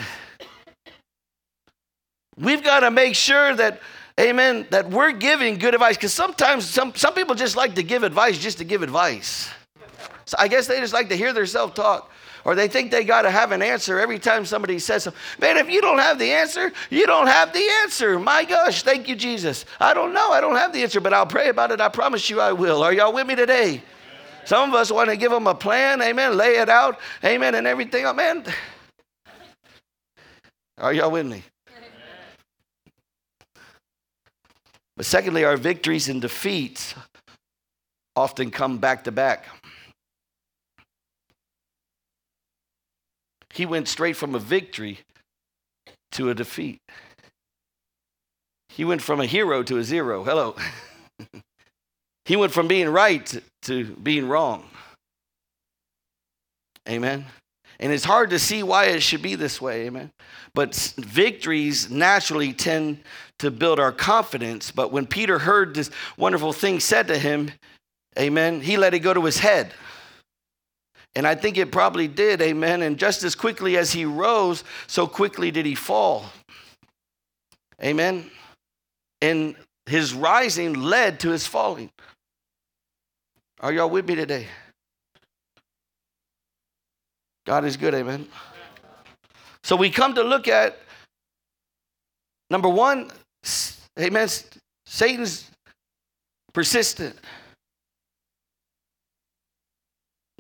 We've 2.37 2.63
got 2.63 2.81
to 2.81 2.91
make 2.91 3.15
sure 3.15 3.55
that, 3.55 3.81
amen, 4.19 4.67
that 4.71 4.91
we're 4.91 5.13
giving 5.13 5.59
good 5.59 5.75
advice 5.75 5.97
because 5.97 6.13
sometimes 6.13 6.69
some, 6.69 6.95
some 6.95 7.15
people 7.15 7.35
just 7.35 7.55
like 7.55 7.77
to 7.77 7.83
give 7.83 8.03
advice 8.03 8.39
just 8.39 8.59
to 8.59 8.65
give 8.65 8.83
advice. 8.83 9.51
So 10.31 10.37
I 10.39 10.47
guess 10.47 10.69
they 10.69 10.79
just 10.79 10.93
like 10.93 11.09
to 11.09 11.17
hear 11.17 11.33
themselves 11.33 11.75
talk 11.75 12.09
or 12.45 12.55
they 12.55 12.69
think 12.69 12.93
they 12.93 13.03
got 13.03 13.23
to 13.23 13.33
have 13.33 13.51
an 13.51 13.63
answer 13.63 13.99
every 13.99 14.21
time 14.21 14.45
somebody 14.45 14.79
says 14.79 15.03
something. 15.03 15.21
Man, 15.41 15.57
if 15.57 15.69
you 15.69 15.81
don't 15.81 15.99
have 15.99 16.21
the 16.21 16.31
answer, 16.31 16.71
you 16.89 17.05
don't 17.05 17.27
have 17.27 17.53
the 17.53 17.69
answer. 17.83 18.17
My 18.17 18.45
gosh, 18.45 18.85
thank 18.85 19.09
you, 19.09 19.17
Jesus. 19.17 19.65
I 19.81 19.93
don't 19.93 20.15
know. 20.15 20.31
I 20.31 20.41
don't 20.41 20.55
have 20.55 20.73
the 20.73 20.85
answer, 20.85 21.01
but 21.01 21.13
I'll 21.13 21.27
pray 21.27 21.49
about 21.49 21.73
it. 21.73 21.81
I 21.81 21.89
promise 21.89 22.31
you 22.31 22.41
I 22.41 22.53
will. 22.53 22.81
Are 22.85 22.93
y'all 22.93 23.13
with 23.13 23.27
me 23.27 23.35
today? 23.35 23.83
Some 24.45 24.69
of 24.69 24.77
us 24.77 24.93
want 24.93 25.11
to 25.11 25.17
give 25.17 25.33
them 25.33 25.49
a 25.49 25.55
plan, 25.55 26.01
amen, 26.01 26.37
lay 26.37 26.59
it 26.59 26.69
out, 26.69 27.01
amen, 27.25 27.57
and 27.57 27.67
everything. 27.67 28.05
Man. 28.15 28.45
Are 30.79 30.93
y'all 30.93 31.11
with 31.11 31.27
me? 31.27 31.43
But 34.97 35.07
secondly, 35.07 35.45
our 35.45 35.57
victories 35.57 36.09
and 36.09 36.23
defeats 36.23 36.95
often 38.15 38.53
come 38.53 38.79
back 38.79 39.03
to 39.05 39.11
back. 39.11 39.47
He 43.53 43.67
went 43.67 43.89
straight 43.89 44.17
from 44.17 44.35
a 44.35 44.39
victory 44.39 45.01
to 46.13 46.31
a 46.31 46.35
defeat. 46.35 46.81
He 48.69 48.85
went 48.85 49.03
from 49.03 49.21
a 49.21 49.27
hero 49.27 49.63
to 49.65 49.79
a 49.79 49.85
zero. 49.85 50.23
Hello. 50.25 50.57
he 52.25 52.37
went 52.37 52.53
from 52.53 52.69
being 52.69 52.89
right 52.89 53.41
to 53.63 53.85
being 53.85 54.29
wrong. 54.29 54.69
Amen. 56.89 57.27
And 57.79 57.93
it's 57.93 58.05
hard 58.05 58.31
to 58.31 58.39
see 58.39 58.63
why 58.63 58.87
it 58.87 59.03
should 59.03 59.23
be 59.23 59.35
this 59.35 59.61
way. 59.61 59.87
Amen. 59.87 60.11
But 60.55 60.75
victories 60.99 61.91
naturally 61.91 62.53
tend 62.53 63.01
to 63.39 63.51
build 63.51 63.81
our 63.81 63.93
confidence. 63.93 64.71
But 64.71 64.93
when 64.93 65.07
Peter 65.07 65.39
heard 65.39 65.75
this 65.75 65.91
wonderful 66.19 66.53
thing 66.53 66.79
said 66.79 67.09
to 67.09 67.19
him, 67.19 67.51
amen, 68.19 68.61
he 68.61 68.77
let 68.77 68.93
it 68.93 68.99
go 68.99 69.15
to 69.15 69.25
his 69.25 69.39
head. 69.39 69.73
And 71.17 71.27
I 71.27 71.35
think 71.35 71.59
it 71.59 71.73
probably 71.73 72.07
did, 72.07 72.41
amen. 72.41 72.83
And 72.83 72.99
just 72.99 73.25
as 73.25 73.35
quickly 73.35 73.77
as 73.77 73.93
he 73.93 74.05
rose, 74.05 74.63
so 74.87 75.07
quickly 75.07 75.51
did 75.51 75.67
he 75.67 75.75
fall. 75.75 76.27
Amen. 77.83 78.31
And 79.21 79.57
his 79.87 80.15
rising 80.15 80.75
led 80.75 81.21
to 81.21 81.31
his 81.31 81.47
falling. 81.47 81.91
Are 83.61 83.73
y'all 83.73 83.91
with 83.91 84.07
me 84.07 84.15
today? 84.15 84.47
God 87.45 87.65
is 87.65 87.77
good, 87.77 87.95
amen. 87.95 88.29
So 89.65 89.77
we 89.77 89.91
come 89.91 90.15
to 90.15 90.23
look 90.23 90.47
at 90.47 90.79
number 92.49 92.69
one, 92.69 93.11
amen. 93.99 94.29
Satan's 94.87 95.51
persistent. 96.53 97.17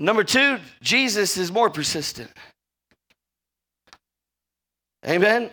Number 0.01 0.25
two, 0.25 0.59
Jesus 0.81 1.37
is 1.37 1.53
more 1.53 1.69
persistent. 1.69 2.31
Amen. 5.07 5.51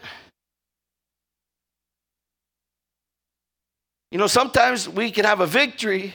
You 4.10 4.18
know, 4.18 4.28
sometimes 4.28 4.88
we 4.88 5.12
can 5.12 5.26
have 5.26 5.41
a 5.41 5.45
victory, 5.45 6.14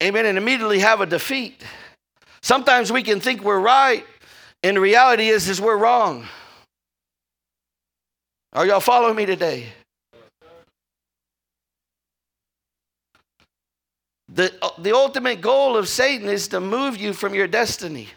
amen, 0.00 0.24
and 0.24 0.38
immediately 0.38 0.78
have 0.78 1.00
a 1.00 1.06
defeat. 1.06 1.64
Sometimes 2.42 2.92
we 2.92 3.02
can 3.02 3.18
think 3.18 3.42
we're 3.42 3.58
right, 3.58 4.06
and 4.62 4.76
the 4.76 4.80
reality 4.80 5.28
is, 5.28 5.48
is 5.48 5.60
we're 5.60 5.76
wrong. 5.76 6.28
Are 8.52 8.64
y'all 8.64 8.78
following 8.78 9.16
me 9.16 9.26
today? 9.26 9.72
The, 14.32 14.52
the 14.78 14.94
ultimate 14.94 15.40
goal 15.40 15.76
of 15.76 15.88
Satan 15.88 16.28
is 16.28 16.48
to 16.48 16.60
move 16.60 16.96
you 16.96 17.12
from 17.12 17.34
your 17.34 17.48
destiny. 17.48 18.08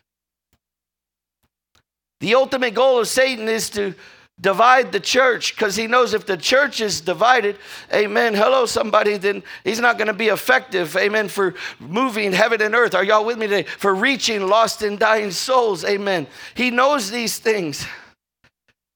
The 2.19 2.35
ultimate 2.35 2.75
goal 2.75 2.99
of 2.99 3.07
Satan 3.07 3.47
is 3.47 3.69
to 3.71 3.95
divide 4.39 4.91
the 4.91 4.99
church 4.99 5.55
because 5.55 5.75
he 5.75 5.87
knows 5.87 6.13
if 6.13 6.25
the 6.25 6.37
church 6.37 6.81
is 6.81 7.01
divided, 7.01 7.57
amen, 7.93 8.33
hello, 8.33 8.65
somebody, 8.65 9.17
then 9.17 9.43
he's 9.63 9.79
not 9.79 9.97
going 9.97 10.07
to 10.07 10.13
be 10.13 10.27
effective, 10.27 10.95
amen, 10.95 11.27
for 11.29 11.55
moving 11.79 12.31
heaven 12.31 12.61
and 12.61 12.75
earth. 12.75 12.95
Are 12.95 13.03
y'all 13.03 13.25
with 13.25 13.37
me 13.37 13.47
today? 13.47 13.63
For 13.63 13.93
reaching 13.93 14.47
lost 14.47 14.81
and 14.81 14.99
dying 14.99 15.31
souls, 15.31 15.83
amen. 15.83 16.27
He 16.55 16.71
knows 16.71 17.09
these 17.09 17.39
things. 17.39 17.85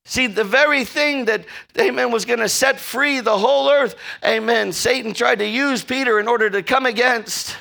See, 0.08 0.28
the 0.28 0.46
very 0.46 0.86
thing 0.86 1.26
that, 1.26 1.44
amen, 1.78 2.12
was 2.12 2.24
going 2.24 2.40
to 2.40 2.48
set 2.48 2.80
free 2.80 3.20
the 3.20 3.38
whole 3.38 3.70
earth, 3.70 3.96
amen, 4.24 4.72
Satan 4.72 5.14
tried 5.14 5.40
to 5.40 5.46
use 5.46 5.84
Peter 5.84 6.18
in 6.18 6.30
order 6.30 6.50
to 6.50 6.64
come 6.64 6.86
against. 6.86 7.58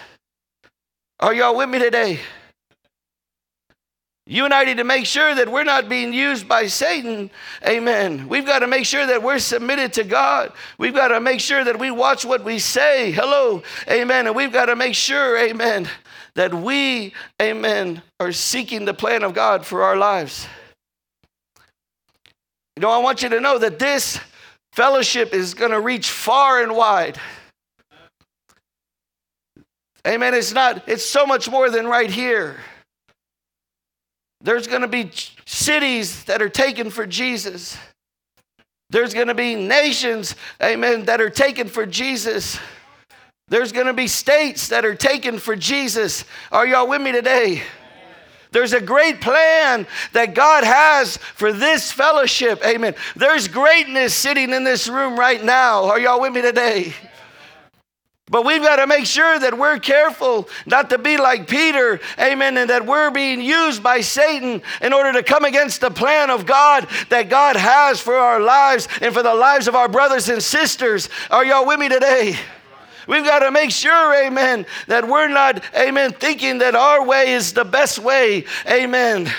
Are 1.18 1.34
y'all 1.34 1.56
with 1.56 1.68
me 1.68 1.80
today? 1.80 2.20
You 4.28 4.44
and 4.44 4.54
I 4.54 4.62
need 4.62 4.76
to 4.76 4.84
make 4.84 5.06
sure 5.06 5.34
that 5.34 5.50
we're 5.50 5.64
not 5.64 5.88
being 5.88 6.12
used 6.12 6.46
by 6.46 6.68
Satan. 6.68 7.30
Amen. 7.66 8.28
We've 8.28 8.46
got 8.46 8.60
to 8.60 8.68
make 8.68 8.86
sure 8.86 9.04
that 9.04 9.24
we're 9.24 9.40
submitted 9.40 9.92
to 9.94 10.04
God. 10.04 10.52
We've 10.78 10.94
got 10.94 11.08
to 11.08 11.20
make 11.20 11.40
sure 11.40 11.64
that 11.64 11.80
we 11.80 11.90
watch 11.90 12.24
what 12.24 12.44
we 12.44 12.60
say. 12.60 13.10
Hello. 13.10 13.64
Amen. 13.90 14.28
And 14.28 14.36
we've 14.36 14.52
got 14.52 14.66
to 14.66 14.76
make 14.76 14.94
sure, 14.94 15.36
amen, 15.36 15.88
that 16.34 16.54
we, 16.54 17.12
amen, 17.42 18.02
are 18.20 18.30
seeking 18.30 18.84
the 18.84 18.94
plan 18.94 19.24
of 19.24 19.34
God 19.34 19.66
for 19.66 19.82
our 19.82 19.96
lives. 19.96 20.46
You 22.76 22.82
know, 22.82 22.90
I 22.90 22.98
want 22.98 23.22
you 23.22 23.30
to 23.30 23.40
know 23.40 23.58
that 23.58 23.78
this 23.78 24.20
fellowship 24.72 25.32
is 25.32 25.54
going 25.54 25.70
to 25.70 25.80
reach 25.80 26.10
far 26.10 26.62
and 26.62 26.76
wide. 26.76 27.18
Amen. 30.06 30.34
It's 30.34 30.52
not, 30.52 30.86
it's 30.86 31.04
so 31.04 31.24
much 31.26 31.50
more 31.50 31.70
than 31.70 31.86
right 31.86 32.10
here. 32.10 32.56
There's 34.42 34.66
going 34.66 34.82
to 34.82 34.88
be 34.88 35.10
cities 35.46 36.24
that 36.24 36.42
are 36.42 36.50
taken 36.50 36.90
for 36.90 37.06
Jesus. 37.06 37.78
There's 38.90 39.14
going 39.14 39.28
to 39.28 39.34
be 39.34 39.56
nations, 39.56 40.36
amen, 40.62 41.06
that 41.06 41.20
are 41.20 41.30
taken 41.30 41.68
for 41.68 41.86
Jesus. 41.86 42.58
There's 43.48 43.72
going 43.72 43.86
to 43.86 43.94
be 43.94 44.06
states 44.06 44.68
that 44.68 44.84
are 44.84 44.94
taken 44.94 45.38
for 45.38 45.56
Jesus. 45.56 46.24
Are 46.52 46.66
y'all 46.66 46.86
with 46.86 47.00
me 47.00 47.10
today? 47.10 47.62
There's 48.56 48.72
a 48.72 48.80
great 48.80 49.20
plan 49.20 49.86
that 50.14 50.32
God 50.32 50.64
has 50.64 51.18
for 51.18 51.52
this 51.52 51.92
fellowship. 51.92 52.64
Amen. 52.64 52.94
There's 53.14 53.48
greatness 53.48 54.14
sitting 54.14 54.50
in 54.50 54.64
this 54.64 54.88
room 54.88 55.18
right 55.18 55.44
now. 55.44 55.84
Are 55.84 56.00
y'all 56.00 56.22
with 56.22 56.32
me 56.32 56.40
today? 56.40 56.94
But 58.30 58.46
we've 58.46 58.62
got 58.62 58.76
to 58.76 58.86
make 58.86 59.04
sure 59.04 59.38
that 59.38 59.58
we're 59.58 59.78
careful 59.78 60.48
not 60.64 60.88
to 60.88 60.96
be 60.96 61.18
like 61.18 61.46
Peter, 61.46 62.00
amen, 62.18 62.56
and 62.56 62.70
that 62.70 62.86
we're 62.86 63.10
being 63.10 63.42
used 63.42 63.82
by 63.82 64.00
Satan 64.00 64.62
in 64.80 64.94
order 64.94 65.12
to 65.12 65.22
come 65.22 65.44
against 65.44 65.82
the 65.82 65.90
plan 65.90 66.30
of 66.30 66.46
God 66.46 66.88
that 67.10 67.28
God 67.28 67.56
has 67.56 68.00
for 68.00 68.14
our 68.14 68.40
lives 68.40 68.88
and 69.02 69.12
for 69.12 69.22
the 69.22 69.34
lives 69.34 69.68
of 69.68 69.74
our 69.74 69.90
brothers 69.90 70.30
and 70.30 70.42
sisters. 70.42 71.10
Are 71.30 71.44
y'all 71.44 71.66
with 71.66 71.78
me 71.78 71.90
today? 71.90 72.38
We've 73.06 73.24
got 73.24 73.40
to 73.40 73.50
make 73.50 73.70
sure, 73.70 74.26
amen, 74.26 74.66
that 74.88 75.06
we're 75.08 75.28
not, 75.28 75.62
amen, 75.74 76.12
thinking 76.12 76.58
that 76.58 76.74
our 76.74 77.04
way 77.04 77.32
is 77.32 77.52
the 77.52 77.64
best 77.64 77.98
way, 77.98 78.44
amen. 78.68 79.30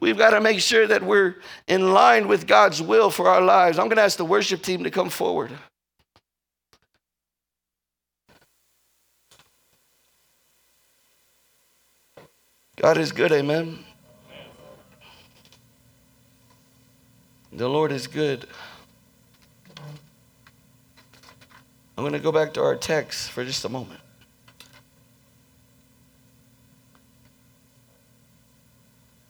We've 0.00 0.18
got 0.18 0.30
to 0.30 0.40
make 0.40 0.60
sure 0.60 0.86
that 0.86 1.02
we're 1.02 1.36
in 1.68 1.92
line 1.92 2.26
with 2.26 2.46
God's 2.46 2.82
will 2.82 3.10
for 3.10 3.28
our 3.28 3.40
lives. 3.40 3.78
I'm 3.78 3.86
going 3.86 3.98
to 3.98 4.02
ask 4.02 4.16
the 4.16 4.24
worship 4.24 4.62
team 4.62 4.84
to 4.84 4.90
come 4.90 5.10
forward. 5.10 5.52
God 12.76 12.98
is 12.98 13.12
good, 13.12 13.30
amen. 13.30 13.78
The 17.52 17.68
Lord 17.68 17.92
is 17.92 18.08
good. 18.08 18.48
I'm 22.02 22.08
going 22.08 22.20
to 22.20 22.24
go 22.24 22.32
back 22.32 22.54
to 22.54 22.62
our 22.64 22.74
text 22.74 23.30
for 23.30 23.44
just 23.44 23.64
a 23.64 23.68
moment. 23.68 24.00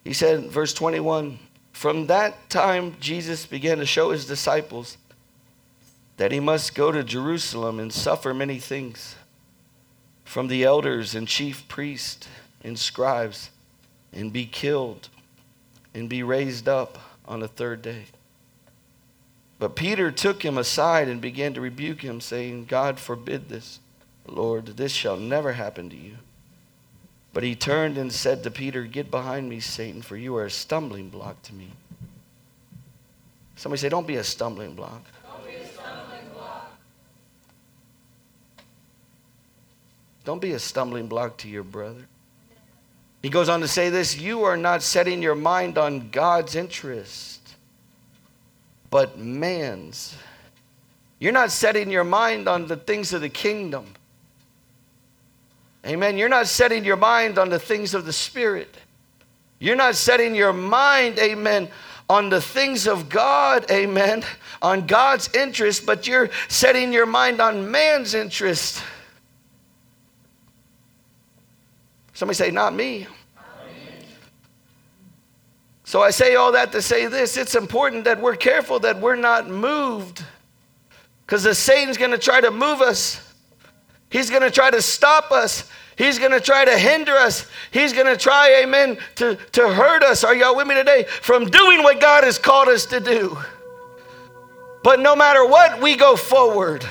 He 0.03 0.13
said, 0.13 0.45
verse 0.47 0.73
21 0.73 1.37
From 1.71 2.07
that 2.07 2.49
time, 2.49 2.95
Jesus 2.99 3.45
began 3.45 3.77
to 3.77 3.85
show 3.85 4.09
his 4.09 4.25
disciples 4.25 4.97
that 6.17 6.31
he 6.31 6.39
must 6.39 6.73
go 6.73 6.91
to 6.91 7.03
Jerusalem 7.03 7.79
and 7.79 7.93
suffer 7.93 8.33
many 8.33 8.57
things 8.57 9.17
from 10.23 10.47
the 10.47 10.63
elders 10.63 11.13
and 11.13 11.27
chief 11.27 11.67
priests 11.67 12.27
and 12.63 12.79
scribes 12.79 13.51
and 14.11 14.33
be 14.33 14.47
killed 14.47 15.09
and 15.93 16.09
be 16.09 16.23
raised 16.23 16.67
up 16.67 16.97
on 17.27 17.39
the 17.39 17.47
third 17.47 17.83
day. 17.83 18.05
But 19.63 19.77
Peter 19.77 20.11
took 20.11 20.43
him 20.43 20.57
aside 20.57 21.07
and 21.07 21.21
began 21.21 21.53
to 21.53 21.61
rebuke 21.61 22.01
him, 22.01 22.19
saying, 22.19 22.65
God 22.65 22.99
forbid 22.99 23.47
this, 23.47 23.79
Lord, 24.27 24.65
this 24.65 24.91
shall 24.91 25.15
never 25.15 25.53
happen 25.53 25.89
to 25.89 25.95
you. 25.95 26.17
But 27.31 27.43
he 27.43 27.55
turned 27.55 27.97
and 27.97 28.11
said 28.11 28.43
to 28.43 28.51
Peter, 28.51 28.83
Get 28.83 29.09
behind 29.09 29.47
me, 29.47 29.61
Satan, 29.61 30.01
for 30.01 30.17
you 30.17 30.35
are 30.35 30.47
a 30.47 30.51
stumbling 30.51 31.07
block 31.07 31.41
to 31.43 31.53
me. 31.53 31.69
Somebody 33.55 33.79
say, 33.79 33.87
Don't 33.87 34.05
be 34.05 34.17
a 34.17 34.23
stumbling 34.25 34.75
block. 34.75 35.01
Don't 35.23 35.47
be 35.47 35.55
a 35.55 35.65
stumbling 35.65 36.29
block. 36.33 36.71
Don't 40.25 40.41
be 40.41 40.51
a 40.51 40.59
stumbling 40.59 41.07
block 41.07 41.37
to 41.37 41.47
your 41.47 41.63
brother. 41.63 42.05
He 43.21 43.29
goes 43.29 43.47
on 43.47 43.61
to 43.61 43.69
say 43.69 43.89
this 43.89 44.17
You 44.19 44.43
are 44.43 44.57
not 44.57 44.83
setting 44.83 45.21
your 45.21 45.35
mind 45.35 45.77
on 45.77 46.09
God's 46.09 46.53
interest 46.53 47.42
but 48.93 49.17
man's. 49.17 50.15
You're 51.17 51.31
not 51.31 51.49
setting 51.49 51.89
your 51.89 52.03
mind 52.03 52.47
on 52.47 52.67
the 52.67 52.77
things 52.77 53.11
of 53.11 53.21
the 53.21 53.29
kingdom. 53.29 53.87
Amen. 55.83 56.15
You're 56.15 56.29
not 56.29 56.45
setting 56.45 56.85
your 56.85 56.95
mind 56.95 57.39
on 57.39 57.49
the 57.49 57.57
things 57.57 57.95
of 57.95 58.05
the 58.05 58.13
Spirit. 58.13 58.77
You're 59.57 59.75
not 59.75 59.95
setting 59.95 60.35
your 60.35 60.53
mind, 60.53 61.17
amen, 61.17 61.69
on 62.07 62.29
the 62.29 62.39
things 62.39 62.87
of 62.87 63.09
God, 63.09 63.65
amen, 63.71 64.23
on 64.61 64.85
God's 64.85 65.27
interest, 65.33 65.87
but 65.87 66.05
you're 66.05 66.29
setting 66.47 66.93
your 66.93 67.07
mind 67.07 67.41
on 67.41 67.71
man's 67.71 68.13
interest. 68.13 68.83
Somebody 72.13 72.35
say, 72.35 72.51
Not 72.51 72.75
me. 72.75 73.07
So 75.83 76.01
I 76.01 76.11
say 76.11 76.35
all 76.35 76.53
that 76.53 76.71
to 76.71 76.81
say 76.81 77.07
this 77.07 77.37
it's 77.37 77.55
important 77.55 78.05
that 78.05 78.21
we're 78.21 78.35
careful 78.35 78.79
that 78.79 78.99
we're 78.99 79.15
not 79.15 79.49
moved. 79.49 80.23
Because 81.25 81.43
the 81.43 81.55
Satan's 81.55 81.97
going 81.97 82.11
to 82.11 82.17
try 82.17 82.41
to 82.41 82.51
move 82.51 82.81
us, 82.81 83.21
he's 84.09 84.29
going 84.29 84.41
to 84.41 84.51
try 84.51 84.71
to 84.71 84.81
stop 84.81 85.31
us. 85.31 85.69
He's 85.95 86.17
going 86.17 86.31
to 86.31 86.41
try 86.41 86.65
to 86.65 86.75
hinder 86.75 87.11
us. 87.11 87.45
He's 87.69 87.93
going 87.93 88.07
to 88.07 88.17
try, 88.17 88.61
amen, 88.63 88.97
to, 89.17 89.35
to 89.51 89.69
hurt 89.69 90.01
us. 90.01 90.23
Are 90.23 90.33
y'all 90.33 90.55
with 90.55 90.65
me 90.65 90.73
today? 90.73 91.03
From 91.03 91.45
doing 91.45 91.83
what 91.83 91.99
God 92.01 92.23
has 92.23 92.39
called 92.39 92.67
us 92.67 92.87
to 92.87 92.99
do. 92.99 93.37
But 94.83 94.99
no 94.99 95.15
matter 95.15 95.45
what, 95.45 95.81
we 95.81 95.95
go 95.95 96.15
forward. 96.15 96.83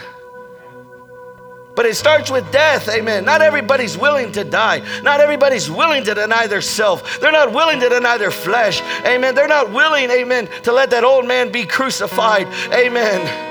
But 1.74 1.86
it 1.86 1.96
starts 1.96 2.30
with 2.30 2.50
death, 2.52 2.88
amen. 2.88 3.24
Not 3.24 3.40
everybody's 3.40 3.96
willing 3.96 4.32
to 4.32 4.44
die. 4.44 4.82
Not 5.02 5.20
everybody's 5.20 5.70
willing 5.70 6.04
to 6.04 6.14
deny 6.14 6.46
their 6.46 6.60
self. 6.60 7.18
They're 7.18 7.32
not 7.32 7.52
willing 7.52 7.80
to 7.80 7.88
deny 7.88 8.18
their 8.18 8.30
flesh, 8.30 8.82
amen. 9.06 9.34
They're 9.34 9.48
not 9.48 9.72
willing, 9.72 10.10
amen, 10.10 10.48
to 10.64 10.72
let 10.72 10.90
that 10.90 11.04
old 11.04 11.26
man 11.26 11.50
be 11.50 11.64
crucified, 11.64 12.46
amen. 12.72 13.50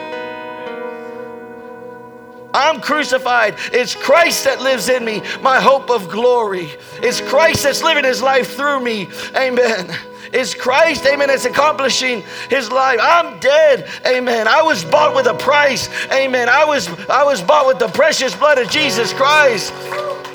I'm 2.53 2.81
crucified. 2.81 3.55
It's 3.71 3.95
Christ 3.95 4.43
that 4.43 4.61
lives 4.61 4.89
in 4.89 5.05
me, 5.05 5.21
my 5.41 5.59
hope 5.59 5.89
of 5.89 6.09
glory. 6.09 6.69
It's 7.01 7.21
Christ 7.21 7.63
that's 7.63 7.81
living 7.81 8.03
his 8.03 8.21
life 8.21 8.55
through 8.55 8.81
me, 8.81 9.07
amen. 9.35 9.95
It's 10.33 10.53
Christ, 10.53 11.05
amen, 11.05 11.29
It's 11.29 11.45
accomplishing 11.45 12.23
his 12.49 12.71
life. 12.71 12.99
I'm 13.01 13.39
dead, 13.39 13.89
amen. 14.05 14.47
I 14.47 14.61
was 14.61 14.85
bought 14.85 15.15
with 15.15 15.27
a 15.27 15.33
price, 15.33 15.89
amen. 16.11 16.47
I 16.47 16.63
was, 16.63 16.87
I 17.09 17.23
was 17.23 17.41
bought 17.41 17.67
with 17.67 17.79
the 17.79 17.89
precious 17.89 18.35
blood 18.35 18.57
of 18.57 18.69
Jesus 18.69 19.13
Christ. 19.13 19.73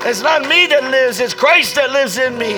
It's 0.04 0.20
not 0.20 0.42
me 0.42 0.66
that 0.66 0.84
lives, 0.90 1.18
it's 1.20 1.34
Christ 1.34 1.74
that 1.76 1.90
lives 1.90 2.18
in 2.18 2.36
me. 2.36 2.54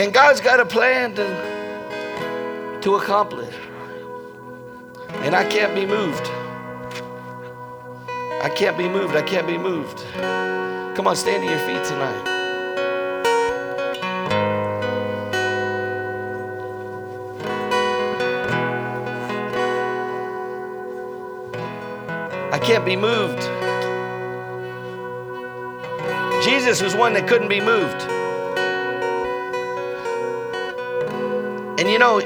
And 0.00 0.12
God's 0.12 0.40
got 0.40 0.60
a 0.60 0.66
plan 0.66 1.14
to, 1.16 2.80
to 2.82 2.96
accomplish. 2.96 3.54
And 5.22 5.34
I 5.34 5.44
can't 5.44 5.74
be 5.74 5.86
moved. 5.86 6.26
I 8.42 8.50
can't 8.54 8.76
be 8.76 8.88
moved. 8.88 9.16
I 9.16 9.22
can't 9.22 9.46
be 9.46 9.58
moved. 9.58 10.04
Come 10.96 11.06
on, 11.06 11.16
stand 11.16 11.42
to 11.42 11.48
your 11.48 11.58
feet 11.60 11.84
tonight. 11.84 12.43
Can't 22.64 22.84
be 22.84 22.96
moved. 22.96 23.42
Jesus 26.42 26.82
was 26.82 26.94
one 26.94 27.12
that 27.12 27.28
couldn't 27.28 27.48
be 27.48 27.60
moved. 27.60 28.02
And 31.78 31.90
you 31.90 31.98
know, 31.98 32.18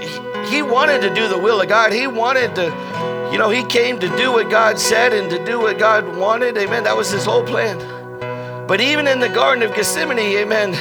he 0.46 0.62
wanted 0.62 1.02
to 1.02 1.12
do 1.12 1.28
the 1.28 1.38
will 1.38 1.60
of 1.60 1.68
God. 1.68 1.92
He 1.92 2.06
wanted 2.06 2.54
to, 2.54 2.64
you 3.32 3.38
know, 3.38 3.50
he 3.50 3.64
came 3.64 3.98
to 3.98 4.08
do 4.16 4.32
what 4.32 4.48
God 4.48 4.78
said 4.78 5.12
and 5.12 5.28
to 5.30 5.44
do 5.44 5.58
what 5.58 5.78
God 5.78 6.16
wanted. 6.16 6.56
Amen. 6.56 6.84
That 6.84 6.96
was 6.96 7.10
his 7.10 7.24
whole 7.24 7.42
plan. 7.42 7.78
But 8.68 8.80
even 8.80 9.08
in 9.08 9.18
the 9.18 9.28
Garden 9.28 9.64
of 9.64 9.74
Gethsemane, 9.74 10.18
amen, 10.18 10.74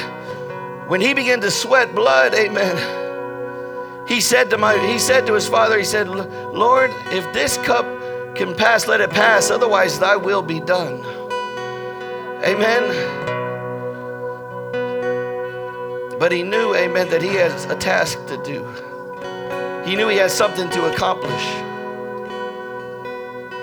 when 0.88 1.00
he 1.00 1.14
began 1.14 1.40
to 1.40 1.50
sweat 1.50 1.94
blood, 1.94 2.34
amen, 2.34 4.06
he 4.06 4.20
said 4.20 4.50
to 4.50 4.58
my 4.58 4.78
he 4.86 4.98
said 4.98 5.26
to 5.26 5.34
his 5.34 5.48
father, 5.48 5.78
he 5.78 5.84
said, 5.84 6.08
Lord, 6.08 6.92
if 7.06 7.32
this 7.32 7.56
cup 7.58 7.86
can 8.38 8.54
pass, 8.54 8.86
let 8.86 9.00
it 9.00 9.10
pass. 9.10 9.50
Otherwise, 9.50 9.98
thy 9.98 10.14
will 10.14 10.42
be 10.42 10.60
done. 10.60 11.04
Amen. 12.44 12.84
But 16.20 16.30
he 16.30 16.44
knew, 16.44 16.74
amen, 16.74 17.10
that 17.10 17.20
he 17.20 17.34
has 17.34 17.64
a 17.64 17.74
task 17.74 18.24
to 18.26 18.36
do. 18.44 18.64
He 19.84 19.96
knew 19.96 20.08
he 20.08 20.18
had 20.18 20.30
something 20.30 20.70
to 20.70 20.92
accomplish. 20.92 21.46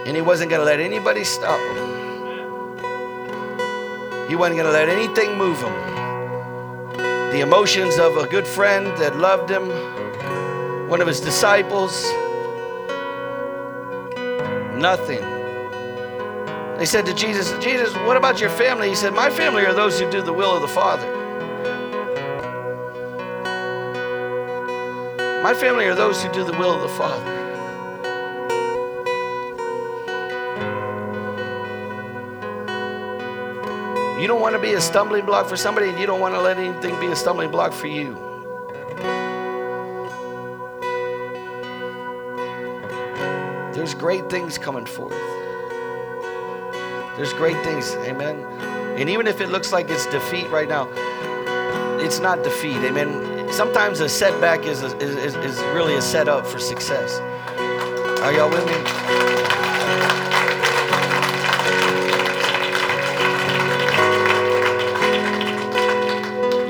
And 0.06 0.16
he 0.16 0.22
wasn't 0.22 0.50
going 0.50 0.60
to 0.60 0.66
let 0.66 0.82
anybody 0.82 1.24
stop 1.24 1.60
him. 1.78 1.96
He 4.28 4.36
wasn't 4.36 4.58
going 4.58 4.68
to 4.68 4.72
let 4.72 4.90
anything 4.90 5.38
move 5.38 5.58
him. 5.58 5.74
The 7.32 7.40
emotions 7.42 7.98
of 7.98 8.18
a 8.18 8.28
good 8.28 8.46
friend 8.46 8.88
that 8.98 9.18
loved 9.18 9.50
him, 9.50 9.70
one 10.90 11.00
of 11.00 11.08
his 11.08 11.22
disciples, 11.22 12.06
nothing. 14.86 15.22
They 16.78 16.86
said 16.86 17.08
to 17.08 17.14
Jesus, 17.16 17.52
Jesus, 17.64 17.92
what 18.06 18.18
about 18.18 18.40
your 18.40 18.52
family? 18.52 18.88
He 18.88 18.94
said, 18.94 19.16
My 19.16 19.32
family 19.32 19.66
are 19.66 19.74
those 19.74 20.00
who 20.00 20.12
do 20.12 20.22
the 20.22 20.32
will 20.32 20.56
of 20.56 20.62
the 20.62 20.68
Father. 20.68 21.08
My 25.42 25.56
family 25.56 25.86
are 25.86 25.96
those 25.96 26.22
who 26.22 26.32
do 26.32 26.44
the 26.44 26.52
will 26.52 26.76
of 26.76 26.82
the 26.84 26.96
Father. 27.02 27.32
You 34.22 34.28
don't 34.28 34.40
want 34.40 34.56
to 34.56 34.62
be 34.62 34.74
a 34.74 34.82
stumbling 34.82 35.26
block 35.26 35.48
for 35.48 35.58
somebody, 35.58 35.90
and 35.90 36.00
you 36.00 36.06
don't 36.06 36.20
want 36.20 36.36
to 36.36 36.42
let 36.42 36.60
anything 36.60 37.00
be 37.00 37.08
a 37.08 37.16
stumbling 37.16 37.50
block 37.50 37.74
for 37.74 37.88
you. 37.88 38.14
There's 43.86 43.94
great 43.94 44.32
things 44.32 44.58
coming 44.58 44.88
forth. 44.88 45.14
There's 47.18 47.34
great 47.34 47.64
things, 47.64 47.94
amen. 47.98 48.40
And 48.98 49.08
even 49.12 49.28
if 49.28 49.42
it 49.42 49.50
looks 49.50 49.72
like 49.72 49.92
it's 49.92 50.08
defeat 50.08 50.50
right 50.50 50.68
now, 50.68 50.90
it's 52.00 52.18
not 52.18 52.42
defeat, 52.42 52.78
amen. 52.78 53.54
Sometimes 53.54 54.00
a 54.00 54.10
setback 54.10 54.66
is, 54.66 54.82
a, 54.82 54.98
is, 54.98 55.36
is 55.36 55.60
really 55.76 55.94
a 55.94 56.02
setup 56.02 56.48
for 56.48 56.58
success. 56.58 57.20
Are 58.24 58.34
y'all 58.34 58.50
with 58.50 58.66
me? 58.66 58.74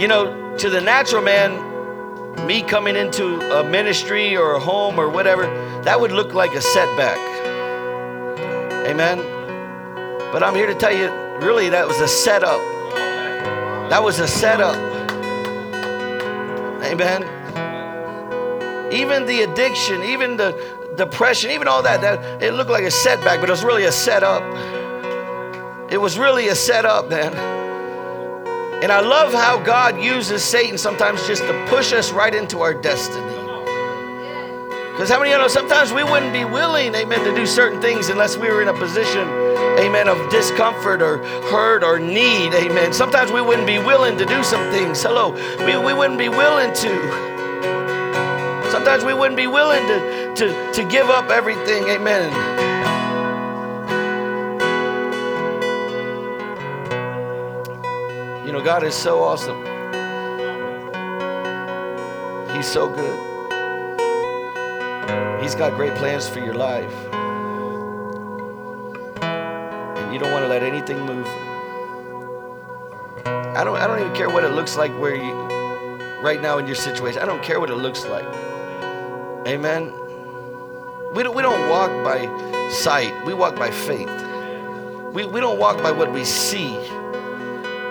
You 0.01 0.09
know, 0.09 0.57
to 0.57 0.69
the 0.69 0.81
natural 0.81 1.21
man, 1.21 2.45
me 2.45 2.61
coming 2.61 2.97
into 2.97 3.39
a 3.57 3.63
ministry 3.63 4.35
or 4.35 4.55
a 4.55 4.59
home 4.59 4.99
or 4.99 5.09
whatever, 5.09 5.45
that 5.85 6.01
would 6.01 6.11
look 6.11 6.33
like 6.33 6.53
a 6.55 6.61
setback. 6.61 7.17
Amen. 8.87 9.19
But 10.31 10.41
I'm 10.41 10.55
here 10.55 10.67
to 10.67 10.75
tell 10.75 10.91
you, 10.91 11.09
really, 11.45 11.69
that 11.69 11.87
was 11.87 11.99
a 12.01 12.07
setup. 12.07 12.59
That 13.89 14.03
was 14.03 14.19
a 14.19 14.27
setup. 14.27 14.75
Amen. 16.83 17.23
Even 18.91 19.25
the 19.27 19.43
addiction, 19.43 20.03
even 20.03 20.37
the 20.37 20.53
depression, 20.95 21.51
even 21.51 21.67
all 21.67 21.83
that, 21.83 22.01
that 22.01 22.41
it 22.41 22.53
looked 22.53 22.71
like 22.71 22.83
a 22.83 22.91
setback, 22.91 23.39
but 23.39 23.49
it 23.49 23.51
was 23.51 23.63
really 23.63 23.85
a 23.85 23.91
setup. 23.91 24.41
It 25.91 25.97
was 26.01 26.17
really 26.17 26.47
a 26.47 26.55
setup, 26.55 27.09
man. 27.09 27.35
And 28.81 28.91
I 28.91 29.01
love 29.01 29.33
how 29.33 29.61
God 29.63 30.01
uses 30.01 30.43
Satan 30.43 30.79
sometimes 30.79 31.25
just 31.27 31.43
to 31.43 31.65
push 31.69 31.93
us 31.93 32.11
right 32.11 32.33
into 32.33 32.61
our 32.61 32.73
destiny. 32.73 33.44
Because 34.95 35.09
how 35.09 35.19
many 35.19 35.33
of 35.33 35.39
you 35.39 35.41
know 35.41 35.49
sometimes 35.49 35.91
we 35.91 36.05
wouldn't 36.05 36.31
be 36.31 36.45
willing, 36.45 36.95
amen, 36.95 37.21
to 37.25 37.35
do 37.35 37.45
certain 37.45 37.81
things 37.81 38.07
unless 38.07 38.37
we 38.37 38.47
were 38.47 38.61
in 38.61 38.69
a 38.69 38.73
position, 38.73 39.27
amen, 39.77 40.07
of 40.07 40.31
discomfort 40.31 41.01
or 41.01 41.17
hurt 41.51 41.83
or 41.83 41.99
need, 41.99 42.53
amen. 42.53 42.93
Sometimes 42.93 43.29
we 43.29 43.41
wouldn't 43.41 43.67
be 43.67 43.77
willing 43.77 44.17
to 44.17 44.25
do 44.25 44.41
some 44.41 44.71
things. 44.71 45.03
Hello, 45.03 45.33
we, 45.65 45.75
we 45.75 45.93
wouldn't 45.93 46.17
be 46.17 46.29
willing 46.29 46.73
to. 46.73 48.71
Sometimes 48.71 49.03
we 49.03 49.13
wouldn't 49.13 49.35
be 49.35 49.47
willing 49.47 49.85
to, 49.85 50.33
to, 50.35 50.71
to 50.71 50.87
give 50.89 51.09
up 51.09 51.29
everything, 51.29 51.89
amen. 51.89 52.31
You 58.47 58.53
know, 58.53 58.61
God 58.63 58.85
is 58.85 58.95
so 58.95 59.21
awesome. 59.21 59.59
He's 62.55 62.65
so 62.65 62.87
good. 62.87 63.34
He's 65.41 65.55
got 65.55 65.75
great 65.75 65.95
plans 65.95 66.27
for 66.27 66.39
your 66.39 66.53
life. 66.55 66.91
And 69.21 70.13
you 70.13 70.19
don't 70.19 70.31
want 70.31 70.43
to 70.43 70.49
let 70.49 70.63
anything 70.63 70.99
move. 71.05 71.27
I 73.25 73.63
don't, 73.63 73.77
I 73.77 73.87
don't 73.87 73.99
even 73.99 74.13
care 74.13 74.29
what 74.29 74.43
it 74.43 74.49
looks 74.49 74.75
like 74.75 74.91
where 74.99 75.15
you 75.15 75.31
right 76.21 76.41
now 76.41 76.57
in 76.57 76.65
your 76.65 76.75
situation. 76.75 77.21
I 77.21 77.25
don't 77.25 77.43
care 77.43 77.59
what 77.59 77.69
it 77.69 77.75
looks 77.75 78.05
like. 78.05 78.25
Amen. 79.47 79.93
We 81.13 81.23
don't, 81.23 81.35
we 81.35 81.41
don't 81.41 81.69
walk 81.69 81.91
by 82.03 82.25
sight, 82.71 83.13
we 83.25 83.33
walk 83.33 83.55
by 83.55 83.71
faith. 83.71 84.09
We, 85.13 85.25
we 85.25 85.39
don't 85.39 85.59
walk 85.59 85.81
by 85.81 85.91
what 85.91 86.11
we 86.11 86.25
see. 86.25 86.73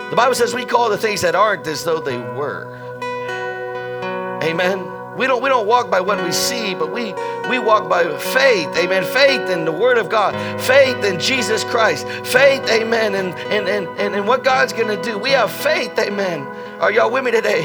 The 0.09 0.13
Bible 0.15 0.35
says 0.35 0.53
we 0.53 0.65
call 0.65 0.89
the 0.89 0.97
things 0.97 1.21
that 1.21 1.33
aren't 1.33 1.65
as 1.65 1.83
though 1.83 1.99
they 1.99 2.17
were. 2.17 2.71
Amen. 4.43 4.94
We 5.17 5.27
don't, 5.27 5.41
we 5.41 5.49
don't 5.49 5.67
walk 5.67 5.89
by 5.89 6.01
what 6.01 6.23
we 6.23 6.31
see, 6.31 6.75
but 6.75 6.91
we, 6.91 7.13
we 7.49 7.59
walk 7.59 7.89
by 7.89 8.03
faith. 8.17 8.75
Amen. 8.77 9.03
Faith 9.03 9.49
in 9.49 9.65
the 9.65 9.71
Word 9.71 9.97
of 9.97 10.09
God. 10.09 10.33
Faith 10.61 11.03
in 11.03 11.19
Jesus 11.19 11.63
Christ. 11.63 12.07
Faith, 12.25 12.67
amen, 12.69 13.15
and 13.15 13.33
and, 13.51 13.67
and, 13.67 13.87
and, 13.99 14.15
and 14.15 14.27
what 14.27 14.43
God's 14.43 14.73
to 14.73 15.01
do. 15.01 15.17
We 15.17 15.31
have 15.31 15.51
faith, 15.51 15.97
amen. 15.97 16.41
Are 16.79 16.91
y'all 16.91 17.11
with 17.11 17.23
me 17.23 17.31
today? 17.31 17.63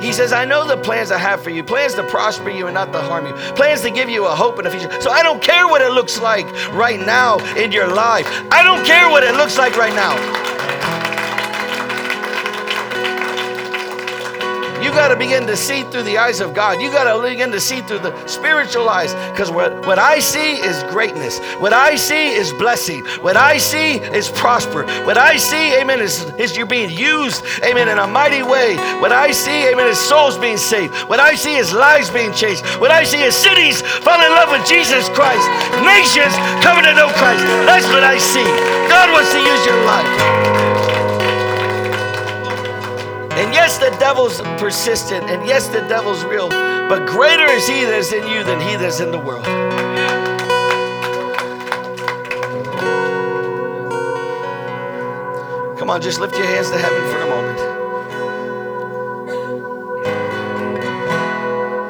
He 0.00 0.12
says, 0.12 0.32
I 0.32 0.44
know 0.44 0.66
the 0.66 0.76
plans 0.76 1.10
I 1.10 1.18
have 1.18 1.42
for 1.42 1.50
you 1.50 1.64
plans 1.64 1.94
to 1.94 2.02
prosper 2.04 2.50
you 2.50 2.66
and 2.66 2.74
not 2.74 2.92
to 2.92 3.00
harm 3.00 3.26
you, 3.26 3.32
plans 3.54 3.80
to 3.82 3.90
give 3.90 4.10
you 4.10 4.26
a 4.26 4.34
hope 4.34 4.58
and 4.58 4.66
a 4.66 4.70
future. 4.70 5.00
So 5.00 5.10
I 5.10 5.22
don't 5.22 5.42
care 5.42 5.66
what 5.66 5.80
it 5.80 5.92
looks 5.92 6.20
like 6.20 6.46
right 6.72 7.00
now 7.00 7.38
in 7.56 7.72
your 7.72 7.88
life. 7.88 8.26
I 8.52 8.62
don't 8.62 8.84
care 8.84 9.08
what 9.08 9.22
it 9.22 9.34
looks 9.34 9.56
like 9.56 9.76
right 9.76 9.94
now. 9.94 10.53
You 14.84 14.90
got 14.90 15.08
to 15.08 15.16
begin 15.16 15.46
to 15.46 15.56
see 15.56 15.82
through 15.84 16.02
the 16.02 16.18
eyes 16.18 16.40
of 16.40 16.52
God. 16.52 16.78
You 16.78 16.90
got 16.90 17.08
to 17.10 17.26
begin 17.26 17.50
to 17.52 17.58
see 17.58 17.80
through 17.80 18.00
the 18.00 18.12
spiritual 18.26 18.86
eyes 18.86 19.14
because 19.32 19.50
what, 19.50 19.86
what 19.86 19.98
I 19.98 20.18
see 20.18 20.60
is 20.60 20.82
greatness. 20.92 21.38
What 21.58 21.72
I 21.72 21.96
see 21.96 22.34
is 22.34 22.52
blessing. 22.52 23.02
What 23.22 23.34
I 23.34 23.56
see 23.56 23.94
is 23.96 24.28
prosper. 24.28 24.84
What 25.06 25.16
I 25.16 25.38
see, 25.38 25.80
amen, 25.80 26.00
is, 26.02 26.24
is 26.36 26.54
you're 26.54 26.66
being 26.66 26.90
used, 26.90 27.42
amen, 27.64 27.88
in 27.88 27.96
a 27.96 28.06
mighty 28.06 28.42
way. 28.42 28.76
What 29.00 29.10
I 29.10 29.32
see, 29.32 29.72
amen, 29.72 29.88
is 29.88 29.98
souls 29.98 30.36
being 30.36 30.58
saved. 30.58 30.92
What 31.08 31.18
I 31.18 31.34
see 31.34 31.54
is 31.54 31.72
lives 31.72 32.10
being 32.10 32.34
changed. 32.34 32.62
What 32.78 32.90
I 32.90 33.04
see 33.04 33.22
is 33.22 33.34
cities 33.34 33.80
falling 33.80 34.26
in 34.26 34.32
love 34.32 34.50
with 34.50 34.68
Jesus 34.68 35.08
Christ. 35.16 35.48
Nations 35.80 36.36
coming 36.60 36.84
to 36.84 36.92
know 36.92 37.08
Christ. 37.16 37.42
That's 37.64 37.86
what 37.88 38.04
I 38.04 38.18
see. 38.18 38.44
God 38.92 39.08
wants 39.12 39.32
to 39.32 39.40
use 39.40 39.64
your 39.64 39.82
life. 39.86 40.73
And 43.36 43.52
yes, 43.52 43.78
the 43.78 43.90
devil's 43.98 44.40
persistent, 44.60 45.28
and 45.28 45.44
yes, 45.46 45.66
the 45.68 45.80
devil's 45.88 46.24
real, 46.24 46.48
but 46.48 47.04
greater 47.06 47.46
is 47.46 47.66
he 47.66 47.84
that 47.84 47.98
is 47.98 48.12
in 48.12 48.26
you 48.28 48.44
than 48.44 48.60
he 48.60 48.76
that 48.76 48.86
is 48.86 49.00
in 49.00 49.10
the 49.10 49.18
world. 49.18 49.44
Come 55.76 55.90
on, 55.90 56.00
just 56.00 56.20
lift 56.20 56.36
your 56.36 56.46
hands 56.46 56.70
to 56.70 56.78
heaven 56.78 57.02
for 57.12 57.20
a 57.20 57.26
moment. 57.28 57.58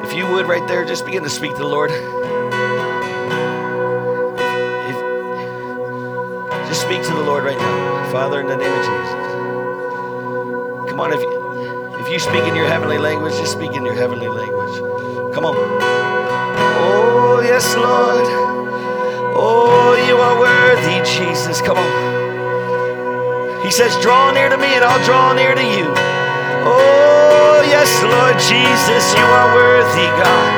If 0.05 0.13
you 0.13 0.27
would, 0.31 0.47
right 0.47 0.67
there, 0.67 0.83
just 0.83 1.05
begin 1.05 1.23
to 1.23 1.29
speak 1.29 1.51
to 1.51 1.59
the 1.59 1.67
Lord. 1.67 1.91
If, 1.91 1.99
just 6.67 6.81
speak 6.81 7.03
to 7.03 7.13
the 7.13 7.21
Lord 7.21 7.43
right 7.43 7.57
now. 7.57 8.11
Father, 8.11 8.41
in 8.41 8.47
the 8.47 8.57
name 8.57 8.71
of 8.71 8.79
Jesus. 8.79 9.11
Come 10.89 10.99
on, 10.99 11.13
if 11.13 11.21
if 12.05 12.11
you 12.11 12.19
speak 12.19 12.45
in 12.45 12.53
your 12.53 12.67
heavenly 12.67 12.99
language, 12.99 13.33
just 13.33 13.53
speak 13.53 13.73
in 13.73 13.83
your 13.83 13.95
heavenly 13.95 14.27
language. 14.27 14.77
Come 15.33 15.43
on. 15.43 15.57
Oh, 15.57 17.41
yes, 17.41 17.65
Lord. 17.73 18.29
Oh, 19.33 19.97
you 20.05 20.13
are 20.13 20.37
worthy, 20.37 21.01
Jesus. 21.01 21.61
Come 21.65 21.81
on. 21.81 23.65
He 23.65 23.71
says, 23.71 23.97
Draw 24.05 24.37
near 24.37 24.49
to 24.49 24.57
me, 24.57 24.69
and 24.77 24.85
I'll 24.85 25.03
draw 25.03 25.33
near 25.33 25.55
to 25.55 25.65
you. 25.65 25.89
Oh, 26.69 27.65
yes, 27.65 27.89
Lord 28.05 28.37
Jesus, 28.37 29.03
you 29.17 29.25
are 29.25 29.49
worthy, 29.57 30.05
God. 30.21 30.49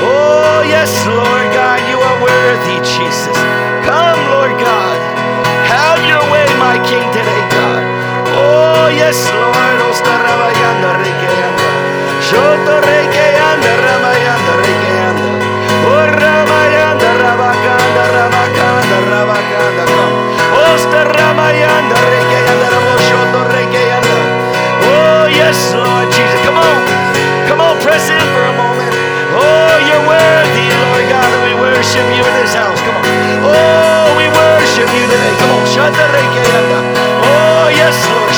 Oh, 0.00 0.64
yes, 0.64 0.88
Lord 1.04 1.46
God, 1.52 1.76
you 1.92 2.00
are 2.00 2.18
worthy, 2.24 2.80
Jesus. 2.96 3.36
Come, 3.84 4.20
Lord 4.32 4.56
God. 4.64 4.96
Have 5.68 6.00
your 6.08 6.24
way, 6.32 6.48
my 6.56 6.80
King, 6.88 7.04
today, 7.12 7.44
God. 7.52 7.85
Oh, 8.36 8.88
yes, 8.92 9.18
Lord. 9.32 9.78
Osta 9.88 10.12
rabayanda 10.24 10.90
rekeanda. 11.00 11.66
Shoto 12.26 12.74
rekeanda 12.84 13.72
rabayanda 13.86 14.52
rekeanda. 14.62 15.28
Oh, 15.88 16.04
rabayanda 16.20 17.10
rabakanda 17.22 18.04
rabakanda 18.16 18.96
rabakanda. 19.12 19.84
Come. 19.88 20.14
Osta 20.68 21.00
rabayanda 21.16 21.96
rekeanda 22.12 22.66
raboshoto 22.74 23.40
rekeanda. 23.54 24.16
Oh, 24.84 25.26
yes, 25.30 25.58
Lord 25.74 26.08
Jesus. 26.12 26.40
Come 26.44 26.58
on. 26.58 26.80
Come 27.48 27.60
on, 27.60 27.74
press 27.80 28.10
in 28.10 28.20
for 28.34 28.44
a 28.44 28.54
moment. 28.58 28.92
Oh, 29.38 29.74
you're 29.88 30.04
worthy, 30.06 30.66
Lord 30.82 31.04
God, 31.08 31.30
and 31.30 31.42
we 31.46 31.54
worship 31.60 32.06
you 32.16 32.22
in 32.24 32.34
this 32.42 32.54
house. 32.54 32.80
Come 32.84 32.96
on. 33.00 33.06
Oh, 33.48 34.14
we 34.18 34.26
worship 34.28 34.88
you 34.92 35.04
today. 35.08 35.32
Come 35.40 35.50
on. 35.56 35.64
Shanta 35.72 36.04
rekeanda. 36.12 36.95
Oh, 37.36 37.68
yes, 37.68 37.96
Lord. 38.08 38.32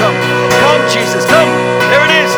Come, 0.00 0.16
come, 0.64 0.82
Jesus, 0.88 1.24
come. 1.26 1.50
There 1.92 2.04
it 2.08 2.12
is. 2.24 2.32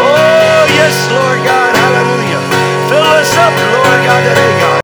Oh, 0.00 0.64
yes, 0.80 0.96
Lord 1.12 1.40
God. 1.44 1.76
Hallelujah. 1.76 2.40
Fill 2.88 3.04
us 3.20 3.32
up, 3.36 3.54
Lord 3.76 4.00
God, 4.08 4.22
today, 4.24 4.52
God. 4.60 4.64